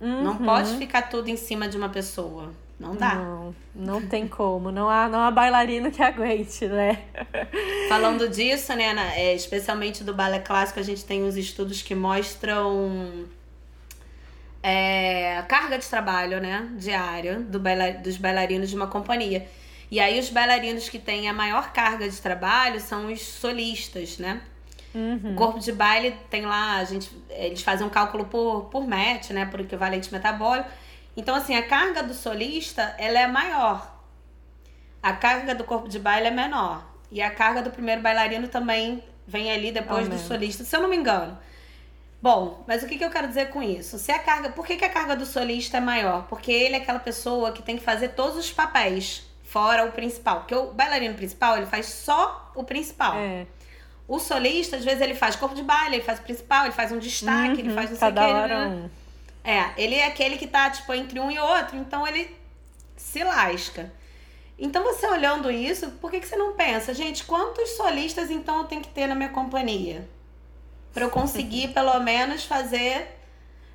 Uhum. 0.00 0.24
Não 0.24 0.36
pode 0.36 0.76
ficar 0.76 1.02
tudo 1.02 1.28
em 1.28 1.36
cima 1.36 1.68
de 1.68 1.76
uma 1.76 1.88
pessoa. 1.88 2.52
Não 2.78 2.94
dá. 2.94 3.16
Não, 3.16 3.54
não 3.74 4.06
tem 4.06 4.28
como. 4.28 4.70
Não 4.70 4.88
há, 4.88 5.08
não 5.08 5.20
há 5.20 5.30
bailarino 5.30 5.90
que 5.90 6.00
aguente, 6.02 6.66
né? 6.66 7.02
Falando 7.88 8.28
disso, 8.28 8.72
né, 8.74 8.94
é, 9.16 9.34
especialmente 9.34 10.04
do 10.04 10.14
balé 10.14 10.38
clássico, 10.38 10.78
a 10.78 10.82
gente 10.82 11.04
tem 11.04 11.24
uns 11.24 11.36
estudos 11.36 11.82
que 11.82 11.94
mostram 11.94 13.26
é, 14.62 15.42
carga 15.48 15.78
de 15.78 15.86
trabalho, 15.86 16.40
né, 16.40 16.68
diária 16.76 17.38
do 17.40 17.58
baila, 17.58 17.92
dos 17.92 18.16
bailarinos 18.16 18.70
de 18.70 18.76
uma 18.76 18.86
companhia. 18.86 19.46
E 19.90 20.00
aí 20.00 20.18
os 20.18 20.28
bailarinos 20.28 20.88
que 20.88 20.98
têm 20.98 21.28
a 21.28 21.32
maior 21.32 21.72
carga 21.72 22.08
de 22.08 22.20
trabalho 22.20 22.80
são 22.80 23.10
os 23.10 23.22
solistas, 23.22 24.18
né? 24.18 24.42
Uhum. 24.94 25.32
O 25.32 25.34
corpo 25.34 25.58
de 25.58 25.72
baile 25.72 26.14
tem 26.28 26.44
lá, 26.44 26.76
a 26.76 26.84
gente, 26.84 27.10
eles 27.30 27.62
fazem 27.62 27.86
um 27.86 27.90
cálculo 27.90 28.24
por, 28.26 28.64
por 28.64 28.86
MET, 28.86 29.32
né, 29.32 29.46
por 29.46 29.60
equivalente 29.60 30.12
metabólico. 30.12 30.68
Então, 31.16 31.34
assim, 31.34 31.56
a 31.56 31.62
carga 31.62 32.02
do 32.02 32.14
solista, 32.14 32.94
ela 32.98 33.18
é 33.18 33.26
maior. 33.26 33.96
A 35.02 35.12
carga 35.12 35.54
do 35.54 35.64
corpo 35.64 35.88
de 35.88 35.98
baile 35.98 36.28
é 36.28 36.30
menor. 36.30 36.86
E 37.10 37.22
a 37.22 37.30
carga 37.30 37.62
do 37.62 37.70
primeiro 37.70 38.02
bailarino 38.02 38.48
também 38.48 39.02
vem 39.26 39.50
ali 39.50 39.72
depois 39.72 40.06
oh, 40.06 40.10
do 40.10 40.18
solista, 40.18 40.64
se 40.64 40.76
eu 40.76 40.82
não 40.82 40.88
me 40.88 40.96
engano. 40.96 41.38
Bom, 42.20 42.64
mas 42.66 42.82
o 42.82 42.86
que, 42.86 42.98
que 42.98 43.04
eu 43.04 43.10
quero 43.10 43.28
dizer 43.28 43.50
com 43.50 43.62
isso? 43.62 43.96
Se 43.98 44.10
a 44.10 44.18
carga, 44.18 44.50
por 44.50 44.66
que, 44.66 44.76
que 44.76 44.84
a 44.84 44.88
carga 44.88 45.14
do 45.14 45.24
solista 45.24 45.76
é 45.76 45.80
maior? 45.80 46.26
Porque 46.28 46.50
ele 46.50 46.74
é 46.74 46.78
aquela 46.78 46.98
pessoa 46.98 47.52
que 47.52 47.62
tem 47.62 47.76
que 47.76 47.84
fazer 47.84 48.08
todos 48.08 48.36
os 48.36 48.50
papéis, 48.50 49.22
fora 49.44 49.84
o 49.84 49.92
principal. 49.92 50.40
Porque 50.40 50.54
o 50.54 50.72
bailarino 50.72 51.14
principal, 51.14 51.56
ele 51.56 51.66
faz 51.66 51.86
só 51.86 52.52
o 52.56 52.64
principal. 52.64 53.14
É. 53.16 53.46
O 54.08 54.18
solista, 54.18 54.76
às 54.76 54.84
vezes, 54.84 55.00
ele 55.00 55.14
faz 55.14 55.36
corpo 55.36 55.54
de 55.54 55.62
baile, 55.62 55.96
ele 55.96 56.02
faz 56.02 56.18
o 56.18 56.22
principal, 56.22 56.64
ele 56.64 56.72
faz 56.72 56.90
um 56.90 56.98
destaque, 56.98 57.54
uhum, 57.54 57.58
ele 57.60 57.74
faz 57.74 57.90
não 57.90 57.96
sei 57.96 58.08
o 58.08 58.12
que. 58.12 58.20
Hora 58.20 58.68
né? 58.68 58.90
É, 59.44 59.72
ele 59.76 59.94
é 59.94 60.06
aquele 60.06 60.36
que 60.36 60.46
tá, 60.46 60.68
tipo, 60.70 60.92
entre 60.92 61.20
um 61.20 61.30
e 61.30 61.38
outro, 61.38 61.76
então 61.76 62.06
ele 62.06 62.34
se 62.96 63.22
lasca. 63.22 63.92
Então, 64.58 64.82
você 64.82 65.06
olhando 65.06 65.50
isso, 65.50 65.88
por 66.00 66.10
que, 66.10 66.18
que 66.18 66.26
você 66.26 66.36
não 66.36 66.54
pensa, 66.54 66.92
gente, 66.92 67.24
quantos 67.24 67.70
solistas 67.76 68.28
então 68.28 68.58
eu 68.58 68.64
tenho 68.64 68.82
que 68.82 68.88
ter 68.88 69.06
na 69.06 69.14
minha 69.14 69.28
companhia? 69.28 70.08
Para 70.98 71.06
eu 71.06 71.10
conseguir, 71.10 71.68
pelo 71.72 72.00
menos, 72.00 72.44
fazer 72.44 73.06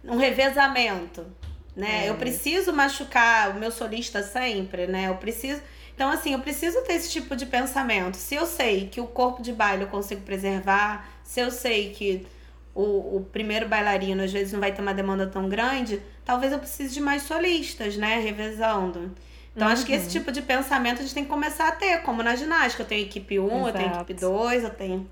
um 0.03 0.17
revezamento, 0.17 1.26
né? 1.74 2.05
É. 2.05 2.09
Eu 2.09 2.15
preciso 2.15 2.74
machucar 2.74 3.51
o 3.51 3.53
meu 3.53 3.71
solista 3.71 4.21
sempre, 4.21 4.88
né? 4.88 5.07
Eu 5.07 5.15
preciso. 5.15 5.61
Então, 5.95 6.09
assim, 6.09 6.34
eu 6.34 6.39
preciso 6.39 6.82
ter 6.82 6.93
esse 6.95 7.09
tipo 7.09 7.34
de 7.34 7.45
pensamento. 7.45 8.17
Se 8.17 8.36
eu 8.36 8.45
sei 8.45 8.89
que 8.89 8.99
o 8.99 9.07
corpo 9.07 9.41
de 9.41 9.53
baile 9.53 9.84
eu 9.84 9.88
consigo 9.88 10.21
preservar, 10.21 11.07
se 11.24 11.39
eu 11.39 11.49
sei 11.49 11.91
que 11.91 12.28
o, 12.76 13.17
o 13.17 13.28
primeiro 13.32 13.69
bailarino 13.69 14.21
às 14.21 14.34
vezes 14.34 14.51
não 14.51 14.59
vai 14.59 14.74
ter 14.74 14.82
uma 14.82 14.93
demanda 14.93 15.26
tão 15.26 15.47
grande, 15.47 16.01
talvez 16.26 16.51
eu 16.51 16.59
precise 16.59 16.93
de 16.93 16.99
mais 16.99 17.24
solistas, 17.24 17.95
né? 17.95 18.19
Revezando. 18.19 19.15
Então, 19.55 19.67
uhum. 19.67 19.74
acho 19.74 19.86
que 19.86 19.93
esse 19.93 20.07
uhum. 20.07 20.11
tipo 20.11 20.30
de 20.30 20.41
pensamento 20.41 20.99
a 20.99 21.03
gente 21.03 21.13
tem 21.13 21.24
que 21.24 21.30
começar 21.30 21.69
a 21.69 21.71
ter, 21.71 22.01
como 22.01 22.21
na 22.21 22.36
ginástica. 22.36 22.84
Eu 22.84 22.88
tenho 22.88 23.03
equipe 23.03 23.39
1, 23.39 23.45
um, 23.45 23.67
eu 23.67 23.74
tenho 23.74 23.93
equipe 23.93 24.13
2, 24.13 24.63
eu 24.65 24.69
tenho 24.71 25.09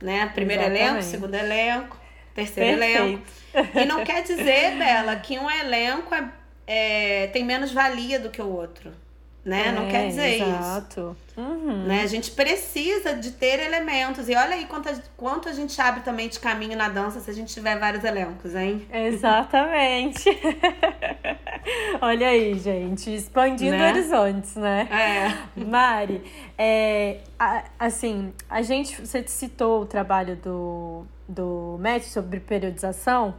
né, 0.00 0.30
primeiro 0.34 0.62
Exatamente. 0.62 0.88
elenco, 0.88 1.02
segundo 1.02 1.34
elenco, 1.34 1.96
terceiro 2.34 2.78
Perfeito. 2.78 3.02
elenco. 3.02 3.22
E 3.74 3.84
não 3.84 4.04
quer 4.04 4.22
dizer, 4.22 4.76
Bela, 4.78 5.16
que 5.16 5.38
um 5.38 5.50
elenco 5.50 6.14
é, 6.14 6.30
é, 6.66 7.26
tem 7.28 7.44
menos 7.44 7.72
valia 7.72 8.18
do 8.20 8.30
que 8.30 8.40
o 8.40 8.48
outro 8.48 8.92
né? 9.44 9.68
É, 9.68 9.72
não 9.72 9.88
quer 9.88 10.08
dizer 10.08 10.42
exato. 10.42 11.16
isso. 11.34 11.40
Uhum. 11.40 11.84
Né? 11.84 12.02
A 12.02 12.06
gente 12.06 12.32
precisa 12.32 13.14
de 13.14 13.30
ter 13.30 13.60
elementos. 13.60 14.28
E 14.28 14.34
olha 14.34 14.54
aí 14.54 14.66
quanto 14.66 14.88
a, 14.88 14.94
quanto 15.16 15.48
a 15.48 15.52
gente 15.52 15.80
abre 15.80 16.00
também 16.00 16.28
de 16.28 16.38
caminho 16.38 16.76
na 16.76 16.88
dança 16.88 17.20
se 17.20 17.30
a 17.30 17.34
gente 17.34 17.54
tiver 17.54 17.78
vários 17.78 18.04
elencos, 18.04 18.54
hein? 18.54 18.86
Exatamente. 18.92 20.24
olha 22.00 22.28
aí, 22.28 22.58
gente, 22.58 23.14
expandindo 23.14 23.76
né? 23.76 23.90
horizontes, 23.90 24.56
né? 24.56 24.88
É. 24.90 25.64
Mari, 25.64 26.22
é, 26.56 27.18
assim, 27.78 28.32
a 28.50 28.62
gente, 28.62 29.00
você 29.00 29.26
citou 29.26 29.82
o 29.82 29.86
trabalho 29.86 30.36
do, 30.36 31.06
do 31.28 31.78
Matt 31.80 32.02
sobre 32.02 32.40
periodização. 32.40 33.34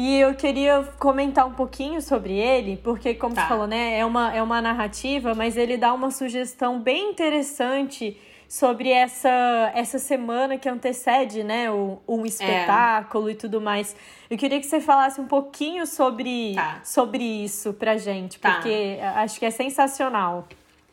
E 0.00 0.20
eu 0.20 0.32
queria 0.32 0.84
comentar 0.96 1.44
um 1.44 1.54
pouquinho 1.54 2.00
sobre 2.00 2.32
ele, 2.32 2.76
porque, 2.76 3.14
como 3.14 3.34
tá. 3.34 3.42
você 3.42 3.48
falou, 3.48 3.66
né, 3.66 3.98
é 3.98 4.04
uma, 4.04 4.32
é 4.32 4.40
uma 4.40 4.62
narrativa, 4.62 5.34
mas 5.34 5.56
ele 5.56 5.76
dá 5.76 5.92
uma 5.92 6.12
sugestão 6.12 6.78
bem 6.78 7.10
interessante 7.10 8.16
sobre 8.48 8.90
essa, 8.92 9.72
essa 9.74 9.98
semana 9.98 10.56
que 10.56 10.68
antecede, 10.68 11.42
né, 11.42 11.68
o, 11.68 12.00
um 12.06 12.24
espetáculo 12.24 13.28
é. 13.28 13.32
e 13.32 13.34
tudo 13.34 13.60
mais. 13.60 13.96
Eu 14.30 14.38
queria 14.38 14.60
que 14.60 14.66
você 14.66 14.80
falasse 14.80 15.20
um 15.20 15.26
pouquinho 15.26 15.84
sobre, 15.84 16.54
tá. 16.54 16.80
sobre 16.84 17.24
isso 17.24 17.72
pra 17.72 17.96
gente, 17.96 18.38
tá. 18.38 18.52
porque 18.52 19.00
acho 19.16 19.36
que 19.40 19.46
é 19.46 19.50
sensacional. 19.50 20.46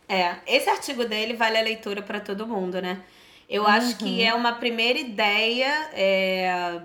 É, 0.09 0.37
esse 0.47 0.67
artigo 0.67 1.05
dele 1.05 1.35
vale 1.35 1.59
a 1.59 1.61
leitura 1.61 2.01
para 2.01 2.19
todo 2.19 2.47
mundo, 2.47 2.81
né? 2.81 3.03
Eu 3.47 3.61
uhum. 3.61 3.69
acho 3.69 3.97
que 3.97 4.23
uhum. 4.23 4.27
é 4.27 4.33
uma 4.33 4.53
primeira 4.53 4.97
ideia. 4.97 5.91
É... 5.93 6.81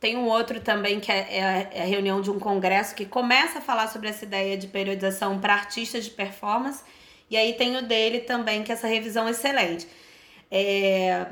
Tem 0.00 0.16
um 0.16 0.26
outro 0.26 0.60
também 0.60 1.00
que 1.00 1.10
é, 1.10 1.18
é, 1.18 1.70
é 1.72 1.82
a 1.82 1.86
reunião 1.86 2.20
de 2.20 2.30
um 2.30 2.38
congresso 2.38 2.94
que 2.94 3.04
começa 3.04 3.58
a 3.58 3.62
falar 3.62 3.88
sobre 3.88 4.08
essa 4.08 4.24
ideia 4.24 4.56
de 4.56 4.68
periodização 4.68 5.40
para 5.40 5.54
artistas 5.54 6.04
de 6.04 6.10
performance. 6.12 6.84
E 7.28 7.36
aí 7.36 7.54
tem 7.54 7.76
o 7.76 7.82
dele 7.82 8.20
também, 8.20 8.62
que 8.62 8.70
é 8.70 8.74
essa 8.74 8.86
revisão 8.86 9.28
excelente. 9.28 9.88
É... 10.50 11.26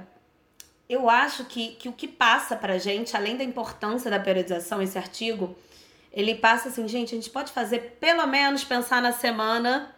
Eu 0.88 1.08
acho 1.08 1.44
que, 1.46 1.70
que 1.76 1.88
o 1.88 1.92
que 1.92 2.06
passa 2.06 2.54
pra 2.54 2.78
gente, 2.78 3.16
além 3.16 3.36
da 3.36 3.42
importância 3.42 4.10
da 4.10 4.20
periodização, 4.20 4.80
esse 4.80 4.96
artigo, 4.96 5.56
ele 6.12 6.34
passa 6.34 6.68
assim, 6.68 6.86
gente, 6.86 7.12
a 7.12 7.16
gente 7.16 7.30
pode 7.30 7.52
fazer 7.52 7.96
pelo 8.00 8.24
menos 8.26 8.62
pensar 8.62 9.02
na 9.02 9.12
semana 9.12 9.94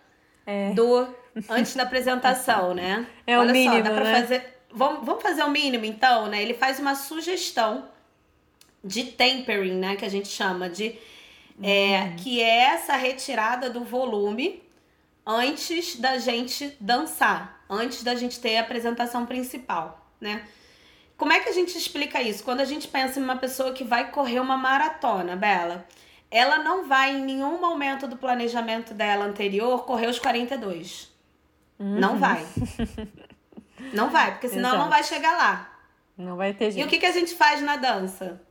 é. 0.47 0.71
do 0.73 1.07
antes 1.49 1.75
da 1.75 1.83
apresentação, 1.83 2.73
né? 2.75 3.07
É 3.27 3.39
Olha 3.39 3.51
o 3.51 3.53
mínimo, 3.53 3.77
só, 3.77 3.83
dá 3.83 3.91
pra 3.91 4.05
né? 4.05 4.21
fazer. 4.21 4.59
Vamos, 4.71 5.05
vamos 5.05 5.23
fazer 5.23 5.43
o 5.43 5.51
mínimo, 5.51 5.85
então, 5.85 6.27
né? 6.27 6.43
Ele 6.43 6.55
faz 6.55 6.79
uma 6.79 6.95
sugestão 6.95 7.89
de 8.83 9.05
tempering, 9.05 9.75
né? 9.75 9.97
Que 9.97 10.05
a 10.05 10.09
gente 10.09 10.29
chama 10.29 10.69
de. 10.69 10.95
É, 11.63 12.03
uhum. 12.03 12.17
Que 12.17 12.41
é 12.41 12.59
essa 12.67 12.97
retirada 12.97 13.69
do 13.69 13.83
volume 13.85 14.63
antes 15.27 15.97
da 15.97 16.19
gente 16.19 16.77
dançar, 16.81 17.65
antes 17.69 18.03
da 18.03 18.15
gente 18.15 18.41
ter 18.41 18.57
a 18.57 18.61
apresentação 18.61 19.27
principal, 19.27 20.07
né? 20.21 20.43
Como 21.17 21.33
é 21.33 21.41
que 21.41 21.49
a 21.49 21.53
gente 21.53 21.77
explica 21.77 22.23
isso? 22.23 22.45
Quando 22.45 22.61
a 22.61 22.65
gente 22.65 22.87
pensa 22.87 23.19
em 23.19 23.23
uma 23.25 23.37
pessoa 23.37 23.73
que 23.73 23.83
vai 23.83 24.11
correr 24.13 24.39
uma 24.39 24.57
maratona, 24.57 25.35
Bela, 25.35 25.85
ela 26.31 26.59
não 26.59 26.87
vai 26.87 27.17
em 27.17 27.25
nenhum 27.25 27.61
momento 27.61 28.07
do 28.07 28.17
planejamento 28.17 28.95
dela 28.95 29.25
anterior 29.25 29.85
correr 29.85 30.07
os 30.07 30.19
42. 30.19 31.11
Uhum. 31.79 31.99
Não 31.99 32.19
vai. 32.19 32.47
Não 33.93 34.11
vai, 34.11 34.33
porque 34.33 34.49
senão 34.49 34.71
Exato. 34.71 34.83
não 34.83 34.91
vai 34.91 35.05
chegar 35.05 35.37
lá. 35.37 35.79
Não 36.17 36.37
vai 36.37 36.53
ter 36.53 36.73
jeito. 36.73 36.85
E 36.85 36.87
o 36.87 36.91
que, 36.91 36.99
que 36.99 37.07
a 37.07 37.13
gente 37.13 37.35
faz 37.35 37.63
na 37.63 37.77
dança? 37.77 38.43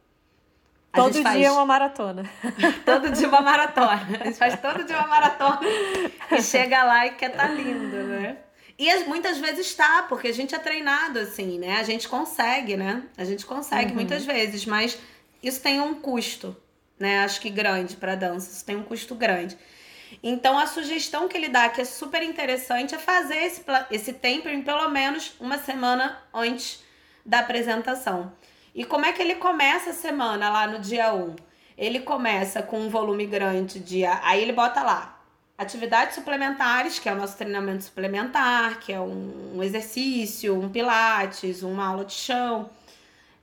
A 0.93 0.97
todo 0.97 1.13
dia 1.13 1.23
faz... 1.23 1.51
uma 1.51 1.65
maratona. 1.65 2.23
todo 2.85 3.11
dia 3.11 3.27
uma 3.27 3.41
maratona. 3.41 4.01
A 4.21 4.23
gente 4.25 4.37
faz 4.37 4.59
todo 4.59 4.83
dia 4.83 4.97
uma 4.97 5.07
maratona 5.07 5.59
e 6.31 6.41
chega 6.41 6.83
lá 6.83 7.05
e 7.05 7.11
quer 7.11 7.31
estar 7.31 7.47
tá 7.47 7.53
lindo, 7.53 7.97
né? 8.03 8.37
E 8.79 9.03
muitas 9.05 9.39
vezes 9.39 9.67
está, 9.67 10.03
porque 10.03 10.27
a 10.27 10.33
gente 10.33 10.53
é 10.53 10.59
treinado 10.59 11.19
assim, 11.19 11.57
né? 11.57 11.77
A 11.77 11.83
gente 11.83 12.07
consegue, 12.07 12.77
né? 12.77 13.03
A 13.17 13.25
gente 13.25 13.45
consegue 13.45 13.89
uhum. 13.89 13.95
muitas 13.95 14.23
vezes, 14.23 14.65
mas 14.65 14.97
isso 15.41 15.61
tem 15.61 15.81
um 15.81 15.95
custo, 15.95 16.55
né? 16.99 17.23
Acho 17.23 17.41
que 17.41 17.49
grande 17.49 17.95
para 17.95 18.15
dança, 18.15 18.51
isso 18.51 18.63
tem 18.63 18.75
um 18.75 18.83
custo 18.83 19.15
grande. 19.15 19.57
Então 20.21 20.57
a 20.57 20.67
sugestão 20.67 21.27
que 21.27 21.35
ele 21.35 21.49
dá, 21.49 21.69
que 21.69 21.81
é 21.81 21.85
super 21.85 22.21
interessante, 22.21 22.93
é 22.93 22.97
fazer 22.97 23.37
esse, 23.37 23.63
esse 23.91 24.13
tempering 24.13 24.61
pelo 24.61 24.89
menos 24.89 25.33
uma 25.39 25.57
semana 25.57 26.21
antes 26.33 26.83
da 27.25 27.39
apresentação. 27.39 28.31
E 28.77 28.85
como 28.85 29.07
é 29.07 29.11
que 29.11 29.23
ele 29.23 29.33
começa 29.33 29.89
a 29.89 29.93
semana 29.93 30.51
lá 30.51 30.67
no 30.67 30.77
dia 30.77 31.11
1? 31.11 31.35
Ele 31.75 31.99
começa 31.99 32.61
com 32.61 32.79
um 32.79 32.89
volume 32.89 33.25
grande 33.25 33.79
de. 33.79 34.05
Aí 34.05 34.39
ele 34.39 34.53
bota 34.53 34.83
lá 34.83 35.19
atividades 35.57 36.13
suplementares, 36.13 36.99
que 36.99 37.09
é 37.09 37.11
o 37.11 37.15
nosso 37.15 37.35
treinamento 37.35 37.85
suplementar, 37.85 38.79
que 38.79 38.93
é 38.93 39.01
um, 39.01 39.63
exercício, 39.63 40.55
um 40.55 40.69
pilates, 40.69 41.63
uma 41.63 41.87
aula 41.87 42.05
de 42.05 42.13
chão, 42.13 42.69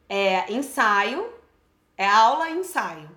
é 0.08 0.52
ensaio, 0.52 1.28
é 1.98 2.06
aula 2.06 2.48
e 2.50 2.58
ensaio. 2.58 3.10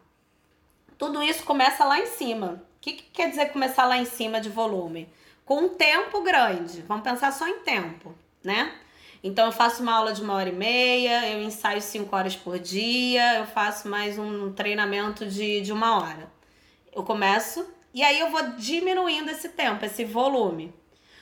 Tudo 0.98 1.22
isso 1.22 1.44
começa 1.44 1.86
lá 1.86 2.00
em 2.00 2.08
cima. 2.08 2.64
O 2.78 2.80
que, 2.82 2.94
que 2.94 3.04
quer 3.12 3.30
dizer 3.30 3.52
começar 3.52 3.86
lá 3.86 3.96
em 3.96 4.06
cima 4.06 4.42
de 4.42 4.50
volume? 4.50 5.08
Com 5.46 5.66
um 5.66 5.70
tempo 5.70 6.24
grande. 6.24 6.82
Vamos 6.82 7.04
pensar 7.04 7.32
só 7.32 7.48
em 7.48 7.60
tempo, 7.60 8.16
né? 8.44 8.74
Então 9.28 9.48
eu 9.48 9.52
faço 9.52 9.84
uma 9.84 9.94
aula 9.94 10.14
de 10.14 10.22
uma 10.22 10.36
hora 10.36 10.48
e 10.48 10.54
meia, 10.54 11.30
eu 11.30 11.42
ensaio 11.42 11.82
cinco 11.82 12.16
horas 12.16 12.34
por 12.34 12.58
dia, 12.58 13.40
eu 13.40 13.46
faço 13.46 13.90
mais 13.90 14.18
um 14.18 14.54
treinamento 14.54 15.26
de, 15.26 15.60
de 15.60 15.74
uma 15.74 16.00
hora. 16.00 16.32
Eu 16.96 17.04
começo 17.04 17.68
e 17.94 18.02
aí 18.02 18.22
eu 18.22 18.32
vou 18.32 18.42
diminuindo 18.52 19.30
esse 19.30 19.50
tempo, 19.50 19.84
esse 19.84 20.06
volume. 20.06 20.74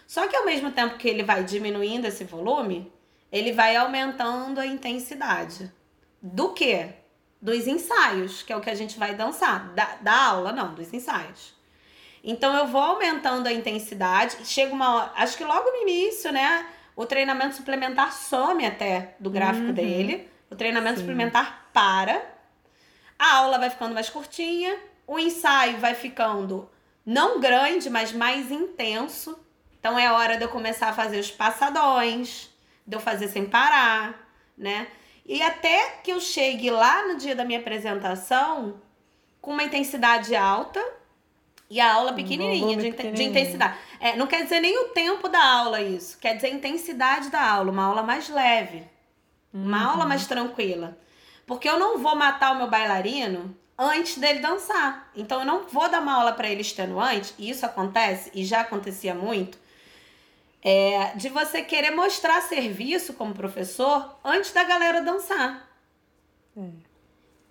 Só 0.05 0.27
que 0.27 0.35
ao 0.35 0.45
mesmo 0.45 0.71
tempo 0.71 0.99
que 0.99 1.07
ele 1.07 1.23
vai 1.23 1.43
diminuindo 1.43 2.05
esse 2.05 2.23
volume, 2.23 2.93
ele 3.31 3.51
vai 3.51 3.75
aumentando 3.75 4.59
a 4.59 4.67
intensidade. 4.67 5.73
Do 6.21 6.53
que? 6.53 6.87
Dos 7.41 7.65
ensaios, 7.65 8.43
que 8.43 8.53
é 8.53 8.55
o 8.55 8.61
que 8.61 8.69
a 8.69 8.75
gente 8.75 8.99
vai 8.99 9.15
dançar. 9.15 9.73
Da, 9.73 9.95
da 9.99 10.25
aula, 10.27 10.51
não, 10.51 10.75
dos 10.75 10.93
ensaios. 10.93 11.55
Então 12.23 12.55
eu 12.55 12.67
vou 12.67 12.81
aumentando 12.81 13.47
a 13.47 13.51
intensidade. 13.51 14.37
Chega 14.43 14.75
uma 14.75 14.95
hora, 14.95 15.11
acho 15.15 15.35
que 15.35 15.43
logo 15.43 15.71
no 15.71 15.81
início, 15.81 16.31
né? 16.31 16.67
O 16.95 17.05
treinamento 17.05 17.55
suplementar 17.55 18.13
some 18.13 18.65
até 18.65 19.15
do 19.19 19.29
gráfico 19.29 19.67
uhum. 19.67 19.73
dele. 19.73 20.29
O 20.49 20.55
treinamento 20.55 20.95
Sim. 20.95 21.01
suplementar 21.01 21.69
para. 21.73 22.23
A 23.17 23.37
aula 23.37 23.57
vai 23.59 23.69
ficando 23.69 23.93
mais 23.93 24.09
curtinha 24.09 24.77
o 25.07 25.19
ensaio 25.19 25.77
vai 25.77 25.93
ficando 25.93 26.69
não 27.05 27.39
grande, 27.39 27.89
mas 27.89 28.11
mais 28.11 28.51
intenso. 28.51 29.37
Então 29.79 29.97
é 29.97 30.11
hora 30.11 30.37
de 30.37 30.43
eu 30.43 30.49
começar 30.49 30.89
a 30.89 30.93
fazer 30.93 31.19
os 31.19 31.29
passadões, 31.29 32.49
de 32.85 32.95
eu 32.95 32.99
fazer 32.99 33.27
sem 33.27 33.45
parar, 33.45 34.27
né? 34.57 34.87
E 35.25 35.41
até 35.41 35.99
que 36.03 36.11
eu 36.11 36.19
chegue 36.19 36.69
lá 36.69 37.07
no 37.07 37.17
dia 37.17 37.35
da 37.35 37.45
minha 37.45 37.59
apresentação 37.59 38.81
com 39.41 39.51
uma 39.51 39.63
intensidade 39.63 40.35
alta 40.35 40.83
e 41.70 41.80
a 41.80 41.93
aula 41.93 42.13
pequenininha, 42.13 42.78
de, 42.78 42.91
pequenininho. 42.91 43.16
de, 43.16 43.24
intensidade. 43.24 43.78
É, 43.99 44.16
não 44.16 44.28
quer 44.28 44.43
dizer 44.43 44.59
nem 44.59 44.78
o 44.86 44.89
tempo 44.89 45.28
da 45.28 45.43
aula 45.43 45.82
isso, 45.82 46.18
quer 46.20 46.36
dizer 46.36 46.47
a 46.47 46.51
intensidade 46.51 47.30
da 47.30 47.41
aula, 47.41 47.72
uma 47.72 47.84
aula 47.86 48.03
mais 48.03 48.30
leve, 48.30 48.84
uma 49.53 49.84
uhum. 49.84 49.89
aula 49.91 50.05
mais 50.05 50.28
tranquila. 50.28 50.97
Porque 51.45 51.70
eu 51.70 51.80
não 51.80 51.99
vou 51.99 52.16
matar 52.16 52.53
o 52.53 52.57
meu 52.57 52.70
bailarino 52.70 53.55
antes 53.78 54.18
dele 54.18 54.39
dançar. 54.39 55.11
Então 55.16 55.39
eu 55.39 55.45
não 55.45 55.68
vou 55.68 55.89
dar 55.89 56.01
uma 56.01 56.13
aula 56.13 56.34
para 56.34 56.49
ele 56.49 56.61
extenuante, 56.61 57.34
e 57.38 57.49
isso 57.49 57.66
acontece 57.66 58.32
e 58.34 58.45
já 58.45 58.61
acontecia 58.61 59.13
muito. 59.13 59.57
É, 60.61 61.13
de 61.16 61.30
você 61.30 61.61
querer 61.61 61.91
mostrar 61.91 62.41
serviço 62.41 63.13
como 63.13 63.36
professor 63.36 64.18
antes 64.24 64.51
da 64.51 64.63
galera 64.63 65.01
dançar. 65.01 65.70
É. 66.57 66.84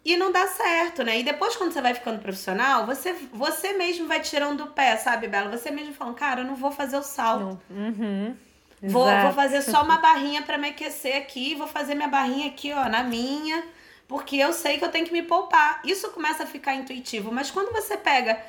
E 0.05 0.16
não 0.16 0.30
dá 0.30 0.46
certo, 0.46 1.02
né? 1.02 1.20
E 1.20 1.22
depois, 1.22 1.57
quando 1.57 1.72
você 1.72 1.80
vai 1.80 1.94
ficando 1.94 2.20
profissional, 2.20 2.84
você, 2.84 3.14
você 3.32 3.72
mesmo 3.72 4.07
vai 4.07 4.20
tirando 4.20 4.64
do 4.64 4.70
pé, 4.70 4.96
sabe, 4.96 5.28
Bela? 5.28 5.57
Você 5.57 5.70
mesmo 5.70 5.94
falando, 5.94 6.14
cara, 6.14 6.42
eu 6.42 6.44
não 6.44 6.57
vou 6.57 6.70
fazer 6.70 6.98
o 6.98 7.02
salto. 7.02 7.59
Uhum. 7.70 8.36
Vou, 8.82 9.07
vou 9.22 9.32
fazer 9.32 9.62
só 9.62 9.80
uma 9.82 9.96
barrinha 9.96 10.42
para 10.42 10.59
me 10.59 10.68
aquecer 10.68 11.16
aqui, 11.16 11.55
vou 11.55 11.66
fazer 11.66 11.94
minha 11.94 12.09
barrinha 12.09 12.48
aqui, 12.48 12.70
ó, 12.72 12.88
na 12.88 13.02
minha 13.02 13.64
porque 14.07 14.36
eu 14.36 14.52
sei 14.52 14.78
que 14.78 14.84
eu 14.84 14.90
tenho 14.90 15.07
que 15.07 15.12
me 15.12 15.22
poupar. 15.22 15.80
Isso 15.84 16.11
começa 16.11 16.44
a 16.44 16.46
ficar 16.46 16.74
intuitivo, 16.74 17.32
mas 17.32 17.50
quando 17.50 17.72
você 17.72 17.96
pega 17.96 18.40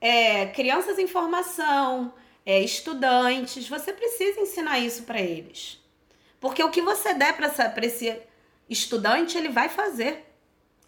é, 0.00 0.46
crianças 0.46 0.98
em 0.98 1.06
formação, 1.06 2.12
é, 2.44 2.60
estudantes, 2.60 3.68
você 3.68 3.92
precisa 3.92 4.40
ensinar 4.40 4.78
isso 4.78 5.02
para 5.02 5.20
eles. 5.20 5.80
Porque 6.40 6.62
o 6.62 6.70
que 6.70 6.82
você 6.82 7.14
der 7.14 7.36
para 7.36 7.86
esse 7.86 8.20
estudante, 8.68 9.36
ele 9.36 9.48
vai 9.48 9.68
fazer. 9.68 10.25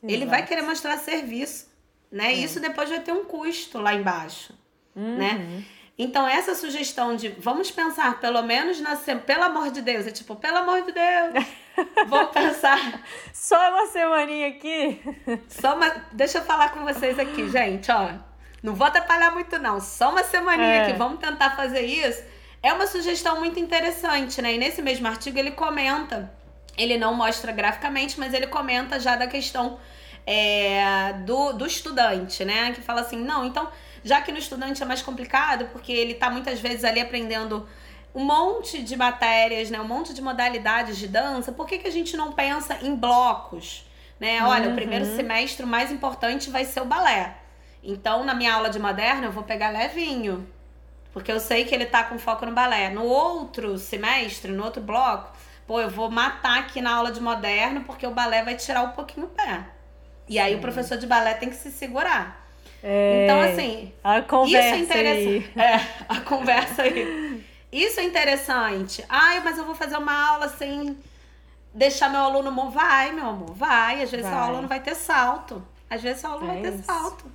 Exato. 0.03 0.15
Ele 0.15 0.27
vai 0.27 0.45
querer 0.47 0.63
mostrar 0.63 0.97
serviço, 0.99 1.69
né? 2.11 2.33
É. 2.33 2.37
Isso 2.37 2.61
depois 2.61 2.89
vai 2.89 3.01
ter 3.01 3.13
um 3.13 3.25
custo 3.25 3.79
lá 3.79 3.95
embaixo, 3.95 4.53
né? 4.95 5.03
uhum. 5.03 5.17
né? 5.17 5.65
Então, 5.99 6.29
essa 6.29 6.55
sugestão 6.55 7.17
de 7.17 7.31
vamos 7.31 7.73
pensar 7.73 8.21
pelo 8.21 8.41
menos 8.43 8.81
na 8.81 8.95
semana, 8.95 9.27
pelo 9.27 9.43
amor 9.43 9.73
de 9.73 9.83
Deus, 9.83 10.07
é 10.07 10.13
tipo, 10.13 10.37
pelo 10.37 10.59
amor 10.59 10.83
de 10.83 10.93
Deus, 10.93 11.45
vamos 12.07 12.31
pensar. 12.31 13.03
Só 13.33 13.57
uma 13.71 13.87
semaninha 13.89 14.49
aqui. 14.49 15.03
Só 15.49 15.75
uma. 15.75 15.89
Deixa 16.13 16.39
eu 16.39 16.43
falar 16.43 16.71
com 16.73 16.85
vocês 16.85 17.19
aqui, 17.19 17.49
gente, 17.51 17.91
ó. 17.91 18.11
Não 18.63 18.77
vou 18.77 18.87
atrapalhar 18.87 19.33
muito, 19.33 19.59
não. 19.59 19.81
Só 19.81 20.11
uma 20.11 20.23
semaninha 20.23 20.69
é. 20.69 20.83
aqui, 20.83 20.93
vamos 20.93 21.19
tentar 21.19 21.57
fazer 21.57 21.83
isso. 21.83 22.23
É 22.63 22.73
uma 22.73 22.87
sugestão 22.87 23.41
muito 23.41 23.59
interessante, 23.59 24.41
né? 24.41 24.55
E 24.55 24.59
nesse 24.59 24.81
mesmo 24.81 25.09
artigo 25.09 25.37
ele 25.37 25.51
comenta, 25.51 26.33
ele 26.79 26.97
não 26.97 27.15
mostra 27.15 27.53
graficamente, 27.53 28.19
mas 28.19 28.33
ele 28.33 28.47
comenta 28.47 28.99
já 29.01 29.17
da 29.17 29.27
questão 29.27 29.79
é, 30.25 31.13
do, 31.25 31.53
do 31.53 31.67
estudante, 31.67 32.45
né? 32.45 32.73
Que 32.73 32.81
fala 32.81 33.01
assim, 33.01 33.19
não, 33.19 33.45
então 33.45 33.69
já 34.05 34.23
que 34.23 34.31
no 34.31 34.39
estudante 34.39 34.83
é 34.83 34.87
mais 34.87 35.03
complicado, 35.03 35.67
porque 35.73 35.93
ele 35.93 36.13
está 36.13 36.31
muitas 36.31 36.61
vezes 36.61 36.85
ali 36.85 37.01
aprendendo 37.01 37.69
um 38.15 38.25
monte 38.25 38.83
de 38.83 38.97
matérias, 38.97 39.71
né? 39.71 39.81
Um 39.81 39.87
monte 39.87 40.15
de 40.15 40.23
modalidades 40.23 40.97
de 40.97 41.09
dança. 41.09 41.53
Por 41.53 41.67
que, 41.67 41.79
que 41.79 41.89
a 41.89 41.93
gente 41.93 42.17
não 42.17 42.33
pensa 42.33 42.79
em 42.83 42.95
blocos? 42.95 43.87
Né? 44.19 44.43
Olha, 44.43 44.67
uhum. 44.67 44.73
o 44.73 44.75
primeiro 44.75 45.05
semestre 45.05 45.65
o 45.65 45.69
mais 45.69 45.93
importante 45.93 46.51
vai 46.51 46.65
ser 46.65 46.81
o 46.81 46.85
balé. 46.85 47.37
Então, 47.83 48.25
na 48.25 48.35
minha 48.35 48.55
aula 48.55 48.71
de 48.71 48.79
moderna, 48.79 49.27
eu 49.27 49.33
vou 49.33 49.45
pegar 49.45 49.71
levinho. 49.71 50.49
Porque 51.13 51.31
eu 51.31 51.39
sei 51.39 51.65
que 51.65 51.75
ele 51.75 51.87
tá 51.87 52.03
com 52.05 52.19
foco 52.19 52.45
no 52.45 52.53
balé. 52.53 52.91
No 52.91 53.05
outro 53.05 53.79
semestre, 53.79 54.51
no 54.53 54.65
outro 54.65 54.83
bloco, 54.83 55.33
pô, 55.69 55.79
eu 55.79 55.91
vou 55.91 56.11
matar 56.11 56.59
aqui 56.61 56.81
na 56.81 56.95
aula 56.95 57.13
de 57.13 57.21
moderno 57.21 57.83
porque 57.83 58.07
o 58.07 58.11
balé 58.11 58.43
vai 58.43 58.57
tirar 58.57 58.83
um 58.83 58.93
pouquinho 58.93 59.27
o 59.27 59.29
pé. 59.29 59.67
E 60.27 60.39
aí 60.39 60.53
Sim. 60.53 60.59
o 60.59 60.63
professor 60.63 60.97
de 60.97 61.07
balé 61.07 61.35
tem 61.35 61.51
que 61.51 61.57
se 61.57 61.71
segurar. 61.71 62.49
É, 62.83 63.25
então, 63.25 63.41
assim, 63.41 63.93
a 64.03 64.23
conversa 64.23 64.77
isso 64.77 64.93
é 64.93 64.99
interessante. 65.01 65.53
Aí. 65.55 65.63
É, 65.63 65.89
a 66.09 66.21
conversa 66.21 66.83
aí. 66.83 67.47
Isso 67.71 68.01
é 68.01 68.05
interessante. 68.05 69.05
Ai, 69.09 69.41
mas 69.45 69.59
eu 69.59 69.65
vou 69.65 69.75
fazer 69.75 69.99
uma 69.99 70.31
aula 70.31 70.49
sem 70.49 70.97
deixar 71.75 72.09
meu 72.09 72.21
aluno. 72.21 72.71
Vai, 72.71 73.13
meu 73.13 73.27
amor, 73.27 73.53
vai. 73.53 74.03
Às 74.03 74.11
vezes 74.11 74.27
vai. 74.27 74.35
o 74.35 74.43
aluno 74.43 74.69
vai 74.69 74.81
ter 74.81 74.95
salto. 74.95 75.63
Às 75.91 76.03
vezes 76.03 76.23
o 76.25 76.29
aluno 76.29 76.51
é 76.51 76.55
vai 76.55 76.63
ter 76.63 76.75
isso. 76.75 76.85
salto. 76.85 77.31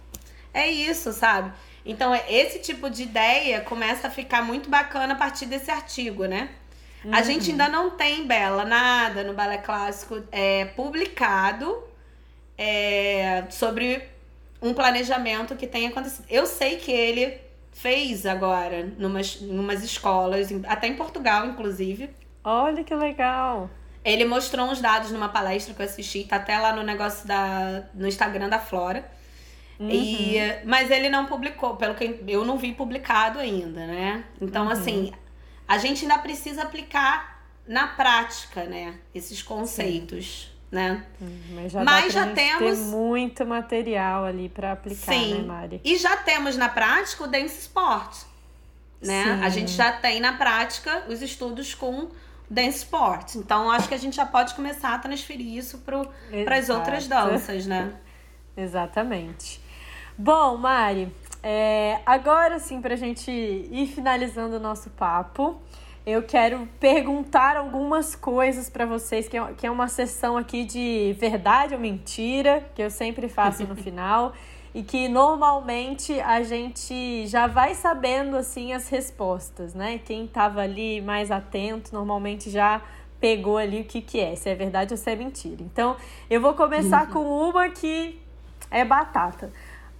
É 0.51 0.67
isso, 0.67 1.11
sabe? 1.11 1.51
Então, 1.85 2.15
é, 2.15 2.23
esse 2.29 2.59
tipo 2.59 2.89
de 2.89 3.03
ideia 3.03 3.61
começa 3.61 4.07
a 4.07 4.09
ficar 4.09 4.41
muito 4.41 4.69
bacana 4.69 5.13
a 5.13 5.17
partir 5.17 5.45
desse 5.45 5.69
artigo, 5.69 6.25
né? 6.25 6.49
Uhum. 7.03 7.13
A 7.13 7.21
gente 7.21 7.51
ainda 7.51 7.67
não 7.67 7.91
tem, 7.91 8.25
Bela, 8.25 8.63
nada 8.63 9.23
no 9.23 9.33
Balé 9.33 9.57
Clássico 9.57 10.21
é, 10.31 10.65
publicado 10.65 11.83
é, 12.57 13.43
sobre 13.49 14.01
um 14.61 14.73
planejamento 14.73 15.55
que 15.55 15.67
tenha 15.67 15.89
acontecido. 15.89 16.25
Eu 16.29 16.45
sei 16.45 16.77
que 16.77 16.91
ele 16.91 17.37
fez 17.73 18.25
agora 18.25 18.89
numas, 18.97 19.41
numas 19.41 19.83
escolas, 19.83 20.49
até 20.67 20.87
em 20.87 20.95
Portugal, 20.95 21.45
inclusive. 21.45 22.09
Olha 22.43 22.83
que 22.83 22.95
legal! 22.95 23.69
Ele 24.05 24.25
mostrou 24.25 24.67
uns 24.67 24.81
dados 24.81 25.11
numa 25.11 25.29
palestra 25.29 25.73
que 25.73 25.81
eu 25.81 25.85
assisti, 25.85 26.25
tá 26.25 26.35
até 26.37 26.57
lá 26.57 26.73
no 26.73 26.83
negócio 26.83 27.27
da. 27.27 27.83
no 27.93 28.07
Instagram 28.07 28.49
da 28.49 28.59
Flora. 28.59 29.09
Uhum. 29.79 29.89
E, 29.89 30.37
mas 30.65 30.91
ele 30.91 31.09
não 31.09 31.25
publicou, 31.25 31.75
pelo 31.75 31.95
que 31.95 32.21
eu 32.27 32.45
não 32.45 32.57
vi 32.57 32.73
publicado 32.73 33.39
ainda, 33.39 33.85
né? 33.87 34.23
Então, 34.39 34.65
uhum. 34.65 34.71
assim, 34.71 35.11
a 35.67 35.77
gente 35.77 36.03
ainda 36.03 36.17
precisa 36.17 36.63
aplicar 36.63 37.43
na 37.67 37.87
prática, 37.87 38.65
né? 38.65 38.95
Esses 39.13 39.41
conceitos. 39.41 40.47
Sim. 40.47 40.53
Né? 40.71 41.05
Hum, 41.21 41.39
mas 41.51 41.71
já, 41.71 41.83
Mas 41.83 42.13
já 42.13 42.33
temos 42.33 42.79
muito 42.79 43.45
material 43.45 44.25
ali 44.25 44.49
para 44.49 44.71
aplicar, 44.71 45.11
né, 45.11 45.17
Sim. 45.19 45.33
né, 45.35 45.43
Mari? 45.43 45.81
E 45.83 45.95
já 45.97 46.17
temos 46.17 46.57
na 46.57 46.67
prática 46.67 47.25
o 47.25 47.27
Dance 47.27 47.59
Sport. 47.59 48.23
Né? 48.99 49.23
Sim. 49.23 49.43
A 49.43 49.49
gente 49.49 49.71
já 49.71 49.91
tem 49.91 50.19
na 50.19 50.33
prática 50.33 51.03
os 51.07 51.21
estudos 51.21 51.75
com 51.75 52.09
dance 52.49 52.77
sport. 52.77 53.35
Então 53.35 53.69
acho 53.69 53.87
que 53.87 53.93
a 53.93 53.97
gente 53.97 54.15
já 54.15 54.25
pode 54.25 54.53
começar 54.53 54.93
a 54.93 54.99
transferir 54.99 55.57
isso 55.57 55.79
para 55.79 56.57
as 56.57 56.69
outras 56.69 57.07
danças, 57.07 57.65
né? 57.65 57.93
Exatamente. 58.55 59.61
Bom, 60.17 60.57
Mari, 60.57 61.11
é, 61.43 61.99
agora 62.05 62.57
sim, 62.57 62.81
para 62.81 62.93
a 62.93 62.97
gente 62.97 63.29
ir 63.29 63.87
finalizando 63.87 64.55
o 64.55 64.59
nosso 64.59 64.89
papo, 64.91 65.59
eu 66.05 66.23
quero 66.23 66.67
perguntar 66.79 67.57
algumas 67.57 68.15
coisas 68.15 68.69
para 68.69 68.85
vocês, 68.85 69.27
que 69.27 69.37
é, 69.37 69.53
que 69.53 69.67
é 69.67 69.71
uma 69.71 69.89
sessão 69.89 70.37
aqui 70.37 70.63
de 70.63 71.15
verdade 71.19 71.73
ou 71.73 71.79
mentira, 71.79 72.63
que 72.73 72.81
eu 72.81 72.89
sempre 72.89 73.27
faço 73.27 73.65
no 73.65 73.75
final, 73.77 74.33
e 74.73 74.81
que 74.81 75.07
normalmente 75.07 76.19
a 76.21 76.41
gente 76.43 77.27
já 77.27 77.45
vai 77.45 77.75
sabendo 77.75 78.35
assim 78.35 78.73
as 78.73 78.89
respostas, 78.89 79.73
né? 79.73 79.99
Quem 79.99 80.25
estava 80.25 80.61
ali 80.61 80.99
mais 80.99 81.29
atento 81.29 81.93
normalmente 81.93 82.49
já 82.49 82.81
pegou 83.19 83.57
ali 83.57 83.81
o 83.81 83.85
que, 83.85 84.01
que 84.01 84.19
é, 84.19 84.35
se 84.35 84.49
é 84.49 84.55
verdade 84.55 84.93
ou 84.93 84.97
se 84.97 85.09
é 85.09 85.15
mentira. 85.15 85.61
Então, 85.61 85.95
eu 86.29 86.41
vou 86.41 86.53
começar 86.53 87.05
uhum. 87.07 87.13
com 87.13 87.49
uma 87.49 87.69
que 87.69 88.19
é 88.69 88.83
batata. 88.83 89.51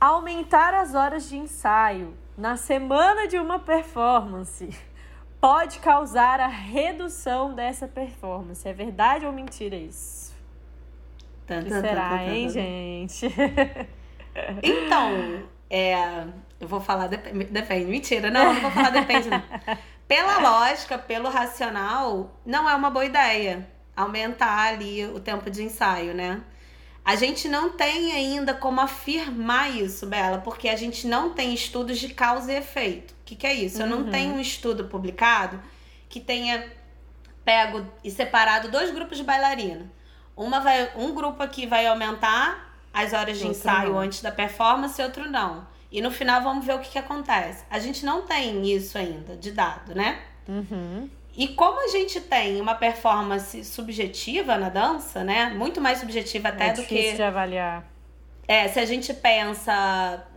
Aumentar 0.03 0.73
as 0.73 0.95
horas 0.95 1.29
de 1.29 1.37
ensaio 1.37 2.13
na 2.37 2.57
semana 2.57 3.25
de 3.25 3.39
uma 3.39 3.57
performance 3.57 4.67
pode 5.39 5.79
causar 5.79 6.41
a 6.41 6.47
redução 6.47 7.53
dessa 7.53 7.87
performance. 7.87 8.67
É 8.67 8.73
verdade 8.73 9.25
ou 9.25 9.31
mentira 9.31 9.77
isso? 9.77 10.35
O 11.43 11.63
que 11.63 11.69
será, 11.69 12.21
hein, 12.21 12.49
gente? 12.49 13.27
Então, 14.61 15.47
é, 15.69 16.25
eu 16.59 16.67
vou 16.67 16.81
falar 16.81 17.07
depende, 17.07 17.45
depende. 17.45 17.85
Mentira, 17.85 18.29
não, 18.29 18.53
não 18.53 18.61
vou 18.61 18.71
falar 18.71 18.89
depende, 18.89 19.29
não. 19.29 19.41
Pela 20.05 20.39
lógica, 20.39 20.97
pelo 20.97 21.29
racional, 21.29 22.29
não 22.45 22.69
é 22.69 22.75
uma 22.75 22.89
boa 22.89 23.05
ideia 23.05 23.65
aumentar 23.95 24.73
ali 24.73 25.05
o 25.05 25.19
tempo 25.21 25.49
de 25.49 25.63
ensaio, 25.63 26.13
né? 26.13 26.41
A 27.05 27.15
gente 27.15 27.49
não 27.49 27.69
tem 27.69 28.13
ainda 28.13 28.53
como 28.53 28.79
afirmar 28.79 29.75
isso, 29.75 30.05
Bela, 30.07 30.37
porque 30.37 30.69
a 30.69 30.75
gente 30.75 31.05
não 31.05 31.33
tem 31.33 31.53
estudos 31.53 31.99
de 31.99 32.13
causa 32.13 32.51
e 32.51 32.55
efeito. 32.55 33.11
O 33.11 33.15
que, 33.25 33.35
que 33.35 33.45
é 33.45 33.53
isso? 33.53 33.81
Eu 33.81 33.87
não 33.87 34.03
uhum. 34.03 34.09
tenho 34.09 34.33
um 34.35 34.39
estudo 34.39 34.85
publicado 34.85 35.59
que 36.07 36.19
tenha 36.19 36.71
pego 37.43 37.85
e 38.03 38.09
separado 38.09 38.69
dois 38.69 38.91
grupos 38.91 39.17
de 39.17 39.23
bailarina. 39.23 39.91
Uma 40.35 40.61
vai, 40.61 40.91
um 40.95 41.13
grupo 41.13 41.43
aqui 41.43 41.67
vai 41.67 41.85
aumentar 41.85 42.73
as 42.93 43.11
horas 43.11 43.37
de 43.37 43.45
outro 43.45 43.59
ensaio 43.59 43.93
não. 43.93 43.99
antes 43.99 44.21
da 44.21 44.31
performance 44.31 44.99
e 45.01 45.03
outro 45.03 45.29
não. 45.29 45.67
E 45.91 46.01
no 46.01 46.09
final 46.09 46.41
vamos 46.41 46.65
ver 46.65 46.73
o 46.75 46.79
que, 46.79 46.91
que 46.91 46.97
acontece. 46.97 47.65
A 47.69 47.79
gente 47.79 48.05
não 48.05 48.21
tem 48.21 48.71
isso 48.71 48.97
ainda 48.97 49.35
de 49.35 49.51
dado, 49.51 49.93
né? 49.93 50.21
Uhum. 50.47 51.09
E 51.35 51.47
como 51.47 51.83
a 51.83 51.87
gente 51.87 52.21
tem 52.21 52.61
uma 52.61 52.75
performance 52.75 53.63
subjetiva 53.65 54.55
na 54.57 54.69
dança, 54.69 55.23
né? 55.23 55.49
Muito 55.49 55.81
mais 55.81 55.99
subjetiva 55.99 56.49
até 56.49 56.67
é 56.67 56.73
do 56.73 56.83
que. 56.83 57.13
de 57.13 57.23
avaliar. 57.23 57.83
É, 58.47 58.67
se 58.67 58.77
a 58.79 58.85
gente 58.85 59.13
pensa 59.13 59.73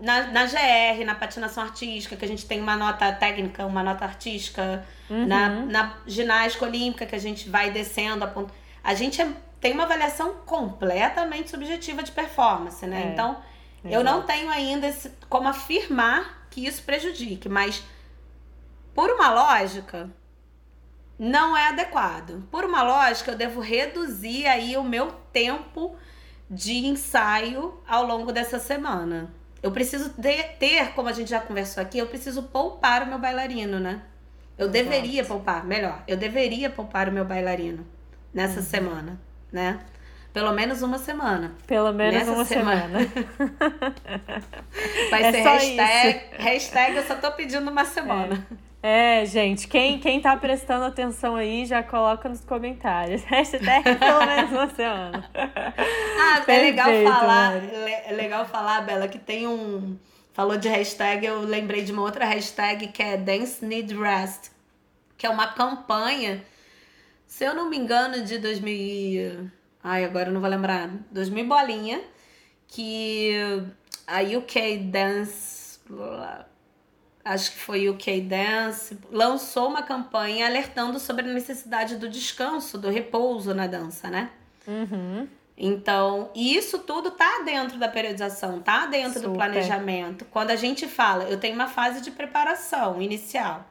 na, 0.01 0.29
na 0.29 0.47
GR, 0.47 1.05
na 1.05 1.15
patinação 1.15 1.65
artística, 1.65 2.15
que 2.17 2.25
a 2.25 2.29
gente 2.29 2.47
tem 2.47 2.61
uma 2.61 2.77
nota 2.77 3.13
técnica, 3.13 3.67
uma 3.67 3.83
nota 3.83 4.05
artística, 4.05 4.87
uhum. 5.11 5.27
na, 5.27 5.49
na 5.49 5.99
ginástica 6.07 6.65
olímpica, 6.65 7.05
que 7.05 7.17
a 7.17 7.21
gente 7.21 7.49
vai 7.51 7.71
descendo 7.71 8.25
a 8.25 8.29
ponto. 8.29 8.55
A 8.83 8.95
gente 8.95 9.21
é, 9.21 9.29
tem 9.61 9.73
uma 9.73 9.83
avaliação 9.83 10.35
completamente 10.47 11.51
subjetiva 11.51 12.03
de 12.03 12.13
performance, 12.13 12.87
né? 12.87 13.09
É, 13.09 13.13
então, 13.13 13.31
exato. 13.85 13.95
eu 13.95 14.05
não 14.05 14.23
tenho 14.23 14.49
ainda 14.51 14.87
esse, 14.87 15.11
como 15.29 15.49
afirmar 15.49 16.47
que 16.49 16.65
isso 16.65 16.83
prejudique, 16.85 17.49
mas 17.49 17.83
por 18.95 19.11
uma 19.11 19.31
lógica, 19.31 20.09
não 21.19 21.57
é 21.57 21.69
adequado. 21.69 22.43
Por 22.51 22.65
uma 22.65 22.83
lógica, 22.83 23.31
eu 23.31 23.37
devo 23.37 23.61
reduzir 23.61 24.47
aí 24.47 24.77
o 24.77 24.85
meu 24.85 25.11
tempo 25.33 25.97
de 26.51 26.87
ensaio 26.87 27.81
ao 27.87 28.05
longo 28.05 28.33
dessa 28.33 28.59
semana. 28.59 29.31
Eu 29.63 29.73
preciso 29.73 30.15
ter, 30.59 30.93
como 30.95 31.09
a 31.09 31.13
gente 31.13 31.31
já 31.31 31.41
conversou 31.41 31.83
aqui, 31.83 31.99
eu 31.99 32.07
preciso 32.07 32.45
poupar 32.45 33.03
o 33.03 33.07
meu 33.07 33.19
bailarino, 33.19 33.81
né? 33.81 34.03
Eu 34.57 34.69
Exato. 34.69 34.71
deveria 34.71 35.25
poupar, 35.25 35.65
melhor, 35.65 36.03
eu 36.07 36.17
deveria 36.17 36.71
poupar 36.71 37.09
o 37.09 37.13
meu 37.13 37.25
bailarino 37.25 37.87
nessa 38.33 38.61
uhum. 38.61 38.67
semana, 38.67 39.21
né? 39.51 39.81
Pelo 40.33 40.53
menos 40.53 40.83
uma 40.83 40.99
semana. 40.99 41.53
Pelo 41.67 41.95
menos 41.95 42.15
Nessa 42.15 42.31
uma 42.31 42.45
semana. 42.45 42.99
semana. 42.99 43.11
Vai 45.11 45.23
é 45.23 45.33
ser 45.33 45.41
hashtag, 45.41 46.21
hashtag 46.37 46.97
eu 46.97 47.03
só 47.05 47.15
tô 47.17 47.33
pedindo 47.33 47.71
uma 47.71 47.87
semana. 47.87 48.47
É. 48.53 48.57
É, 48.89 49.27
gente, 49.27 49.67
quem, 49.67 49.99
quem 49.99 50.21
tá 50.21 50.37
prestando 50.37 50.85
atenção 50.85 51.35
aí 51.35 51.67
já 51.67 51.83
coloca 51.83 52.29
nos 52.29 52.43
comentários. 52.43 53.21
Hashtag 53.27 53.83
pelo 53.97 54.25
menos 54.25 54.53
uma 54.53 54.69
semana. 54.69 55.29
Ah, 55.35 56.45
é 56.47 56.59
legal 56.59 56.87
falar, 57.03 57.65
é 57.65 58.13
legal 58.13 58.47
falar, 58.47 58.83
Bela, 58.83 59.09
que 59.09 59.19
tem 59.19 59.45
um. 59.45 59.99
Falou 60.33 60.57
de 60.57 60.69
hashtag, 60.69 61.27
eu 61.27 61.41
lembrei 61.41 61.83
de 61.83 61.91
uma 61.91 62.03
outra 62.03 62.27
hashtag 62.27 62.87
que 62.89 63.03
é 63.03 63.17
Dance 63.17 63.65
Need 63.65 63.93
Rest, 63.93 64.53
que 65.19 65.27
é 65.27 65.31
uma 65.31 65.49
campanha, 65.49 66.45
se 67.27 67.43
eu 67.43 67.55
não 67.55 67.69
me 67.69 67.77
engano, 67.77 68.23
de 68.23 68.39
2000. 68.39 69.51
Ai, 69.83 70.05
agora 70.05 70.29
eu 70.29 70.33
não 70.33 70.41
vou 70.41 70.49
lembrar. 70.49 70.91
2000 71.11 71.49
bolinha, 71.49 72.01
que 72.69 73.33
a 74.07 74.21
UK 74.23 74.79
Dance 74.79 75.81
acho 77.27 77.53
que 77.53 77.59
foi 77.59 77.89
o 77.89 77.93
UK 77.93 78.21
Dance, 78.21 78.97
lançou 79.11 79.69
uma 79.69 79.83
campanha 79.83 80.47
alertando 80.47 80.99
sobre 81.01 81.29
a 81.29 81.33
necessidade 81.33 81.97
do 81.97 82.09
descanso, 82.09 82.79
do 82.79 82.89
repouso 82.89 83.53
na 83.53 83.67
dança, 83.67 84.09
né? 84.09 84.31
Uhum. 84.67 85.27
Então, 85.59 86.31
isso 86.35 86.79
tudo 86.81 87.11
tá 87.11 87.43
dentro 87.45 87.79
da 87.79 87.89
periodização, 87.89 88.61
tá 88.61 88.87
dentro 88.87 89.15
Super. 89.15 89.29
do 89.29 89.35
planejamento. 89.35 90.25
Quando 90.27 90.51
a 90.51 90.57
gente 90.57 90.87
fala, 90.87 91.25
eu 91.25 91.41
tenho 91.41 91.55
uma 91.55 91.67
fase 91.67 92.01
de 92.01 92.13
preparação 92.13 93.03
inicial, 93.03 93.67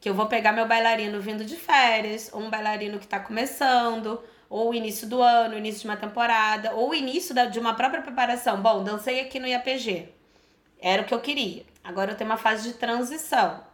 que 0.00 0.08
eu 0.08 0.14
vou 0.14 0.26
pegar 0.26 0.52
meu 0.52 0.66
bailarino 0.66 1.20
vindo 1.20 1.44
de 1.44 1.56
férias, 1.56 2.30
ou 2.32 2.40
um 2.40 2.48
bailarino 2.48 2.98
que 2.98 3.04
está 3.04 3.20
começando, 3.20 4.22
ou 4.48 4.70
o 4.70 4.74
início 4.74 5.06
do 5.06 5.20
ano, 5.20 5.54
o 5.54 5.58
início 5.58 5.82
de 5.82 5.88
uma 5.88 5.96
temporada, 5.96 6.72
ou 6.72 6.90
o 6.90 6.94
início 6.94 7.34
da, 7.34 7.44
de 7.44 7.58
uma 7.58 7.74
própria 7.74 8.00
preparação. 8.00 8.62
Bom, 8.62 8.82
dancei 8.82 9.20
aqui 9.20 9.38
no 9.38 9.46
IAPG. 9.46 10.08
Era 10.80 11.02
o 11.02 11.04
que 11.04 11.12
eu 11.12 11.20
queria. 11.20 11.69
Agora 11.82 12.12
eu 12.12 12.16
tenho 12.16 12.30
uma 12.30 12.36
fase 12.36 12.68
de 12.68 12.74
transição. 12.74 13.64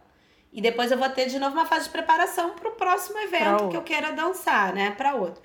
E 0.51 0.61
depois 0.61 0.91
eu 0.91 0.97
vou 0.97 1.09
ter 1.09 1.27
de 1.27 1.37
novo 1.37 1.55
uma 1.55 1.65
fase 1.65 1.85
de 1.85 1.91
preparação 1.91 2.51
para 2.51 2.69
o 2.69 2.71
próximo 2.71 3.17
evento 3.19 3.69
que 3.69 3.77
eu 3.77 3.83
queira 3.83 4.11
dançar, 4.13 4.73
né? 4.73 4.91
Para 4.91 5.13
outro. 5.13 5.41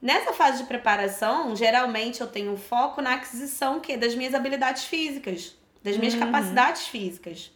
Nessa 0.00 0.32
fase 0.32 0.58
de 0.58 0.64
preparação, 0.64 1.54
geralmente 1.54 2.20
eu 2.20 2.26
tenho 2.26 2.56
foco 2.56 3.00
na 3.00 3.14
aquisição 3.14 3.80
que 3.80 3.96
das 3.96 4.14
minhas 4.14 4.34
habilidades 4.34 4.84
físicas, 4.84 5.56
das 5.82 5.96
minhas 5.96 6.14
uhum. 6.14 6.20
capacidades 6.20 6.86
físicas. 6.88 7.52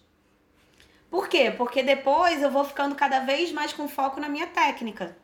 Por 1.10 1.28
quê? 1.28 1.50
Porque 1.50 1.82
depois 1.82 2.42
eu 2.42 2.50
vou 2.50 2.64
ficando 2.64 2.94
cada 2.94 3.20
vez 3.20 3.52
mais 3.52 3.72
com 3.72 3.88
foco 3.88 4.20
na 4.20 4.28
minha 4.28 4.46
técnica. 4.46 5.16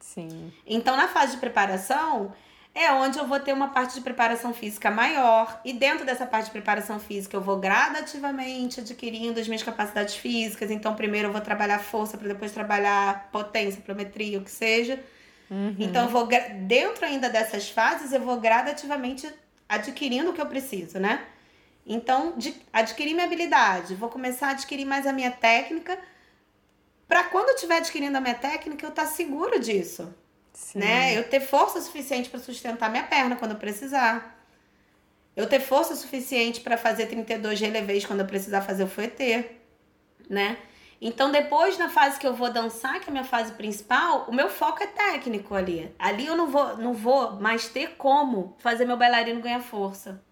Sim. 0.00 0.52
Então, 0.66 0.96
na 0.96 1.08
fase 1.08 1.32
de 1.32 1.38
preparação, 1.38 2.34
é 2.74 2.90
onde 2.92 3.18
eu 3.18 3.26
vou 3.26 3.38
ter 3.38 3.52
uma 3.52 3.68
parte 3.68 3.94
de 3.94 4.00
preparação 4.00 4.52
física 4.52 4.90
maior. 4.90 5.60
E 5.64 5.72
dentro 5.72 6.04
dessa 6.04 6.26
parte 6.26 6.46
de 6.46 6.50
preparação 6.50 6.98
física, 6.98 7.36
eu 7.36 7.40
vou 7.40 7.58
gradativamente 7.58 8.80
adquirindo 8.80 9.38
as 9.38 9.46
minhas 9.46 9.62
capacidades 9.62 10.16
físicas. 10.16 10.70
Então, 10.72 10.94
primeiro 10.96 11.28
eu 11.28 11.32
vou 11.32 11.40
trabalhar 11.40 11.78
força, 11.78 12.18
para 12.18 12.26
depois 12.26 12.50
trabalhar 12.50 13.28
potência, 13.30 13.80
pliometria, 13.80 14.40
o 14.40 14.42
que 14.42 14.50
seja. 14.50 14.98
Uhum. 15.48 15.76
Então, 15.78 16.04
eu 16.04 16.08
vou, 16.08 16.26
dentro 16.66 17.04
ainda 17.04 17.30
dessas 17.30 17.70
fases, 17.70 18.12
eu 18.12 18.20
vou 18.20 18.40
gradativamente 18.40 19.32
adquirindo 19.68 20.30
o 20.30 20.32
que 20.32 20.40
eu 20.40 20.46
preciso, 20.46 20.98
né? 20.98 21.24
Então, 21.86 22.32
de, 22.36 22.54
adquirir 22.72 23.14
minha 23.14 23.26
habilidade, 23.26 23.94
vou 23.94 24.08
começar 24.08 24.48
a 24.48 24.50
adquirir 24.50 24.84
mais 24.84 25.06
a 25.06 25.12
minha 25.12 25.30
técnica, 25.30 25.96
para 27.06 27.22
quando 27.24 27.50
eu 27.50 27.54
estiver 27.54 27.76
adquirindo 27.76 28.16
a 28.16 28.20
minha 28.20 28.34
técnica, 28.34 28.84
eu 28.84 28.90
estar 28.90 29.04
tá 29.04 29.08
seguro 29.08 29.60
disso. 29.60 30.12
Sim. 30.54 30.78
Né? 30.78 31.18
Eu 31.18 31.28
ter 31.28 31.40
força 31.40 31.80
suficiente 31.80 32.30
para 32.30 32.40
sustentar 32.40 32.88
minha 32.88 33.02
perna 33.02 33.36
quando 33.36 33.50
eu 33.50 33.58
precisar. 33.58 34.40
Eu 35.36 35.48
ter 35.48 35.60
força 35.60 35.96
suficiente 35.96 36.60
para 36.60 36.78
fazer 36.78 37.06
32 37.06 37.60
relevés 37.60 38.06
quando 38.06 38.20
eu 38.20 38.26
precisar 38.26 38.62
fazer 38.62 38.84
o 38.84 38.88
fouetê, 38.88 39.50
né? 40.30 40.56
Então, 41.00 41.30
depois, 41.30 41.76
na 41.76 41.90
fase 41.90 42.18
que 42.18 42.26
eu 42.26 42.34
vou 42.34 42.50
dançar, 42.50 43.00
que 43.00 43.06
é 43.06 43.08
a 43.08 43.12
minha 43.12 43.24
fase 43.24 43.52
principal, 43.52 44.26
o 44.28 44.32
meu 44.32 44.48
foco 44.48 44.82
é 44.82 44.86
técnico 44.86 45.54
ali. 45.54 45.92
Ali 45.98 46.24
eu 46.24 46.36
não 46.36 46.46
vou, 46.46 46.76
não 46.76 46.94
vou 46.94 47.32
mais 47.32 47.68
ter 47.68 47.96
como 47.96 48.54
fazer 48.58 48.84
meu 48.84 48.96
bailarino 48.96 49.42
ganhar 49.42 49.60
força. 49.60 50.22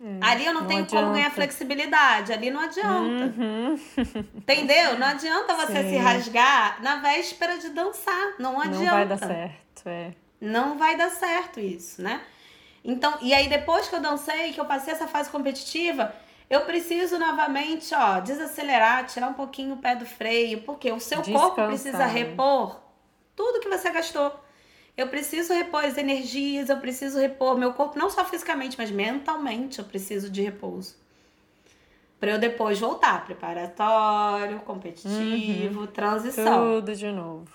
É, 0.00 0.18
ali 0.24 0.46
eu 0.46 0.54
não, 0.54 0.60
não 0.60 0.68
tenho 0.68 0.82
adianta. 0.82 1.02
como 1.02 1.14
ganhar 1.14 1.30
flexibilidade. 1.30 2.32
Ali 2.32 2.50
não 2.50 2.60
adianta. 2.60 3.34
Uhum. 3.36 3.80
Entendeu? 4.36 4.98
Não 4.98 5.06
adianta 5.06 5.54
você 5.54 5.82
Sim. 5.82 5.90
se 5.90 5.96
rasgar 5.96 6.82
na 6.82 6.96
véspera 6.96 7.58
de 7.58 7.70
dançar. 7.70 8.34
Não 8.38 8.60
adianta. 8.60 8.84
Não 8.84 8.90
vai 8.90 9.06
dar 9.06 9.18
certo, 9.18 9.88
é. 9.88 10.12
Não 10.40 10.78
vai 10.78 10.96
dar 10.96 11.10
certo 11.10 11.58
isso, 11.58 12.00
né? 12.00 12.20
Então, 12.84 13.18
e 13.20 13.34
aí 13.34 13.48
depois 13.48 13.88
que 13.88 13.96
eu 13.96 14.00
dancei, 14.00 14.52
que 14.52 14.60
eu 14.60 14.64
passei 14.64 14.94
essa 14.94 15.08
fase 15.08 15.28
competitiva, 15.30 16.14
eu 16.48 16.60
preciso 16.62 17.18
novamente, 17.18 17.92
ó, 17.94 18.20
desacelerar, 18.20 19.04
tirar 19.06 19.28
um 19.28 19.34
pouquinho 19.34 19.74
o 19.74 19.78
pé 19.78 19.96
do 19.96 20.06
freio, 20.06 20.62
porque 20.62 20.90
o 20.92 21.00
seu 21.00 21.18
corpo 21.18 21.32
Descansar, 21.32 21.66
precisa 21.66 21.98
né? 21.98 22.06
repor 22.06 22.80
tudo 23.34 23.60
que 23.60 23.68
você 23.68 23.90
gastou. 23.90 24.32
Eu 24.98 25.06
preciso 25.06 25.52
repor 25.54 25.84
as 25.84 25.96
energias, 25.96 26.68
eu 26.68 26.76
preciso 26.78 27.20
repor 27.20 27.56
meu 27.56 27.72
corpo, 27.72 27.96
não 27.96 28.10
só 28.10 28.24
fisicamente, 28.24 28.76
mas 28.76 28.90
mentalmente 28.90 29.78
eu 29.78 29.84
preciso 29.84 30.28
de 30.28 30.42
repouso. 30.42 30.96
Pra 32.18 32.32
eu 32.32 32.38
depois 32.40 32.80
voltar, 32.80 33.24
preparatório, 33.24 34.58
competitivo, 34.60 35.86
transição 35.86 36.74
Tudo 36.80 36.96
de 36.96 37.12
novo. 37.12 37.46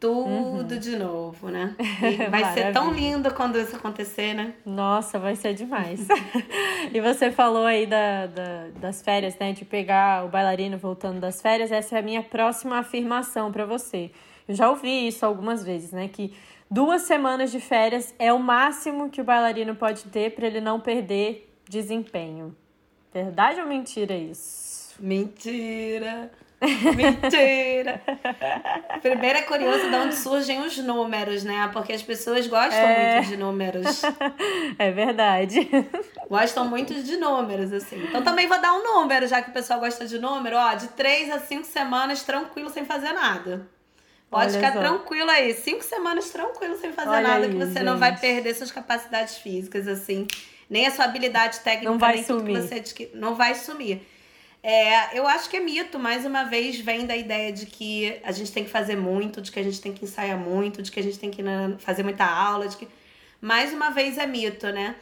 tudo 0.00 0.76
de 0.76 0.96
novo, 0.96 1.48
né? 1.50 1.76
E 2.02 2.28
vai 2.28 2.52
ser 2.52 2.72
tão 2.72 2.92
lindo 2.92 3.32
quando 3.32 3.60
isso 3.60 3.76
acontecer, 3.76 4.34
né? 4.34 4.54
Nossa, 4.66 5.20
vai 5.20 5.36
ser 5.36 5.54
demais. 5.54 6.00
e 6.92 7.00
você 7.00 7.30
falou 7.30 7.64
aí 7.64 7.86
da, 7.86 8.26
da- 8.26 8.66
das 8.80 9.02
férias, 9.02 9.38
né? 9.38 9.52
De 9.52 9.64
pegar 9.64 10.24
o 10.24 10.28
bailarino 10.28 10.76
voltando 10.76 11.20
das 11.20 11.40
férias. 11.40 11.70
Essa 11.70 11.94
é 11.94 11.98
a 12.00 12.02
minha 12.02 12.22
próxima 12.24 12.78
afirmação 12.78 13.52
pra 13.52 13.64
você. 13.64 14.10
Eu 14.48 14.54
já 14.56 14.68
ouvi 14.68 15.06
isso 15.06 15.24
algumas 15.24 15.64
vezes, 15.64 15.92
né? 15.92 16.08
Que 16.08 16.32
duas 16.70 17.02
semanas 17.02 17.50
de 17.50 17.60
férias 17.60 18.14
é 18.18 18.32
o 18.32 18.38
máximo 18.38 19.10
que 19.10 19.20
o 19.20 19.24
bailarino 19.24 19.74
pode 19.74 20.04
ter 20.04 20.34
pra 20.34 20.46
ele 20.46 20.60
não 20.60 20.80
perder 20.80 21.52
desempenho. 21.68 22.56
Verdade 23.12 23.60
ou 23.60 23.66
mentira 23.66 24.14
isso? 24.14 24.94
Mentira! 25.00 26.30
Mentira! 26.96 28.02
Primeiro 29.00 29.38
é 29.38 29.42
curioso 29.42 29.88
de 29.88 29.94
onde 29.94 30.16
surgem 30.16 30.60
os 30.62 30.76
números, 30.78 31.44
né? 31.44 31.70
Porque 31.72 31.92
as 31.92 32.02
pessoas 32.02 32.46
gostam 32.48 32.80
É. 32.80 33.14
muito 33.14 33.28
de 33.28 33.36
números. 33.36 34.02
É 34.78 34.90
verdade. 34.90 35.68
Gostam 36.28 36.64
muito 36.68 36.94
de 37.02 37.16
números, 37.16 37.72
assim. 37.72 38.02
Então 38.08 38.22
também 38.22 38.46
vou 38.46 38.60
dar 38.60 38.74
um 38.74 38.82
número, 38.82 39.26
já 39.26 39.40
que 39.42 39.50
o 39.50 39.52
pessoal 39.52 39.80
gosta 39.80 40.06
de 40.06 40.18
número, 40.18 40.56
ó, 40.56 40.74
de 40.74 40.88
três 40.88 41.30
a 41.30 41.38
cinco 41.38 41.64
semanas 41.64 42.22
tranquilo 42.22 42.70
sem 42.70 42.84
fazer 42.84 43.12
nada. 43.12 43.66
Pode 44.30 44.52
Olha 44.52 44.54
ficar 44.54 44.72
só. 44.74 44.78
tranquilo 44.80 45.30
aí, 45.30 45.54
cinco 45.54 45.82
semanas 45.82 46.28
tranquilo 46.30 46.76
sem 46.78 46.92
fazer 46.92 47.08
Olha 47.08 47.22
nada, 47.22 47.46
aí, 47.46 47.50
que 47.52 47.56
você 47.64 47.82
não 47.82 47.98
vai 47.98 48.10
gente. 48.10 48.20
perder 48.20 48.54
suas 48.54 48.70
capacidades 48.70 49.38
físicas, 49.38 49.88
assim. 49.88 50.26
Nem 50.68 50.86
a 50.86 50.90
sua 50.90 51.06
habilidade 51.06 51.60
técnica, 51.60 51.90
Não 51.90 51.98
vai 51.98 52.16
nem 52.16 52.24
tudo 52.24 52.44
que 52.44 52.52
sumir. 52.52 52.62
você 52.68 52.74
adquire. 52.74 53.10
Não 53.14 53.34
vai 53.34 53.54
sumir. 53.54 54.02
É, 54.62 55.18
eu 55.18 55.26
acho 55.26 55.48
que 55.48 55.56
é 55.56 55.60
mito, 55.60 55.98
mais 55.98 56.26
uma 56.26 56.44
vez, 56.44 56.78
vem 56.78 57.06
da 57.06 57.16
ideia 57.16 57.50
de 57.52 57.64
que 57.64 58.20
a 58.22 58.32
gente 58.32 58.52
tem 58.52 58.64
que 58.64 58.70
fazer 58.70 58.96
muito, 58.96 59.40
de 59.40 59.50
que 59.50 59.58
a 59.58 59.62
gente 59.62 59.80
tem 59.80 59.94
que 59.94 60.04
ensaiar 60.04 60.36
muito, 60.36 60.82
de 60.82 60.90
que 60.90 61.00
a 61.00 61.02
gente 61.02 61.18
tem 61.18 61.30
que 61.30 61.42
né, 61.42 61.74
fazer 61.78 62.02
muita 62.02 62.24
aula, 62.26 62.68
de 62.68 62.76
que. 62.76 62.86
Mais 63.40 63.72
uma 63.72 63.90
vez 63.90 64.18
é 64.18 64.26
mito, 64.26 64.66
né? 64.66 64.94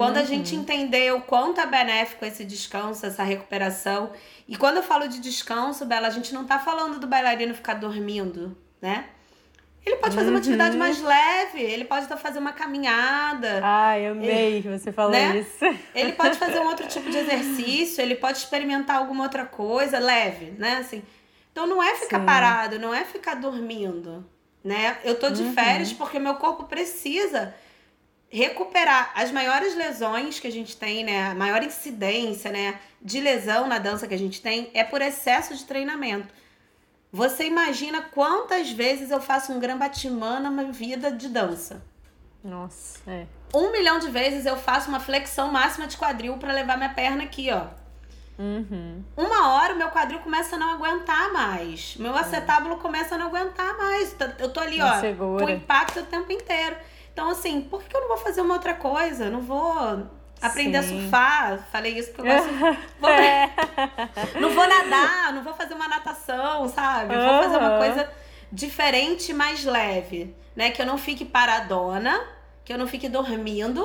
Quando 0.00 0.16
a 0.16 0.24
gente 0.24 0.56
entender 0.56 1.12
o 1.12 1.20
quanto 1.20 1.60
é 1.60 1.66
benéfico 1.66 2.24
esse 2.24 2.42
descanso, 2.42 3.04
essa 3.04 3.22
recuperação. 3.22 4.10
E 4.48 4.56
quando 4.56 4.78
eu 4.78 4.82
falo 4.82 5.06
de 5.06 5.20
descanso, 5.20 5.84
Bela, 5.84 6.06
a 6.06 6.10
gente 6.10 6.32
não 6.32 6.44
tá 6.46 6.58
falando 6.58 6.98
do 6.98 7.06
bailarino 7.06 7.52
ficar 7.54 7.74
dormindo, 7.74 8.56
né? 8.80 9.04
Ele 9.84 9.96
pode 9.96 10.14
fazer 10.14 10.30
uma 10.30 10.38
atividade 10.38 10.76
mais 10.76 11.02
leve, 11.02 11.60
ele 11.60 11.84
pode 11.84 12.04
estar 12.04 12.16
fazendo 12.16 12.40
uma 12.42 12.52
caminhada. 12.52 13.60
Ai, 13.62 14.06
amei 14.06 14.62
que 14.62 14.68
você 14.68 14.90
falou 14.90 15.12
Né? 15.12 15.38
isso. 15.38 15.64
Ele 15.94 16.12
pode 16.12 16.38
fazer 16.38 16.60
um 16.60 16.66
outro 16.72 16.86
tipo 16.86 17.10
de 17.10 17.18
exercício, 17.18 18.00
ele 18.00 18.14
pode 18.14 18.38
experimentar 18.38 18.96
alguma 18.96 19.24
outra 19.24 19.44
coisa 19.44 19.98
leve, 19.98 20.52
né? 20.58 20.78
Assim. 20.78 21.02
Então 21.52 21.66
não 21.66 21.82
é 21.82 21.94
ficar 21.96 22.20
Sim. 22.20 22.26
parado, 22.26 22.78
não 22.78 22.94
é 22.94 23.04
ficar 23.04 23.34
dormindo, 23.34 24.24
né? 24.64 24.96
Eu 25.04 25.18
tô 25.18 25.28
de 25.28 25.42
Uhum. 25.42 25.52
férias 25.52 25.92
porque 25.92 26.18
meu 26.18 26.36
corpo 26.36 26.64
precisa 26.64 27.54
recuperar 28.30 29.12
as 29.14 29.30
maiores 29.32 29.74
lesões 29.74 30.38
que 30.38 30.46
a 30.46 30.52
gente 30.52 30.76
tem, 30.76 31.04
né? 31.04 31.30
A 31.30 31.34
maior 31.34 31.62
incidência, 31.62 32.52
né, 32.52 32.78
de 33.02 33.20
lesão 33.20 33.66
na 33.66 33.78
dança 33.78 34.06
que 34.06 34.14
a 34.14 34.18
gente 34.18 34.40
tem 34.40 34.70
é 34.72 34.84
por 34.84 35.02
excesso 35.02 35.54
de 35.54 35.64
treinamento. 35.64 36.32
Você 37.12 37.44
imagina 37.44 38.02
quantas 38.02 38.70
vezes 38.70 39.10
eu 39.10 39.20
faço 39.20 39.52
um 39.52 39.58
gran 39.58 39.76
batimã 39.76 40.38
na 40.38 40.48
minha 40.48 40.70
vida 40.70 41.10
de 41.10 41.28
dança? 41.28 41.82
Nossa, 42.42 43.00
é. 43.10 43.26
Um 43.52 43.72
milhão 43.72 43.98
de 43.98 44.08
vezes 44.08 44.46
eu 44.46 44.56
faço 44.56 44.88
uma 44.88 45.00
flexão 45.00 45.50
máxima 45.50 45.88
de 45.88 45.96
quadril 45.96 46.38
para 46.38 46.52
levar 46.52 46.76
minha 46.76 46.94
perna 46.94 47.24
aqui, 47.24 47.50
ó. 47.50 47.66
Uhum. 48.38 49.04
Uma 49.16 49.54
hora 49.54 49.74
o 49.74 49.76
meu 49.76 49.88
quadril 49.90 50.20
começa 50.20 50.56
a 50.56 50.58
não 50.58 50.70
aguentar 50.70 51.32
mais. 51.32 51.96
Meu 51.96 52.16
acetábulo 52.16 52.78
começa 52.78 53.16
a 53.16 53.18
não 53.18 53.26
aguentar 53.26 53.76
mais. 53.76 54.16
Eu 54.38 54.50
tô 54.50 54.60
ali, 54.60 54.78
Não 54.78 54.86
ó, 54.86 55.00
segura. 55.00 55.44
com 55.44 55.50
impacto 55.50 56.00
o 56.00 56.04
tempo 56.06 56.32
inteiro. 56.32 56.76
Então, 57.12 57.28
assim, 57.30 57.60
por 57.62 57.82
que 57.82 57.94
eu 57.96 58.00
não 58.00 58.08
vou 58.08 58.16
fazer 58.18 58.40
uma 58.40 58.54
outra 58.54 58.74
coisa? 58.74 59.28
Não 59.30 59.40
vou 59.40 60.06
aprender 60.40 60.82
Sim. 60.82 60.98
a 60.98 61.02
surfar. 61.02 61.68
Falei 61.70 61.98
isso 61.98 62.12
porque 62.12 62.28
eu 62.30 62.34
gosto. 62.34 62.50
Vou- 63.00 63.10
É. 63.10 63.50
Não 64.40 64.50
vou 64.50 64.66
nadar, 64.66 65.32
não 65.34 65.42
vou 65.42 65.52
fazer 65.54 65.74
uma 65.74 65.88
natação, 65.88 66.68
sabe? 66.68 67.14
Vou 67.14 67.42
fazer 67.42 67.56
uma 67.58 67.78
coisa 67.78 68.10
diferente, 68.52 69.32
mais 69.32 69.64
leve, 69.64 70.34
né? 70.56 70.70
Que 70.70 70.82
eu 70.82 70.86
não 70.86 70.98
fique 70.98 71.24
paradona, 71.24 72.20
que 72.64 72.72
eu 72.72 72.78
não 72.78 72.86
fique 72.86 73.08
dormindo. 73.08 73.84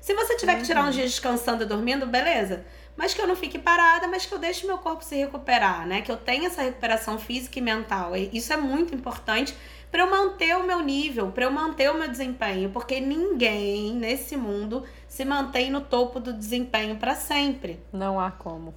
Se 0.00 0.14
você 0.14 0.36
tiver 0.36 0.56
que 0.56 0.62
tirar 0.64 0.84
uns 0.84 0.94
dias 0.94 1.10
descansando 1.10 1.62
e 1.62 1.66
dormindo, 1.66 2.06
beleza. 2.06 2.64
Mas 2.96 3.14
que 3.14 3.22
eu 3.22 3.26
não 3.26 3.36
fique 3.36 3.58
parada, 3.58 4.06
mas 4.06 4.26
que 4.26 4.34
eu 4.34 4.38
deixe 4.38 4.66
meu 4.66 4.76
corpo 4.78 5.02
se 5.02 5.16
recuperar, 5.16 5.86
né? 5.86 6.02
Que 6.02 6.12
eu 6.12 6.16
tenha 6.16 6.48
essa 6.48 6.60
recuperação 6.62 7.18
física 7.18 7.58
e 7.58 7.62
mental. 7.62 8.14
E 8.16 8.28
Isso 8.32 8.52
é 8.52 8.56
muito 8.56 8.94
importante 8.94 9.56
para 9.92 10.04
eu 10.04 10.10
manter 10.10 10.56
o 10.56 10.66
meu 10.66 10.80
nível, 10.80 11.30
para 11.30 11.44
eu 11.44 11.50
manter 11.52 11.90
o 11.90 11.94
meu 11.94 12.08
desempenho, 12.08 12.70
porque 12.70 12.98
ninguém 12.98 13.92
nesse 13.92 14.38
mundo 14.38 14.84
se 15.06 15.22
mantém 15.22 15.70
no 15.70 15.82
topo 15.82 16.18
do 16.18 16.32
desempenho 16.32 16.96
para 16.96 17.14
sempre. 17.14 17.78
Não 17.92 18.18
há 18.18 18.30
como. 18.30 18.74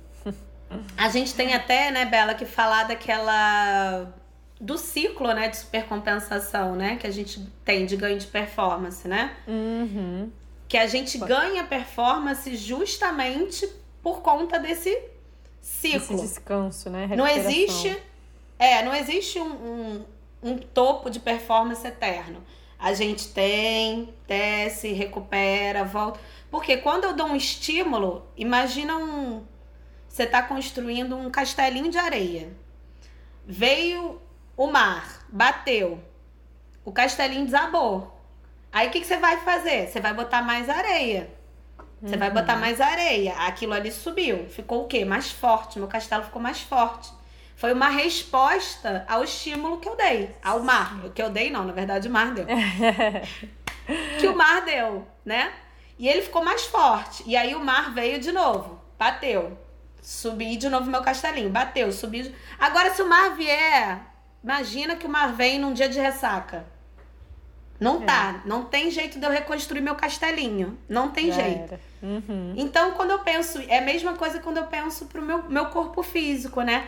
A 0.97 1.07
gente 1.07 1.33
tem 1.33 1.53
até, 1.53 1.89
né, 1.89 2.05
Bela, 2.05 2.33
que 2.33 2.45
falar 2.45 2.83
daquela. 2.83 4.13
do 4.59 4.77
ciclo, 4.77 5.31
né, 5.33 5.47
de 5.47 5.57
supercompensação, 5.57 6.75
né, 6.75 6.97
que 6.97 7.07
a 7.07 7.11
gente 7.11 7.39
tem 7.63 7.85
de 7.85 7.95
ganho 7.95 8.19
de 8.19 8.27
performance, 8.27 9.07
né? 9.07 9.37
Uhum. 9.47 10.29
Que 10.67 10.77
a 10.77 10.87
gente 10.87 11.17
ganha 11.17 11.63
performance 11.63 12.53
justamente 12.57 13.69
por 14.03 14.21
conta 14.21 14.59
desse 14.59 14.89
Esse 15.61 15.99
ciclo. 15.99 16.19
descanso, 16.19 16.89
né? 16.89 17.07
Não 17.15 17.25
existe. 17.25 17.95
É, 18.57 18.83
não 18.83 18.93
existe 18.93 19.39
um, 19.39 19.51
um, 19.51 20.05
um 20.45 20.57
topo 20.57 21.09
de 21.09 21.19
performance 21.19 21.85
eterno. 21.85 22.43
A 22.77 22.93
gente 22.93 23.29
tem, 23.29 24.13
desce, 24.27 24.93
recupera, 24.93 25.83
volta. 25.83 26.19
Porque 26.51 26.77
quando 26.77 27.05
eu 27.05 27.13
dou 27.13 27.27
um 27.27 27.35
estímulo, 27.35 28.25
imagina 28.37 28.95
um. 28.95 29.43
Você 30.07 30.25
tá 30.25 30.43
construindo 30.43 31.17
um 31.17 31.31
castelinho 31.31 31.89
de 31.89 31.97
areia. 31.97 32.55
Veio 33.45 34.21
o 34.55 34.67
mar, 34.67 35.25
bateu. 35.29 35.99
O 36.85 36.91
castelinho 36.91 37.45
desabou. 37.45 38.15
Aí 38.71 38.87
o 38.87 38.91
que, 38.91 39.01
que 39.01 39.07
você 39.07 39.17
vai 39.17 39.37
fazer? 39.37 39.87
Você 39.87 39.99
vai 39.99 40.13
botar 40.13 40.41
mais 40.43 40.69
areia. 40.69 41.33
Você 42.01 42.17
vai 42.17 42.29
botar 42.29 42.55
mais 42.55 42.79
areia. 42.79 43.33
Aquilo 43.33 43.73
ali 43.73 43.91
subiu. 43.91 44.47
Ficou 44.47 44.83
o 44.83 44.87
quê? 44.87 45.03
Mais 45.03 45.31
forte. 45.31 45.79
Meu 45.79 45.87
castelo 45.87 46.23
ficou 46.23 46.41
mais 46.41 46.61
forte. 46.61 47.11
Foi 47.55 47.71
uma 47.71 47.87
resposta 47.87 49.05
ao 49.07 49.23
estímulo 49.23 49.79
que 49.79 49.87
eu 49.87 49.95
dei, 49.95 50.35
ao 50.43 50.59
mar. 50.59 50.99
Que 51.13 51.21
eu 51.21 51.29
dei, 51.29 51.49
não, 51.49 51.63
na 51.63 51.71
verdade, 51.71 52.07
o 52.07 52.11
mar 52.11 52.33
deu. 52.33 52.45
que 54.19 54.27
o 54.27 54.35
mar 54.35 54.61
deu, 54.65 55.07
né? 55.23 55.53
E 55.97 56.07
ele 56.07 56.21
ficou 56.21 56.43
mais 56.43 56.65
forte. 56.65 57.23
E 57.25 57.35
aí 57.35 57.55
o 57.55 57.63
mar 57.63 57.93
veio 57.93 58.19
de 58.19 58.31
novo, 58.31 58.79
bateu. 58.99 59.57
Subi 60.01 60.57
de 60.57 60.69
novo 60.69 60.89
meu 60.91 61.01
castelinho, 61.01 61.49
bateu, 61.49 61.91
subi. 61.91 62.35
Agora, 62.59 62.93
se 62.93 63.01
o 63.01 63.07
mar 63.07 63.35
vier, 63.35 64.01
imagina 64.43 64.95
que 64.95 65.07
o 65.07 65.09
mar 65.09 65.33
vem 65.33 65.57
num 65.57 65.73
dia 65.73 65.87
de 65.87 65.99
ressaca. 65.99 66.65
Não 67.79 68.03
é. 68.03 68.05
tá, 68.05 68.41
não 68.45 68.65
tem 68.65 68.89
jeito 68.91 69.19
de 69.19 69.25
eu 69.25 69.31
reconstruir 69.31 69.81
meu 69.81 69.95
castelinho. 69.95 70.77
Não 70.87 71.09
tem 71.09 71.31
Já 71.31 71.41
jeito. 71.41 71.79
Uhum. 72.01 72.53
Então, 72.55 72.91
quando 72.91 73.11
eu 73.11 73.19
penso, 73.19 73.59
é 73.67 73.79
a 73.79 73.81
mesma 73.81 74.13
coisa 74.13 74.39
quando 74.39 74.57
eu 74.57 74.65
penso 74.65 75.05
pro 75.05 75.21
meu, 75.21 75.43
meu 75.43 75.67
corpo 75.67 76.03
físico, 76.03 76.61
né? 76.61 76.87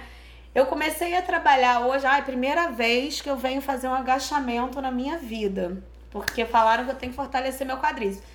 Eu 0.58 0.66
comecei 0.66 1.16
a 1.16 1.22
trabalhar 1.22 1.82
hoje, 1.82 2.04
ah, 2.08 2.18
é 2.18 2.20
a 2.20 2.24
primeira 2.24 2.72
vez 2.72 3.22
que 3.22 3.30
eu 3.30 3.38
venho 3.38 3.62
fazer 3.62 3.88
um 3.88 3.94
agachamento 3.94 4.82
na 4.82 4.90
minha 4.90 5.16
vida. 5.16 5.84
Porque 6.10 6.46
falaram 6.46 6.84
que 6.84 6.90
eu 6.90 6.96
tenho 6.96 7.12
que 7.12 7.16
fortalecer 7.16 7.68
meu 7.68 7.78
quadríceps. 7.78 8.28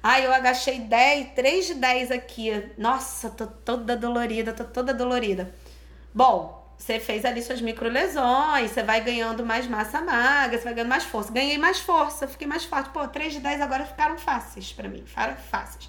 Ah, 0.00 0.20
eu 0.20 0.32
agachei 0.32 0.78
10, 0.78 1.32
3 1.34 1.66
de 1.66 1.74
10 1.74 2.12
aqui. 2.12 2.70
Nossa, 2.78 3.28
tô 3.28 3.48
toda 3.48 3.96
dolorida, 3.96 4.52
tô 4.52 4.62
toda 4.62 4.94
dolorida. 4.94 5.52
Bom, 6.14 6.64
você 6.78 7.00
fez 7.00 7.24
ali 7.24 7.42
suas 7.42 7.60
micro 7.60 7.88
lesões, 7.88 8.70
você 8.70 8.84
vai 8.84 9.00
ganhando 9.00 9.44
mais 9.44 9.66
massa 9.66 10.00
magra, 10.00 10.56
você 10.56 10.62
vai 10.62 10.74
ganhando 10.74 10.90
mais 10.90 11.02
força. 11.02 11.32
Ganhei 11.32 11.58
mais 11.58 11.80
força, 11.80 12.28
fiquei 12.28 12.46
mais 12.46 12.64
forte. 12.64 12.90
Pô, 12.90 13.08
3 13.08 13.32
de 13.32 13.40
10 13.40 13.60
agora 13.60 13.84
ficaram 13.84 14.16
fáceis 14.16 14.72
para 14.72 14.88
mim, 14.88 15.02
ficaram 15.04 15.34
fáceis. 15.34 15.88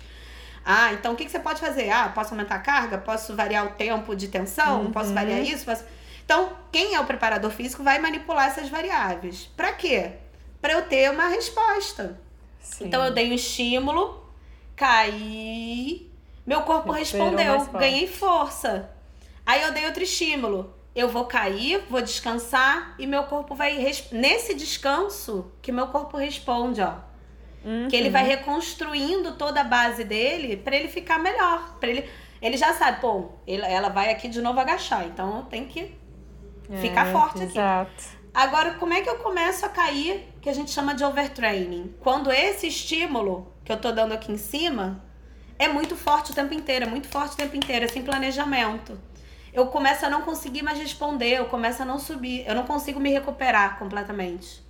Ah, 0.65 0.91
então 0.93 1.13
o 1.13 1.15
que, 1.15 1.25
que 1.25 1.31
você 1.31 1.39
pode 1.39 1.59
fazer? 1.59 1.91
Ah, 1.91 2.09
posso 2.09 2.33
aumentar 2.33 2.55
a 2.55 2.59
carga? 2.59 2.97
Posso 2.97 3.35
variar 3.35 3.65
o 3.65 3.69
tempo 3.73 4.15
de 4.15 4.27
tensão? 4.27 4.81
Uhum. 4.81 4.91
Posso 4.91 5.13
variar 5.13 5.39
isso? 5.41 5.63
Posso... 5.63 5.83
Então, 6.23 6.53
quem 6.71 6.95
é 6.95 6.99
o 6.99 7.05
preparador 7.05 7.51
físico 7.51 7.83
vai 7.83 7.99
manipular 7.99 8.47
essas 8.47 8.67
variáveis. 8.67 9.45
Para 9.55 9.71
quê? 9.73 10.13
Para 10.59 10.73
eu 10.73 10.81
ter 10.81 11.11
uma 11.11 11.27
resposta. 11.27 12.19
Sim. 12.59 12.85
Então, 12.85 13.05
eu 13.05 13.13
dei 13.13 13.29
um 13.29 13.35
estímulo, 13.35 14.27
caí, 14.75 16.11
meu 16.45 16.61
corpo 16.61 16.91
respondeu, 16.91 17.65
ganhei 17.67 18.07
força. 18.07 18.89
Aí 19.45 19.61
eu 19.61 19.71
dei 19.71 19.85
outro 19.85 20.01
estímulo. 20.01 20.73
Eu 20.95 21.09
vou 21.09 21.25
cair, 21.25 21.83
vou 21.89 22.01
descansar 22.01 22.95
e 22.97 23.05
meu 23.05 23.23
corpo 23.23 23.53
vai. 23.53 23.77
Nesse 24.11 24.53
descanso, 24.53 25.51
que 25.61 25.71
meu 25.71 25.87
corpo 25.87 26.17
responde, 26.17 26.81
ó. 26.81 26.95
Uhum. 27.65 27.87
Que 27.87 27.95
ele 27.95 28.09
vai 28.09 28.23
reconstruindo 28.23 29.33
toda 29.33 29.61
a 29.61 29.63
base 29.63 30.03
dele 30.03 30.55
para 30.55 30.75
ele 30.75 30.87
ficar 30.87 31.17
melhor. 31.17 31.77
para 31.79 31.89
ele, 31.89 32.09
ele 32.41 32.57
já 32.57 32.73
sabe, 32.73 33.01
pô, 33.01 33.29
ele, 33.47 33.63
ela 33.63 33.89
vai 33.89 34.11
aqui 34.11 34.27
de 34.27 34.41
novo 34.41 34.59
agachar, 34.59 35.05
então 35.05 35.37
eu 35.37 35.43
tenho 35.43 35.65
que 35.65 35.95
é, 36.69 36.77
ficar 36.77 37.11
forte 37.11 37.43
exato. 37.43 37.91
aqui. 37.91 38.15
Agora, 38.33 38.73
como 38.75 38.93
é 38.93 39.01
que 39.01 39.09
eu 39.09 39.15
começo 39.17 39.65
a 39.65 39.69
cair, 39.69 40.27
que 40.41 40.49
a 40.49 40.53
gente 40.53 40.69
chama 40.69 40.93
de 40.93 41.03
overtraining? 41.03 41.95
Quando 42.01 42.31
esse 42.31 42.67
estímulo 42.67 43.51
que 43.63 43.71
eu 43.71 43.77
tô 43.77 43.91
dando 43.91 44.13
aqui 44.13 44.31
em 44.31 44.37
cima 44.37 45.03
é 45.57 45.67
muito 45.67 45.95
forte 45.95 46.31
o 46.31 46.35
tempo 46.35 46.53
inteiro, 46.53 46.85
é 46.85 46.87
muito 46.87 47.07
forte 47.07 47.33
o 47.33 47.37
tempo 47.37 47.55
inteiro, 47.55 47.85
é 47.85 47.87
sem 47.87 48.03
planejamento 48.03 48.99
eu 49.55 49.67
começo 49.67 50.05
a 50.05 50.09
não 50.09 50.21
conseguir 50.21 50.61
mais 50.61 50.77
responder, 50.77 51.37
eu 51.37 51.45
começo 51.45 51.81
a 51.81 51.85
não 51.85 51.97
subir, 51.97 52.45
eu 52.45 52.53
não 52.53 52.65
consigo 52.65 52.99
me 52.99 53.09
recuperar 53.09 53.79
completamente. 53.79 54.61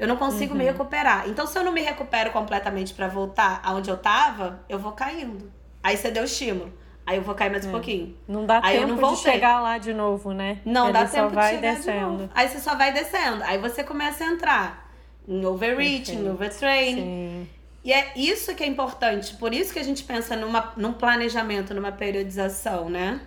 Eu 0.00 0.08
não 0.08 0.16
consigo 0.16 0.52
uhum. 0.52 0.58
me 0.58 0.64
recuperar. 0.64 1.28
Então, 1.28 1.46
se 1.46 1.58
eu 1.58 1.62
não 1.62 1.72
me 1.72 1.82
recupero 1.82 2.30
completamente 2.30 2.94
para 2.94 3.06
voltar 3.06 3.60
aonde 3.62 3.90
eu 3.90 3.98
tava, 3.98 4.64
eu 4.66 4.78
vou 4.78 4.92
caindo. 4.92 5.52
Aí 5.82 5.94
você 5.94 6.10
deu 6.10 6.24
estímulo. 6.24 6.72
Aí 7.06 7.16
eu 7.18 7.22
vou 7.22 7.34
cair 7.34 7.50
mais 7.50 7.66
um 7.66 7.68
é. 7.68 7.72
pouquinho. 7.72 8.16
Não 8.26 8.46
dá 8.46 8.60
aí 8.62 8.78
tempo 8.78 9.10
de 9.10 9.16
chegar 9.16 9.60
lá 9.60 9.76
de 9.76 9.92
novo, 9.92 10.32
né? 10.32 10.58
Não 10.64 10.84
Ele 10.84 10.92
dá 10.94 11.04
tempo 11.04 11.28
de 11.28 11.34
vai 11.34 11.54
chegar 11.54 11.74
descendo. 11.74 11.98
de 11.98 12.00
novo. 12.00 12.30
Aí 12.34 12.48
você 12.48 12.60
só 12.60 12.74
vai 12.76 12.92
descendo. 12.92 13.44
Aí 13.44 13.58
você 13.58 13.84
começa 13.84 14.24
a 14.24 14.28
entrar 14.28 14.90
em 15.28 15.44
overreaching, 15.44 16.24
em 16.24 16.30
overtraining. 16.30 17.02
Sim. 17.02 17.48
E 17.84 17.92
é 17.92 18.12
isso 18.16 18.54
que 18.54 18.62
é 18.62 18.66
importante. 18.66 19.34
Por 19.34 19.52
isso 19.52 19.72
que 19.72 19.78
a 19.78 19.84
gente 19.84 20.02
pensa 20.04 20.34
numa, 20.34 20.72
num 20.78 20.94
planejamento, 20.94 21.74
numa 21.74 21.92
periodização, 21.92 22.88
né? 22.88 23.20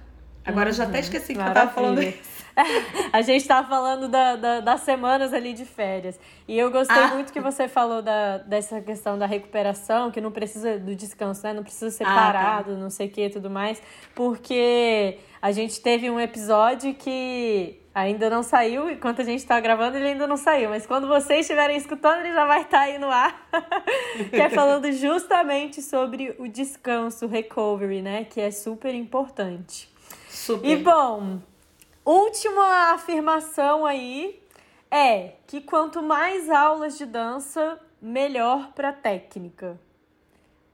Agora 0.43 0.69
eu 0.69 0.73
já 0.73 0.85
até 0.85 0.97
uhum. 0.97 1.03
esqueci 1.03 1.33
que 1.33 1.39
Maravilha. 1.39 1.61
eu 1.61 1.67
tava 1.67 1.75
falando 1.75 2.01
isso. 2.01 2.32
a 3.11 3.21
gente 3.21 3.47
tava 3.47 3.67
falando 3.67 4.07
da, 4.07 4.35
da, 4.35 4.59
das 4.59 4.81
semanas 4.81 5.33
ali 5.33 5.53
de 5.53 5.65
férias. 5.65 6.19
E 6.47 6.57
eu 6.57 6.71
gostei 6.71 7.03
ah. 7.03 7.07
muito 7.07 7.33
que 7.33 7.39
você 7.39 7.67
falou 7.67 8.01
da, 8.01 8.37
dessa 8.39 8.81
questão 8.81 9.17
da 9.17 9.25
recuperação, 9.25 10.11
que 10.11 10.21
não 10.21 10.31
precisa 10.31 10.77
do 10.77 10.95
descanso, 10.95 11.43
né? 11.43 11.53
Não 11.53 11.63
precisa 11.63 11.89
ser 11.89 12.03
ah, 12.03 12.13
parado, 12.13 12.73
tá. 12.73 12.77
não 12.77 12.89
sei 12.89 13.07
o 13.07 13.09
que 13.09 13.25
e 13.25 13.29
tudo 13.29 13.49
mais. 13.49 13.81
Porque 14.13 15.17
a 15.41 15.51
gente 15.51 15.81
teve 15.81 16.09
um 16.09 16.19
episódio 16.19 16.93
que 16.93 17.79
ainda 17.93 18.29
não 18.29 18.41
saiu, 18.41 18.89
enquanto 18.89 19.21
a 19.21 19.23
gente 19.23 19.39
está 19.39 19.59
gravando, 19.59 19.97
ele 19.97 20.07
ainda 20.07 20.25
não 20.25 20.37
saiu. 20.37 20.69
Mas 20.69 20.85
quando 20.85 21.07
vocês 21.07 21.41
estiverem 21.41 21.77
escutando, 21.77 22.21
ele 22.21 22.33
já 22.33 22.45
vai 22.45 22.61
estar 22.61 22.79
tá 22.79 22.83
aí 22.83 22.97
no 22.97 23.09
ar. 23.09 23.47
que 24.31 24.41
é 24.41 24.49
falando 24.49 24.91
justamente 24.91 25.81
sobre 25.81 26.35
o 26.39 26.47
descanso, 26.47 27.25
o 27.25 27.29
recovery, 27.29 28.01
né? 28.01 28.25
Que 28.25 28.41
é 28.41 28.51
super 28.51 28.93
importante. 28.93 29.89
Super. 30.29 30.67
E 30.67 30.75
bom, 30.77 31.39
última 32.05 32.93
afirmação 32.93 33.85
aí 33.85 34.41
é 34.91 35.33
que 35.47 35.61
quanto 35.61 36.01
mais 36.01 36.49
aulas 36.49 36.97
de 36.97 37.05
dança, 37.05 37.79
melhor 38.01 38.71
para 38.73 38.91
técnica. 38.91 39.79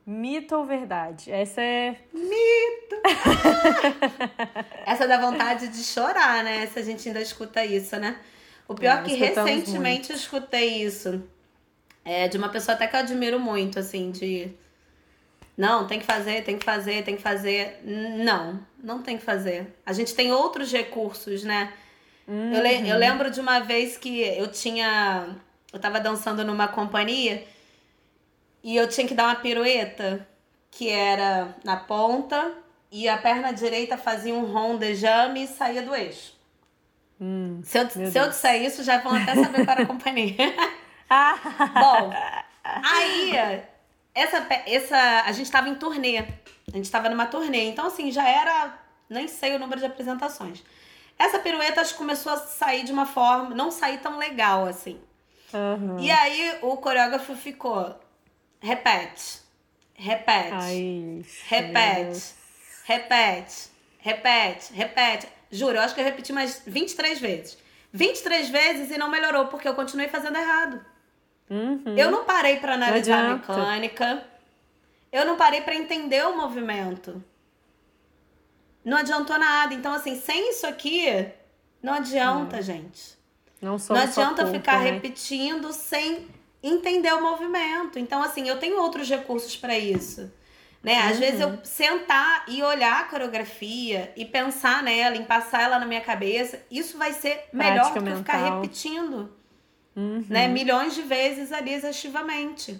Mito 0.06 0.56
ou 0.56 0.66
verdade? 0.66 1.32
Essa 1.32 1.62
é. 1.62 1.96
Mito! 2.12 2.96
Essa 4.86 5.08
dá 5.08 5.20
vontade 5.20 5.68
de 5.68 5.84
chorar, 5.84 6.44
né? 6.44 6.66
Se 6.68 6.80
a 6.80 6.82
gente 6.82 7.08
ainda 7.08 7.22
escuta 7.22 7.64
isso, 7.64 7.96
né? 7.98 8.20
O 8.68 8.74
pior 8.74 8.98
é, 8.98 9.02
é 9.02 9.04
que 9.04 9.14
recentemente 9.14 10.10
muito. 10.10 10.12
eu 10.12 10.16
escutei 10.16 10.84
isso. 10.84 11.24
É, 12.04 12.28
de 12.28 12.38
uma 12.38 12.50
pessoa 12.50 12.74
até 12.74 12.88
que 12.88 12.96
eu 12.96 13.00
admiro 13.02 13.40
muito, 13.40 13.78
assim, 13.78 14.10
de 14.10 14.52
não, 15.60 15.86
tem 15.86 16.00
que 16.00 16.06
fazer, 16.06 16.42
tem 16.46 16.58
que 16.58 16.64
fazer, 16.64 17.04
tem 17.04 17.18
que 17.18 17.22
fazer. 17.22 17.82
Não, 17.84 18.66
não 18.82 19.04
tem 19.04 19.18
que 19.18 19.26
fazer. 19.26 19.68
A 19.86 19.92
gente 19.92 20.16
tem 20.16 20.32
outros 20.32 20.72
recursos, 20.72 21.44
né? 21.44 21.74
Uhum. 22.26 22.54
Eu, 22.54 22.64
le 22.64 22.90
eu 22.90 22.98
lembro 22.98 23.30
de 23.30 23.42
uma 23.42 23.60
vez 23.60 23.98
que 23.98 24.22
eu 24.22 24.48
tinha. 24.48 25.36
Eu 25.74 25.78
tava 25.78 26.00
dançando 26.00 26.46
numa 26.46 26.70
companhia 26.70 27.46
e 28.64 28.78
eu 28.78 28.88
tinha 28.88 29.06
que 29.06 29.14
dar 29.14 29.26
uma 29.26 29.36
pirueta 29.36 30.26
que 30.72 30.88
era 30.88 31.54
na 31.66 31.76
ponta 31.76 32.54
e 32.90 33.10
a 33.10 33.18
perna 33.18 33.52
direita 33.52 33.98
fazia 33.98 34.34
um 34.34 34.46
rondejame 34.46 35.44
e 35.44 35.48
saía 35.48 35.82
do 35.82 35.94
eixo. 35.94 36.40
Hum, 37.20 37.60
se, 37.66 37.78
eu, 37.78 37.90
se 37.90 38.18
eu 38.18 38.30
disser 38.30 38.62
isso, 38.62 38.82
já 38.82 39.00
vão 39.00 39.14
até 39.14 39.36
saber 39.36 39.66
para 39.66 39.84
a 39.84 39.86
companhia. 39.86 40.38
Bom, 41.76 42.14
aí 42.64 43.62
essa, 44.20 44.48
essa, 44.66 45.24
a 45.26 45.32
gente 45.32 45.46
estava 45.46 45.70
em 45.70 45.76
turnê. 45.76 46.18
A 46.18 46.76
gente 46.76 46.86
estava 46.86 47.10
numa 47.10 47.26
turnê. 47.26 47.64
Então, 47.70 47.88
assim, 47.88 48.12
já 48.12 48.28
era. 48.28 48.78
Nem 49.10 49.28
sei 49.28 49.56
o 49.56 49.60
número 49.60 49.80
de 49.80 49.88
apresentações. 49.88 50.64
Essa 51.18 51.40
pirueta 51.40 51.82
acho 51.82 51.94
que 51.94 51.98
começou 51.98 52.32
a 52.32 52.38
sair 52.38 52.84
de 52.84 52.92
uma 52.92 53.06
forma. 53.06 53.56
Não 53.56 53.72
sair 53.72 53.98
tão 54.00 54.18
legal 54.18 54.68
assim. 54.68 55.00
Uhum. 55.54 56.00
E 56.00 56.12
aí 56.12 56.60
o 56.62 56.78
coreógrafo 56.78 57.36
ficou. 57.36 58.00
Repete. 58.60 59.40
Repete. 59.96 60.54
Ai, 60.54 61.26
repete. 61.48 62.34
Repete. 62.84 63.70
Repete. 64.00 64.74
Repete. 64.74 65.28
Juro, 65.52 65.78
eu 65.78 65.82
acho 65.82 65.96
que 65.96 66.02
eu 66.02 66.06
repeti 66.06 66.32
mais 66.32 66.62
23 66.66 67.20
vezes. 67.20 67.58
23 67.92 68.50
vezes 68.50 68.92
e 68.92 68.98
não 68.98 69.10
melhorou, 69.10 69.48
porque 69.48 69.68
eu 69.68 69.74
continuei 69.74 70.08
fazendo 70.08 70.38
errado. 70.38 70.86
Uhum. 71.50 71.98
Eu 71.98 72.12
não 72.12 72.26
parei 72.26 72.58
para 72.58 72.76
analisar 72.76 73.26
a 73.26 73.34
mecânica. 73.34 74.24
Eu 75.12 75.26
não 75.26 75.36
parei 75.36 75.62
para 75.62 75.76
entender 75.76 76.26
o 76.26 76.38
movimento. 76.38 77.24
Não 78.86 78.98
adiantou 78.98 79.38
nada. 79.38 79.74
Então, 79.74 79.92
assim, 79.94 80.20
sem 80.20 80.52
isso 80.52 80.68
aqui, 80.68 81.28
não 81.82 81.94
adianta, 81.94 82.58
não. 82.58 82.64
gente. 82.64 83.18
Não, 83.62 83.78
não 83.90 83.96
adianta 83.98 84.48
ficar 84.48 84.80
né? 84.80 84.92
repetindo 84.92 85.74
sem 85.74 86.28
entender 86.62 87.14
o 87.14 87.22
movimento. 87.22 87.98
Então, 87.98 88.22
assim, 88.22 88.48
eu 88.48 88.60
tenho 88.60 88.80
outros 88.80 89.10
recursos 89.10 89.56
para 89.58 89.78
isso. 89.78 90.32
Né? 90.82 90.98
Às 90.98 91.16
uhum. 91.16 91.20
vezes 91.20 91.42
eu 91.42 91.60
sentar 91.64 92.46
e 92.48 92.64
olhar 92.64 93.02
a 93.02 93.04
coreografia 93.06 94.14
e 94.16 94.24
pensar 94.24 94.82
nela, 94.82 95.18
em 95.18 95.26
passar 95.26 95.64
ela 95.64 95.80
na 95.80 95.86
minha 95.86 96.00
cabeça, 96.00 96.64
isso 96.72 96.98
vai 96.98 97.12
ser 97.12 97.50
melhor 97.52 97.92
do 97.92 98.02
que 98.02 98.10
eu 98.10 98.18
ficar 98.18 98.56
repetindo 98.56 99.39
uhum. 100.00 100.26
né? 100.30 100.48
Milhões 100.48 100.96
de 100.96 101.02
vezes 101.02 101.52
ali 101.52 101.74
exaustivamente. 101.74 102.80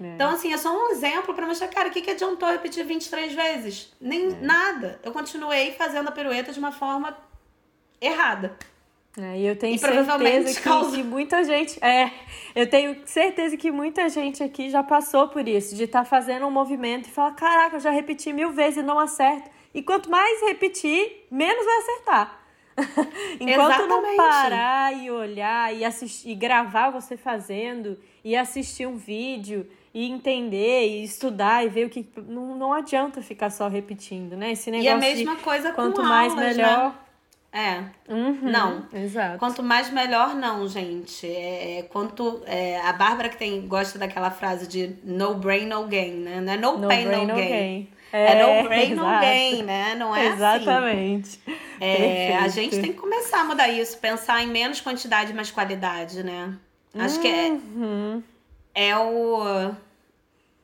É. 0.00 0.14
Então, 0.14 0.30
assim, 0.30 0.52
é 0.52 0.56
só 0.56 0.72
um 0.72 0.90
exemplo 0.90 1.34
para 1.34 1.46
mostrar, 1.46 1.68
cara, 1.68 1.88
o 1.88 1.92
que, 1.92 2.00
que 2.00 2.10
adiantou 2.10 2.48
repetir 2.48 2.84
23 2.84 3.32
vezes? 3.34 3.92
Nem 4.00 4.32
é. 4.32 4.34
nada. 4.40 5.00
Eu 5.02 5.12
continuei 5.12 5.72
fazendo 5.72 6.08
a 6.08 6.12
pirueta 6.12 6.52
de 6.52 6.58
uma 6.58 6.72
forma 6.72 7.16
errada. 8.00 8.56
É, 9.16 9.36
e 9.36 9.46
eu 9.46 9.56
tenho 9.56 9.74
e 9.74 9.78
certeza 9.78 10.60
que, 10.60 10.96
que, 10.96 11.02
muita 11.02 11.42
gente. 11.42 11.82
É, 11.84 12.12
eu 12.54 12.70
tenho 12.70 13.02
certeza 13.04 13.56
que 13.56 13.70
muita 13.70 14.08
gente 14.08 14.44
aqui 14.44 14.70
já 14.70 14.82
passou 14.82 15.28
por 15.28 15.48
isso, 15.48 15.74
de 15.74 15.84
estar 15.84 16.00
tá 16.00 16.04
fazendo 16.04 16.46
um 16.46 16.50
movimento 16.50 17.08
e 17.08 17.10
falar: 17.10 17.32
caraca, 17.32 17.76
eu 17.76 17.80
já 17.80 17.90
repeti 17.90 18.32
mil 18.32 18.52
vezes 18.52 18.78
e 18.78 18.82
não 18.82 18.98
acerto. 18.98 19.50
E 19.74 19.82
quanto 19.82 20.08
mais 20.08 20.40
repetir, 20.42 21.26
menos 21.30 21.64
vai 21.64 21.78
acertar. 21.78 22.37
Enquanto 23.40 23.72
Exatamente. 23.72 23.88
não 23.88 24.16
parar 24.16 24.96
e 24.96 25.10
olhar 25.10 25.74
e 25.74 25.84
assistir 25.84 26.30
e 26.30 26.34
gravar 26.34 26.90
você 26.90 27.16
fazendo 27.16 27.98
e 28.24 28.36
assistir 28.36 28.86
um 28.86 28.96
vídeo 28.96 29.68
e 29.92 30.08
entender 30.08 30.86
e 30.86 31.04
estudar 31.04 31.64
e 31.64 31.68
ver 31.68 31.86
o 31.86 31.90
que 31.90 32.06
não, 32.26 32.54
não 32.54 32.72
adianta 32.72 33.20
ficar 33.22 33.50
só 33.50 33.68
repetindo, 33.68 34.36
né? 34.36 34.52
Esse 34.52 34.70
negócio 34.70 34.90
e 34.90 34.92
a 34.92 34.96
mesma 34.96 35.36
de, 35.36 35.42
coisa 35.42 35.72
quanto 35.72 35.96
com 35.96 36.06
mais 36.06 36.32
aulas, 36.32 36.56
melhor. 36.56 36.88
Né? 36.88 36.94
É. 37.50 38.12
Uhum, 38.12 38.38
não. 38.42 38.86
Exato. 38.92 39.38
Quanto 39.38 39.62
mais 39.62 39.90
melhor, 39.90 40.34
não, 40.34 40.68
gente. 40.68 41.26
É, 41.26 41.78
é 41.78 41.82
quanto. 41.82 42.42
É, 42.46 42.78
a 42.80 42.92
Bárbara 42.92 43.28
que 43.28 43.38
tem, 43.38 43.66
gosta 43.66 43.98
daquela 43.98 44.30
frase 44.30 44.68
de 44.68 44.96
no 45.02 45.34
brain, 45.34 45.66
no 45.66 45.86
gain, 45.86 46.12
né? 46.12 46.40
Não 46.40 46.52
é 46.52 46.56
no, 46.56 46.78
no 46.78 46.88
pain, 46.88 47.06
brain, 47.06 47.26
no, 47.26 47.34
gain. 47.34 47.48
gain. 47.48 47.88
É, 48.12 48.32
é, 48.32 48.62
no 48.62 48.68
brain, 48.68 48.94
no 48.94 49.04
gain, 49.04 49.62
né? 49.62 49.94
Não 49.94 50.14
é 50.14 50.28
Exatamente. 50.28 51.28
assim. 51.28 51.52
Exatamente. 51.80 51.80
É, 51.80 52.36
a 52.36 52.48
gente 52.48 52.80
tem 52.80 52.92
que 52.92 52.98
começar 52.98 53.40
a 53.40 53.44
mudar 53.44 53.68
isso, 53.68 53.98
pensar 53.98 54.42
em 54.42 54.46
menos 54.46 54.80
quantidade, 54.80 55.32
mais 55.32 55.50
qualidade, 55.50 56.22
né? 56.22 56.56
Acho 56.94 57.16
uhum. 57.16 57.22
que 57.22 57.28
é, 57.28 57.48
uhum. 57.50 58.22
é 58.74 58.96
o. 58.96 59.74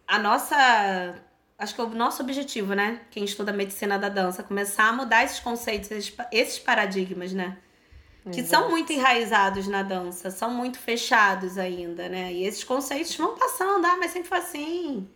A 0.06 0.18
nossa. 0.18 1.14
Acho 1.58 1.74
que 1.74 1.80
é 1.80 1.84
o 1.84 1.88
nosso 1.90 2.22
objetivo, 2.22 2.74
né? 2.74 3.00
Quem 3.10 3.24
estuda 3.24 3.52
medicina 3.52 3.98
da 3.98 4.08
dança, 4.08 4.42
começar 4.42 4.88
a 4.88 4.92
mudar 4.92 5.22
esses 5.24 5.38
conceitos, 5.38 5.90
esses, 5.90 6.14
esses 6.32 6.58
paradigmas, 6.58 7.32
né? 7.32 7.56
que 8.32 8.40
Exato. 8.40 8.62
são 8.62 8.70
muito 8.70 8.92
enraizados 8.92 9.68
na 9.68 9.82
dança, 9.82 10.30
são 10.30 10.50
muito 10.50 10.78
fechados 10.78 11.58
ainda, 11.58 12.08
né? 12.08 12.32
E 12.32 12.44
esses 12.44 12.64
conceitos 12.64 13.14
vão 13.16 13.36
passando, 13.36 13.84
ah, 13.84 13.96
mas 13.98 14.12
sempre 14.12 14.28
foi 14.28 14.38
assim. 14.38 15.08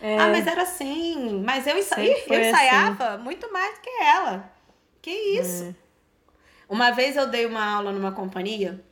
É. 0.00 0.18
Ah, 0.18 0.28
mas 0.28 0.46
era 0.46 0.62
assim. 0.62 1.42
Mas 1.44 1.66
eu, 1.66 1.76
ensa... 1.76 2.00
eu 2.00 2.12
assim. 2.12 2.34
ensaiava 2.34 3.14
assim. 3.14 3.22
muito 3.22 3.52
mais 3.52 3.74
do 3.74 3.80
que 3.80 3.90
ela. 4.02 4.52
Que 5.02 5.10
isso? 5.10 5.64
É. 5.64 5.74
Uma 6.68 6.90
vez 6.90 7.16
eu 7.16 7.26
dei 7.26 7.46
uma 7.46 7.64
aula 7.64 7.92
numa 7.92 8.12
companhia 8.12 8.84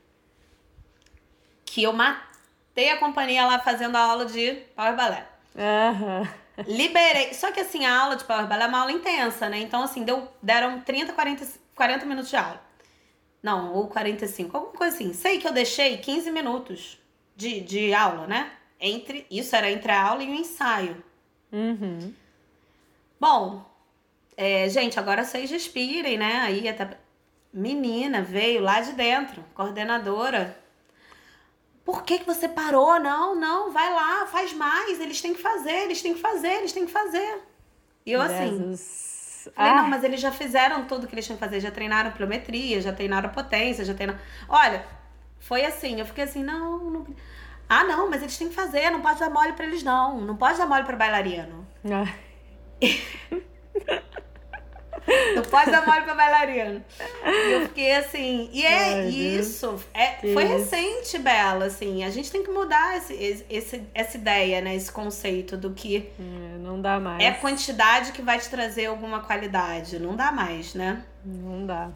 que 1.63 1.83
eu 1.83 1.93
matei 1.93 2.89
a 2.89 2.97
companhia 2.97 3.45
lá 3.45 3.59
fazendo 3.59 3.95
a 3.95 3.99
aula 3.99 4.25
de 4.25 4.53
Power 4.75 4.95
Ballet. 4.95 5.23
Uhum. 5.55 6.27
Liberei. 6.65 7.33
Só 7.33 7.51
que 7.51 7.59
assim, 7.59 7.85
a 7.85 8.01
aula 8.01 8.15
de 8.15 8.23
Power 8.23 8.47
Ballet 8.47 8.65
é 8.65 8.67
uma 8.67 8.79
aula 8.79 8.91
intensa, 8.91 9.47
né? 9.47 9.59
Então, 9.59 9.83
assim, 9.83 10.03
deu, 10.03 10.27
deram 10.41 10.81
30, 10.81 11.13
40, 11.13 11.45
40 11.75 12.05
minutos 12.05 12.29
de 12.29 12.35
aula. 12.35 12.61
Não, 13.43 13.73
ou 13.73 13.87
45, 13.87 14.57
alguma 14.57 14.73
coisa 14.73 14.95
assim. 14.95 15.13
Sei 15.13 15.37
que 15.37 15.47
eu 15.47 15.53
deixei 15.53 15.97
15 15.97 16.31
minutos 16.31 16.97
de, 17.35 17.61
de 17.61 17.93
aula, 17.93 18.25
né? 18.25 18.51
Entre, 18.79 19.25
isso 19.29 19.55
era 19.55 19.71
entre 19.71 19.91
a 19.91 20.01
aula 20.01 20.23
e 20.23 20.29
o 20.29 20.33
ensaio. 20.35 21.03
Uhum. 21.51 22.13
Bom, 23.19 23.65
é, 24.35 24.69
gente, 24.69 24.99
agora 24.99 25.23
vocês 25.23 25.49
respirem, 25.49 26.17
né? 26.17 26.41
Aí 26.41 26.69
até. 26.69 26.97
Menina 27.51 28.21
veio 28.21 28.61
lá 28.61 28.81
de 28.81 28.91
dentro, 28.91 29.43
coordenadora. 29.55 30.55
Por 31.83 32.03
que, 32.03 32.19
que 32.19 32.25
você 32.25 32.47
parou? 32.47 32.99
Não, 32.99 33.33
não, 33.33 33.71
vai 33.71 33.91
lá, 33.91 34.27
faz 34.27 34.53
mais. 34.53 34.99
Eles 34.99 35.21
têm 35.21 35.33
que 35.33 35.41
fazer, 35.41 35.85
eles 35.85 36.01
têm 36.01 36.13
que 36.13 36.19
fazer, 36.19 36.49
eles 36.49 36.73
têm 36.73 36.85
que 36.85 36.91
fazer. 36.91 37.41
E 38.05 38.11
eu 38.11 38.21
assim. 38.21 38.49
Jesus. 38.49 39.49
Falei, 39.55 39.71
ah. 39.71 39.75
não, 39.81 39.87
mas 39.87 40.03
eles 40.03 40.19
já 40.19 40.31
fizeram 40.31 40.85
tudo 40.85 41.07
que 41.07 41.15
eles 41.15 41.25
tinham 41.25 41.37
que 41.37 41.43
fazer. 41.43 41.59
Já 41.61 41.71
treinaram 41.71 42.11
pliometria, 42.11 42.81
já 42.81 42.91
treinaram 42.91 43.29
potência, 43.29 43.85
já 43.85 43.93
treinaram. 43.93 44.19
Olha, 44.49 44.85
foi 45.39 45.65
assim. 45.65 45.99
Eu 45.99 46.05
fiquei 46.05 46.25
assim, 46.25 46.43
não, 46.43 46.77
não. 46.77 47.07
Ah, 47.69 47.83
não, 47.83 48.09
mas 48.09 48.21
eles 48.21 48.37
têm 48.37 48.49
que 48.49 48.55
fazer, 48.55 48.89
não 48.89 49.01
pode 49.01 49.19
dar 49.19 49.29
mole 49.29 49.53
pra 49.53 49.65
eles, 49.65 49.83
não. 49.83 50.21
Não 50.21 50.37
pode 50.37 50.57
dar 50.57 50.65
mole 50.65 50.83
pra 50.83 50.95
bailarino. 50.95 51.67
Ah. 51.85 52.07
não 55.35 55.43
pode 55.43 55.71
dar 55.71 55.85
mole 55.85 56.01
pra 56.01 56.15
bailarino. 56.15 56.83
E 57.25 57.51
eu 57.51 57.61
fiquei 57.67 57.95
assim. 57.95 58.49
E 58.53 58.65
é 58.65 58.93
Ai, 58.93 59.09
isso. 59.09 59.83
É, 59.93 60.33
foi 60.33 60.45
recente, 60.45 61.19
Bela, 61.19 61.65
assim. 61.65 62.05
A 62.05 62.09
gente 62.09 62.31
tem 62.31 62.41
que 62.41 62.49
mudar 62.49 62.97
esse, 62.97 63.45
esse, 63.49 63.83
essa 63.93 64.17
ideia, 64.17 64.61
né? 64.61 64.75
Esse 64.75 64.91
conceito 64.91 65.57
do 65.57 65.73
que. 65.73 66.09
É, 66.19 66.57
não 66.59 66.81
dá 66.81 66.99
mais. 66.99 67.21
É 67.21 67.27
a 67.27 67.35
quantidade 67.35 68.13
que 68.13 68.21
vai 68.21 68.39
te 68.39 68.49
trazer 68.49 68.85
alguma 68.85 69.19
qualidade. 69.19 69.99
Não 69.99 70.15
dá 70.15 70.31
mais, 70.31 70.73
né? 70.73 71.03
Não 71.25 71.65
dá. 71.65 71.89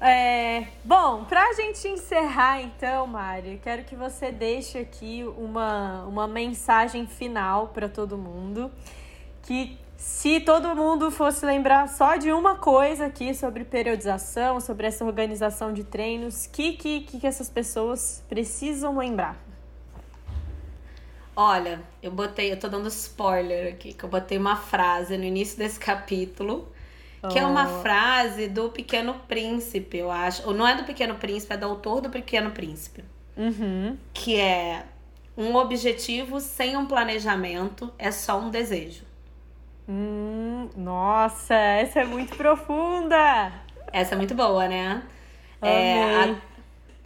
É, 0.00 0.68
bom, 0.84 1.24
pra 1.24 1.52
gente 1.54 1.88
encerrar 1.88 2.62
então, 2.62 3.04
Mari, 3.06 3.60
quero 3.62 3.82
que 3.82 3.96
você 3.96 4.30
deixe 4.30 4.78
aqui 4.78 5.24
uma, 5.36 6.04
uma 6.04 6.28
mensagem 6.28 7.06
final 7.06 7.68
para 7.68 7.88
todo 7.88 8.16
mundo. 8.16 8.70
Que 9.42 9.76
se 9.96 10.38
todo 10.38 10.76
mundo 10.76 11.10
fosse 11.10 11.44
lembrar 11.44 11.88
só 11.88 12.14
de 12.14 12.30
uma 12.30 12.56
coisa 12.56 13.06
aqui 13.06 13.34
sobre 13.34 13.64
periodização, 13.64 14.60
sobre 14.60 14.86
essa 14.86 15.04
organização 15.04 15.72
de 15.72 15.82
treinos, 15.82 16.44
o 16.44 16.50
que, 16.50 16.74
que, 16.74 17.00
que 17.00 17.26
essas 17.26 17.50
pessoas 17.50 18.22
precisam 18.28 18.96
lembrar? 18.96 19.36
Olha, 21.34 21.82
eu 22.00 22.12
botei, 22.12 22.52
eu 22.52 22.58
tô 22.58 22.68
dando 22.68 22.86
spoiler 22.88 23.72
aqui, 23.72 23.92
que 23.92 24.04
eu 24.04 24.08
botei 24.08 24.38
uma 24.38 24.56
frase 24.56 25.18
no 25.18 25.24
início 25.24 25.58
desse 25.58 25.78
capítulo 25.78 26.68
que 27.22 27.38
oh. 27.38 27.38
é 27.38 27.46
uma 27.46 27.66
frase 27.80 28.48
do 28.48 28.68
Pequeno 28.68 29.14
Príncipe, 29.26 29.98
eu 29.98 30.10
acho. 30.10 30.46
Ou 30.46 30.54
não 30.54 30.66
é 30.66 30.76
do 30.76 30.84
Pequeno 30.84 31.16
Príncipe, 31.16 31.54
é 31.54 31.56
do 31.56 31.66
autor 31.66 32.00
do 32.00 32.10
Pequeno 32.10 32.50
Príncipe. 32.50 33.04
Uhum. 33.36 33.96
Que 34.12 34.36
é 34.38 34.84
um 35.36 35.54
objetivo 35.56 36.40
sem 36.40 36.76
um 36.76 36.86
planejamento 36.86 37.92
é 37.98 38.10
só 38.10 38.40
um 38.40 38.50
desejo. 38.50 39.04
Hum, 39.88 40.68
nossa, 40.76 41.54
essa 41.54 42.00
é 42.00 42.04
muito 42.04 42.36
profunda. 42.36 43.52
Essa 43.92 44.14
é 44.14 44.18
muito 44.18 44.34
boa, 44.34 44.68
né? 44.68 45.02
É, 45.62 46.04
a, 46.04 46.34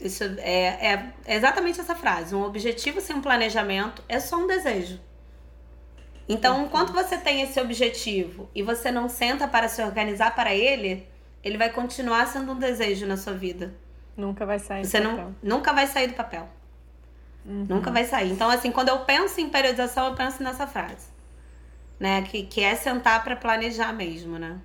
isso 0.00 0.24
é, 0.38 1.12
é 1.26 1.36
exatamente 1.36 1.80
essa 1.80 1.94
frase. 1.94 2.34
Um 2.34 2.42
objetivo 2.42 3.00
sem 3.00 3.14
um 3.14 3.22
planejamento 3.22 4.02
é 4.08 4.18
só 4.18 4.36
um 4.36 4.46
desejo. 4.46 4.98
Então, 6.28 6.64
enquanto 6.64 6.92
você 6.92 7.18
tem 7.18 7.42
esse 7.42 7.60
objetivo 7.60 8.48
e 8.54 8.62
você 8.62 8.90
não 8.90 9.08
senta 9.08 9.48
para 9.48 9.68
se 9.68 9.82
organizar 9.82 10.34
para 10.34 10.54
ele, 10.54 11.06
ele 11.42 11.58
vai 11.58 11.70
continuar 11.70 12.26
sendo 12.26 12.52
um 12.52 12.58
desejo 12.58 13.06
na 13.06 13.16
sua 13.16 13.32
vida. 13.32 13.74
Nunca 14.16 14.46
vai 14.46 14.58
sair 14.58 14.84
você 14.84 15.00
do 15.00 15.04
não, 15.04 15.16
papel. 15.16 15.34
Nunca 15.42 15.72
vai 15.72 15.86
sair 15.86 16.06
do 16.08 16.14
papel. 16.14 16.48
Uhum. 17.44 17.66
Nunca 17.68 17.90
vai 17.90 18.04
sair. 18.04 18.30
Então, 18.30 18.48
assim, 18.48 18.70
quando 18.70 18.88
eu 18.88 19.00
penso 19.00 19.40
em 19.40 19.48
periodização, 19.48 20.06
eu 20.06 20.14
penso 20.14 20.42
nessa 20.42 20.66
frase. 20.66 21.10
Né? 21.98 22.22
Que, 22.22 22.44
que 22.44 22.62
é 22.62 22.74
sentar 22.74 23.22
para 23.24 23.36
planejar 23.36 23.92
mesmo, 23.92 24.38
né? 24.38 24.58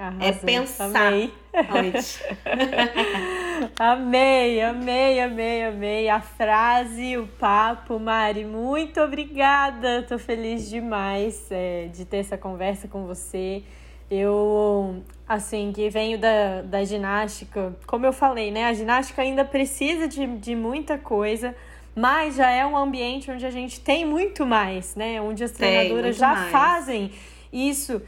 Arrasou. 0.00 0.26
É 0.26 0.32
pensar 0.32 0.86
amei. 0.86 1.30
amei, 3.78 4.62
amei, 4.62 5.20
amei, 5.20 5.64
amei 5.64 6.08
a 6.08 6.22
frase, 6.22 7.18
o 7.18 7.26
papo, 7.26 7.98
Mari. 7.98 8.46
Muito 8.46 8.98
obrigada. 8.98 10.02
Tô 10.08 10.18
feliz 10.18 10.70
demais 10.70 11.48
é, 11.50 11.90
de 11.92 12.06
ter 12.06 12.16
essa 12.16 12.38
conversa 12.38 12.88
com 12.88 13.04
você. 13.04 13.62
Eu, 14.10 15.02
assim, 15.28 15.70
que 15.70 15.90
venho 15.90 16.18
da, 16.18 16.62
da 16.62 16.82
ginástica, 16.82 17.76
como 17.86 18.06
eu 18.06 18.12
falei, 18.12 18.50
né? 18.50 18.64
A 18.64 18.72
ginástica 18.72 19.20
ainda 19.20 19.44
precisa 19.44 20.08
de, 20.08 20.26
de 20.26 20.56
muita 20.56 20.96
coisa, 20.96 21.54
mas 21.94 22.36
já 22.36 22.50
é 22.50 22.64
um 22.64 22.74
ambiente 22.74 23.30
onde 23.30 23.44
a 23.44 23.50
gente 23.50 23.78
tem 23.80 24.06
muito 24.06 24.46
mais, 24.46 24.96
né? 24.96 25.20
Onde 25.20 25.44
as 25.44 25.52
treinadoras 25.52 26.16
já 26.16 26.34
mais. 26.34 26.50
fazem 26.50 27.12
isso. 27.52 28.00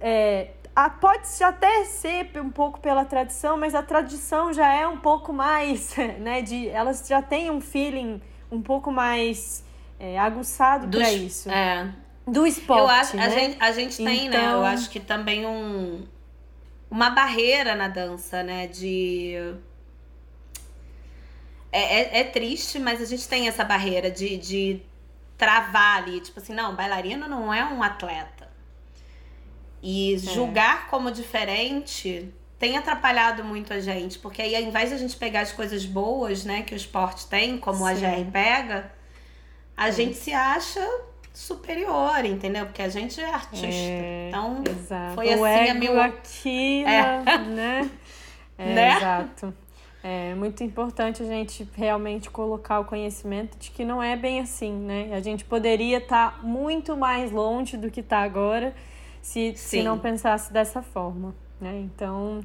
É, 0.00 0.48
a, 0.76 0.90
pode 0.90 1.26
até 1.42 1.86
ser 1.86 2.30
um 2.38 2.50
pouco 2.50 2.78
pela 2.80 3.02
tradição, 3.06 3.56
mas 3.56 3.74
a 3.74 3.82
tradição 3.82 4.52
já 4.52 4.70
é 4.70 4.86
um 4.86 4.98
pouco 4.98 5.32
mais, 5.32 5.96
né? 6.20 6.42
De, 6.42 6.68
elas 6.68 7.08
já 7.08 7.22
têm 7.22 7.50
um 7.50 7.62
feeling 7.62 8.20
um 8.52 8.60
pouco 8.60 8.92
mais 8.92 9.64
é, 9.98 10.18
aguçado 10.18 10.86
para 10.86 11.10
isso. 11.10 11.50
É. 11.50 11.90
Do 12.26 12.46
esporte. 12.46 12.82
Eu 12.82 12.88
acho, 12.88 13.16
né? 13.16 13.24
a 13.24 13.28
gente, 13.30 13.56
a 13.58 13.72
gente 13.72 13.96
tem, 13.96 14.26
então... 14.26 14.38
né? 14.38 14.46
Eu 14.46 14.50
então 14.50 14.66
acho 14.66 14.90
que 14.90 15.00
também 15.00 15.46
um, 15.46 16.06
uma 16.90 17.08
barreira 17.08 17.74
na 17.74 17.88
dança, 17.88 18.42
né? 18.42 18.66
De. 18.66 19.34
É, 21.72 22.00
é, 22.00 22.20
é, 22.20 22.24
triste, 22.24 22.78
mas 22.78 23.00
a 23.00 23.06
gente 23.06 23.26
tem 23.26 23.48
essa 23.48 23.64
barreira 23.64 24.10
de, 24.10 24.36
de 24.36 24.82
travar 25.38 25.98
ali. 25.98 26.20
Tipo 26.20 26.38
assim, 26.38 26.52
não, 26.52 26.76
bailarino 26.76 27.26
não 27.28 27.52
é 27.52 27.64
um 27.64 27.82
atleta. 27.82 28.45
E 29.82 30.14
é. 30.14 30.18
julgar 30.18 30.88
como 30.88 31.10
diferente 31.10 32.32
tem 32.58 32.76
atrapalhado 32.76 33.44
muito 33.44 33.72
a 33.72 33.80
gente, 33.80 34.18
porque 34.18 34.40
aí 34.40 34.56
ao 34.56 34.62
invés 34.62 34.88
de 34.88 34.94
a 34.94 34.98
gente 34.98 35.16
pegar 35.16 35.40
as 35.40 35.52
coisas 35.52 35.84
boas, 35.84 36.44
né, 36.44 36.62
que 36.62 36.72
o 36.72 36.76
esporte 36.76 37.26
tem, 37.26 37.58
como 37.58 37.86
Sim. 37.86 37.90
a 37.90 37.94
GR 37.94 38.30
pega, 38.30 38.92
a 39.76 39.92
Sim. 39.92 40.04
gente 40.04 40.16
se 40.16 40.32
acha 40.32 40.80
superior, 41.34 42.24
entendeu? 42.24 42.64
Porque 42.64 42.80
a 42.80 42.88
gente 42.88 43.20
é 43.20 43.28
artista. 43.32 43.66
É, 43.66 44.28
então, 44.28 44.62
exato. 44.66 45.14
foi 45.14 45.28
assim 45.28 45.42
o 45.42 45.46
ego 45.46 45.70
a 45.70 45.74
meu 45.74 46.00
aqui, 46.00 46.84
é. 46.84 47.38
né? 47.44 47.90
É, 48.58 48.74
né? 48.74 48.96
Exato. 48.96 49.54
É 50.02 50.34
muito 50.34 50.64
importante 50.64 51.22
a 51.22 51.26
gente 51.26 51.68
realmente 51.74 52.30
colocar 52.30 52.80
o 52.80 52.86
conhecimento 52.86 53.58
de 53.58 53.70
que 53.70 53.84
não 53.84 54.02
é 54.02 54.16
bem 54.16 54.40
assim, 54.40 54.72
né? 54.72 55.10
A 55.12 55.20
gente 55.20 55.44
poderia 55.44 55.98
estar 55.98 56.38
tá 56.38 56.42
muito 56.42 56.96
mais 56.96 57.30
longe 57.30 57.76
do 57.76 57.90
que 57.90 58.00
está 58.00 58.20
agora 58.22 58.74
se, 59.26 59.54
se 59.56 59.82
não 59.82 59.98
pensasse 59.98 60.52
dessa 60.52 60.80
forma. 60.80 61.34
Né? 61.60 61.80
Então, 61.80 62.40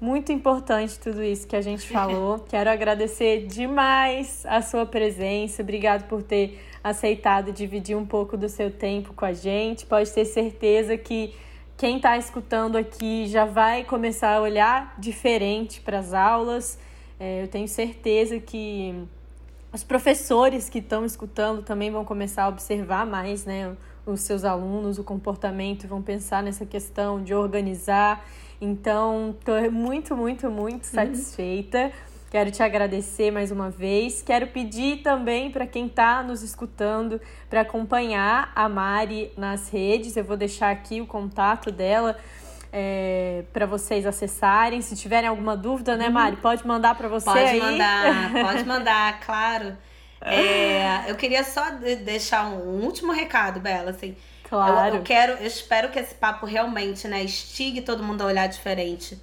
Muito 0.00 0.32
importante 0.32 0.98
tudo 0.98 1.22
isso 1.22 1.46
que 1.46 1.54
a 1.54 1.60
gente 1.60 1.88
falou. 1.88 2.40
Quero 2.50 2.68
agradecer 2.68 3.46
demais 3.46 4.44
a 4.44 4.60
sua 4.60 4.84
presença. 4.84 5.62
Obrigado 5.62 6.08
por 6.08 6.22
ter 6.22 6.60
aceitado 6.82 7.52
dividir 7.52 7.96
um 7.96 8.04
pouco 8.04 8.36
do 8.36 8.48
seu 8.48 8.70
tempo 8.70 9.14
com 9.14 9.24
a 9.24 9.32
gente. 9.32 9.86
Pode 9.86 10.10
ter 10.10 10.24
certeza 10.24 10.98
que 10.98 11.32
quem 11.76 11.96
está 11.96 12.18
escutando 12.18 12.76
aqui 12.76 13.26
já 13.28 13.44
vai 13.44 13.84
começar 13.84 14.34
a 14.36 14.40
olhar 14.40 14.94
diferente 14.98 15.80
para 15.80 16.00
as 16.00 16.12
aulas. 16.12 16.76
É, 17.18 17.44
eu 17.44 17.48
tenho 17.48 17.68
certeza 17.68 18.40
que 18.40 18.92
os 19.72 19.84
professores 19.84 20.68
que 20.68 20.80
estão 20.80 21.04
escutando 21.04 21.62
também 21.62 21.92
vão 21.92 22.04
começar 22.04 22.42
a 22.42 22.48
observar 22.48 23.06
mais 23.06 23.46
né, 23.46 23.74
os 24.06 24.20
seus 24.20 24.44
alunos, 24.44 24.98
o 24.98 25.04
comportamento, 25.04 25.86
vão 25.86 26.02
pensar 26.02 26.42
nessa 26.42 26.66
questão 26.66 27.22
de 27.22 27.34
organizar. 27.34 28.24
Então, 28.60 29.34
estou 29.38 29.70
muito, 29.70 30.16
muito, 30.16 30.50
muito 30.50 30.84
uhum. 30.84 30.90
satisfeita. 30.90 31.92
Quero 32.30 32.50
te 32.50 32.62
agradecer 32.62 33.30
mais 33.30 33.52
uma 33.52 33.70
vez. 33.70 34.20
Quero 34.20 34.48
pedir 34.48 35.02
também 35.02 35.52
para 35.52 35.66
quem 35.66 35.86
está 35.86 36.20
nos 36.20 36.42
escutando 36.42 37.20
para 37.48 37.60
acompanhar 37.60 38.50
a 38.56 38.68
Mari 38.68 39.30
nas 39.36 39.68
redes. 39.68 40.16
Eu 40.16 40.24
vou 40.24 40.36
deixar 40.36 40.70
aqui 40.70 41.00
o 41.00 41.06
contato 41.06 41.70
dela. 41.70 42.16
É, 42.76 43.44
para 43.52 43.66
vocês 43.66 44.04
acessarem. 44.04 44.82
Se 44.82 44.96
tiverem 44.96 45.28
alguma 45.28 45.56
dúvida, 45.56 45.96
né, 45.96 46.08
uhum. 46.08 46.12
Mari? 46.12 46.36
Pode 46.38 46.66
mandar 46.66 46.96
para 46.96 47.06
você 47.06 47.26
pode 47.26 47.38
aí. 47.38 47.60
Pode 47.60 47.72
mandar, 47.72 48.32
pode 48.42 48.64
mandar, 48.64 49.20
claro. 49.20 49.76
É, 50.24 51.10
eu 51.10 51.16
queria 51.16 51.44
só 51.44 51.70
deixar 52.02 52.46
um 52.46 52.82
último 52.82 53.12
recado, 53.12 53.60
Bela, 53.60 53.90
assim. 53.90 54.16
Claro. 54.48 54.88
Eu, 54.88 54.94
eu, 54.96 55.02
quero, 55.02 55.32
eu 55.32 55.46
espero 55.46 55.90
que 55.90 55.98
esse 55.98 56.14
papo 56.14 56.46
realmente, 56.46 57.06
né, 57.06 57.22
instigue 57.22 57.82
todo 57.82 58.02
mundo 58.02 58.22
a 58.22 58.26
olhar 58.26 58.46
diferente 58.46 59.20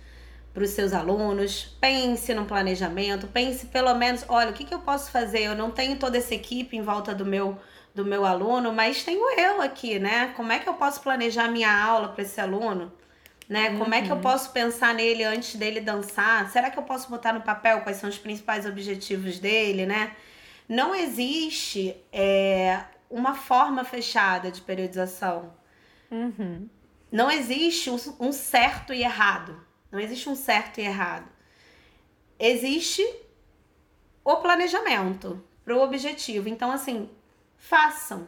para 0.53 0.63
os 0.63 0.71
seus 0.71 0.93
alunos. 0.93 1.75
Pense 1.79 2.33
no 2.33 2.45
planejamento, 2.45 3.27
pense 3.27 3.65
pelo 3.67 3.93
menos, 3.95 4.25
olha, 4.27 4.51
o 4.51 4.53
que, 4.53 4.63
que 4.63 4.73
eu 4.73 4.79
posso 4.79 5.11
fazer? 5.11 5.41
Eu 5.41 5.55
não 5.55 5.71
tenho 5.71 5.97
toda 5.97 6.17
essa 6.17 6.35
equipe 6.35 6.77
em 6.77 6.81
volta 6.81 7.13
do 7.13 7.25
meu 7.25 7.57
do 7.93 8.05
meu 8.05 8.25
aluno, 8.25 8.71
mas 8.71 9.03
tenho 9.03 9.37
eu 9.37 9.61
aqui, 9.61 9.99
né? 9.99 10.31
Como 10.37 10.49
é 10.49 10.59
que 10.59 10.69
eu 10.69 10.75
posso 10.75 11.01
planejar 11.01 11.49
minha 11.49 11.69
aula 11.69 12.07
para 12.07 12.21
esse 12.21 12.39
aluno? 12.39 12.91
Né? 13.49 13.69
Uhum. 13.69 13.79
Como 13.79 13.93
é 13.93 14.01
que 14.01 14.09
eu 14.09 14.15
uhum. 14.15 14.21
posso 14.21 14.51
pensar 14.51 14.93
nele 14.93 15.25
antes 15.25 15.55
dele 15.55 15.81
dançar? 15.81 16.49
Será 16.49 16.69
que 16.69 16.79
eu 16.79 16.83
posso 16.83 17.09
botar 17.09 17.33
no 17.33 17.41
papel 17.41 17.81
quais 17.81 17.97
são 17.97 18.09
os 18.09 18.17
principais 18.17 18.65
objetivos 18.65 19.39
dele, 19.39 19.85
né? 19.85 20.11
Não 20.71 20.95
existe 20.95 21.93
é, 22.13 22.85
uma 23.09 23.35
forma 23.35 23.83
fechada 23.83 24.49
de 24.49 24.61
periodização. 24.61 25.53
Uhum. 26.09 26.69
Não 27.11 27.29
existe 27.29 27.89
um 27.89 28.31
certo 28.31 28.93
e 28.93 29.03
errado. 29.03 29.61
Não 29.91 29.99
existe 29.99 30.29
um 30.29 30.35
certo 30.35 30.79
e 30.79 30.85
errado. 30.85 31.27
Existe 32.39 33.05
o 34.23 34.37
planejamento 34.37 35.43
para 35.65 35.75
o 35.75 35.81
objetivo. 35.81 36.47
Então, 36.47 36.71
assim, 36.71 37.09
façam. 37.57 38.27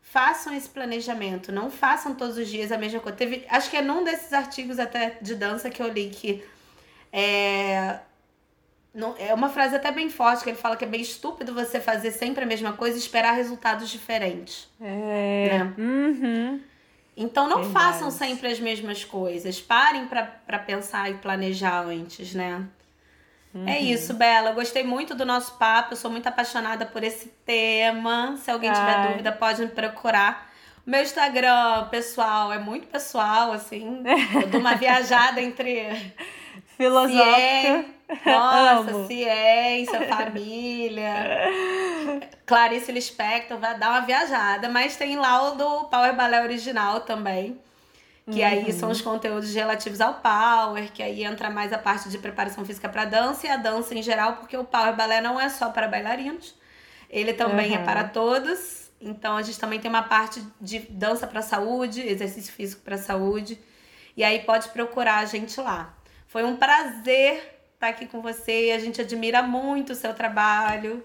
Façam 0.00 0.54
esse 0.54 0.70
planejamento. 0.70 1.52
Não 1.52 1.70
façam 1.70 2.14
todos 2.14 2.38
os 2.38 2.48
dias 2.48 2.72
a 2.72 2.78
mesma 2.78 3.00
coisa. 3.00 3.18
Teve, 3.18 3.44
acho 3.50 3.68
que 3.68 3.76
é 3.76 3.82
num 3.82 4.02
desses 4.02 4.32
artigos 4.32 4.78
até 4.78 5.18
de 5.20 5.34
dança 5.34 5.68
que 5.68 5.82
eu 5.82 5.88
li 5.88 6.08
que 6.08 6.42
é, 7.12 8.00
não, 8.94 9.14
é 9.18 9.34
uma 9.34 9.48
frase 9.48 9.74
até 9.74 9.90
bem 9.90 10.08
forte 10.08 10.44
que 10.44 10.50
ele 10.50 10.56
fala 10.56 10.76
que 10.76 10.84
é 10.84 10.88
bem 10.88 11.00
estúpido 11.00 11.52
você 11.52 11.80
fazer 11.80 12.12
sempre 12.12 12.44
a 12.44 12.46
mesma 12.46 12.74
coisa 12.74 12.96
e 12.96 13.00
esperar 13.00 13.32
resultados 13.32 13.90
diferentes. 13.90 14.68
É. 14.80 15.58
Né? 15.58 15.74
Uhum. 15.76 16.60
Então 17.16 17.48
não 17.48 17.64
Verdade. 17.64 17.72
façam 17.72 18.10
sempre 18.10 18.48
as 18.48 18.60
mesmas 18.60 19.04
coisas. 19.04 19.60
Parem 19.60 20.06
para 20.06 20.58
pensar 20.60 21.10
e 21.10 21.14
planejar 21.14 21.80
antes, 21.80 22.34
né? 22.34 22.64
É 23.52 23.58
uhum. 23.58 23.68
É 23.68 23.80
isso, 23.80 24.14
Bela. 24.14 24.50
Eu 24.50 24.54
gostei 24.54 24.84
muito 24.84 25.14
do 25.14 25.24
nosso 25.24 25.56
papo. 25.58 25.94
Eu 25.94 25.96
sou 25.96 26.10
muito 26.10 26.28
apaixonada 26.28 26.86
por 26.86 27.02
esse 27.02 27.28
tema. 27.44 28.36
Se 28.36 28.50
alguém 28.50 28.72
tiver 28.72 28.96
Ai. 28.96 29.08
dúvida, 29.08 29.32
pode 29.32 29.62
me 29.62 29.68
procurar. 29.68 30.52
O 30.86 30.90
meu 30.90 31.02
Instagram, 31.02 31.88
pessoal, 31.90 32.52
é 32.52 32.58
muito 32.58 32.86
pessoal, 32.86 33.52
assim. 33.52 34.02
Eu 34.40 34.48
dou 34.48 34.60
uma 34.60 34.74
viajada 34.74 35.40
entre 35.40 36.12
filosófica. 36.76 37.84
Nossa, 38.26 38.90
Amo. 38.92 39.06
ciência, 39.06 40.06
família. 40.08 41.14
Clarice 42.46 42.92
Lispector 42.92 43.58
vai 43.58 43.78
dar 43.78 43.90
uma 43.90 44.00
viajada, 44.00 44.68
mas 44.68 44.96
tem 44.96 45.16
lá 45.16 45.50
o 45.50 45.54
do 45.56 45.84
Power 45.84 46.14
Ballet 46.14 46.42
original 46.42 47.00
também. 47.00 47.58
Que 48.30 48.40
uhum. 48.40 48.46
aí 48.46 48.72
são 48.72 48.90
os 48.90 49.02
conteúdos 49.02 49.54
relativos 49.54 50.00
ao 50.00 50.14
Power, 50.14 50.90
que 50.92 51.02
aí 51.02 51.24
entra 51.24 51.50
mais 51.50 51.72
a 51.72 51.78
parte 51.78 52.08
de 52.08 52.16
preparação 52.16 52.64
física 52.64 52.88
para 52.88 53.04
dança 53.04 53.46
e 53.46 53.50
a 53.50 53.56
dança 53.56 53.94
em 53.94 54.02
geral, 54.02 54.36
porque 54.36 54.56
o 54.56 54.64
Power 54.64 54.96
Ballet 54.96 55.20
não 55.20 55.38
é 55.38 55.50
só 55.50 55.68
para 55.68 55.86
bailarinos, 55.86 56.54
ele 57.10 57.34
também 57.34 57.72
uhum. 57.72 57.82
é 57.82 57.84
para 57.84 58.04
todos. 58.04 58.90
Então 58.98 59.36
a 59.36 59.42
gente 59.42 59.60
também 59.60 59.78
tem 59.78 59.90
uma 59.90 60.04
parte 60.04 60.42
de 60.58 60.78
dança 60.78 61.26
para 61.26 61.42
saúde, 61.42 62.00
exercício 62.00 62.50
físico 62.50 62.80
para 62.82 62.96
saúde. 62.96 63.58
E 64.16 64.24
aí 64.24 64.38
pode 64.40 64.68
procurar 64.68 65.18
a 65.18 65.24
gente 65.26 65.60
lá. 65.60 65.94
Foi 66.34 66.42
um 66.42 66.56
prazer 66.56 67.60
estar 67.74 67.86
aqui 67.86 68.06
com 68.06 68.20
você. 68.20 68.72
A 68.74 68.78
gente 68.80 69.00
admira 69.00 69.40
muito 69.40 69.92
o 69.92 69.94
seu 69.94 70.12
trabalho. 70.12 71.00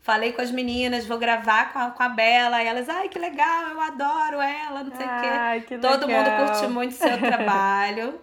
Falei 0.00 0.32
com 0.32 0.40
as 0.40 0.52
meninas, 0.52 1.04
vou 1.04 1.18
gravar 1.18 1.72
com 1.72 1.80
a, 1.80 1.90
com 1.90 2.00
a 2.00 2.08
Bela. 2.08 2.62
E 2.62 2.66
elas, 2.68 2.88
ai, 2.88 3.08
que 3.08 3.18
legal, 3.18 3.70
eu 3.72 3.80
adoro 3.80 4.40
ela, 4.40 4.84
não 4.84 4.96
sei 4.96 5.04
o 5.04 5.08
quê. 5.08 5.66
Que 5.66 5.78
Todo 5.78 6.06
legal. 6.06 6.22
mundo 6.22 6.46
curte 6.46 6.66
muito 6.68 6.92
o 6.92 6.94
seu 6.94 7.18
trabalho. 7.18 8.20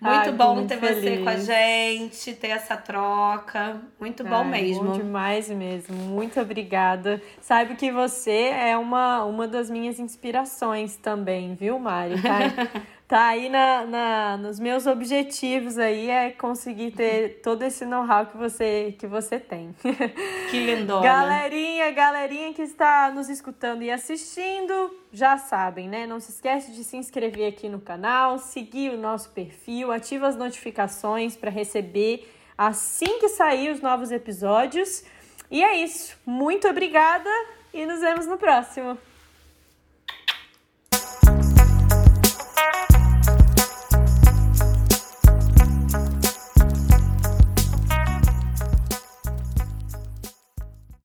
Muito 0.00 0.30
ai, 0.30 0.32
bom 0.32 0.56
muito 0.56 0.68
ter 0.68 0.78
feliz. 0.78 1.00
você 1.00 1.22
com 1.22 1.28
a 1.28 1.36
gente, 1.36 2.34
ter 2.34 2.48
essa 2.48 2.76
troca. 2.76 3.80
Muito 4.00 4.24
bom 4.24 4.42
ai, 4.42 4.50
mesmo. 4.50 4.82
Bom 4.86 4.92
demais 4.94 5.48
mesmo. 5.48 5.94
Muito 5.94 6.40
obrigada. 6.40 7.22
Saiba 7.40 7.76
que 7.76 7.92
você 7.92 8.48
é 8.52 8.76
uma, 8.76 9.24
uma 9.24 9.46
das 9.46 9.70
minhas 9.70 10.00
inspirações 10.00 10.96
também, 10.96 11.54
viu, 11.54 11.78
Mari? 11.78 12.20
Tá? 12.20 12.82
tá 13.14 13.28
aí 13.28 13.48
na, 13.48 13.86
na, 13.86 14.36
nos 14.36 14.58
meus 14.58 14.88
objetivos 14.88 15.78
aí 15.78 16.10
é 16.10 16.32
conseguir 16.32 16.90
ter 16.90 17.40
todo 17.44 17.62
esse 17.62 17.86
know-how 17.86 18.26
que 18.26 18.36
você, 18.36 18.96
que 18.98 19.06
você 19.06 19.38
tem. 19.38 19.72
Que 20.50 20.66
lindona. 20.66 21.02
Galerinha, 21.02 21.92
galerinha 21.92 22.52
que 22.52 22.62
está 22.62 23.12
nos 23.12 23.28
escutando 23.28 23.82
e 23.82 23.90
assistindo, 23.90 24.92
já 25.12 25.38
sabem, 25.38 25.88
né? 25.88 26.08
Não 26.08 26.18
se 26.18 26.32
esquece 26.32 26.72
de 26.72 26.82
se 26.82 26.96
inscrever 26.96 27.48
aqui 27.48 27.68
no 27.68 27.80
canal, 27.80 28.36
seguir 28.38 28.90
o 28.90 28.98
nosso 28.98 29.30
perfil, 29.30 29.92
ativa 29.92 30.26
as 30.26 30.36
notificações 30.36 31.36
para 31.36 31.50
receber 31.50 32.28
assim 32.58 33.20
que 33.20 33.28
sair 33.28 33.70
os 33.70 33.80
novos 33.80 34.10
episódios. 34.10 35.04
E 35.48 35.62
é 35.62 35.76
isso. 35.76 36.16
Muito 36.26 36.66
obrigada 36.66 37.30
e 37.72 37.86
nos 37.86 38.00
vemos 38.00 38.26
no 38.26 38.36
próximo. 38.36 38.98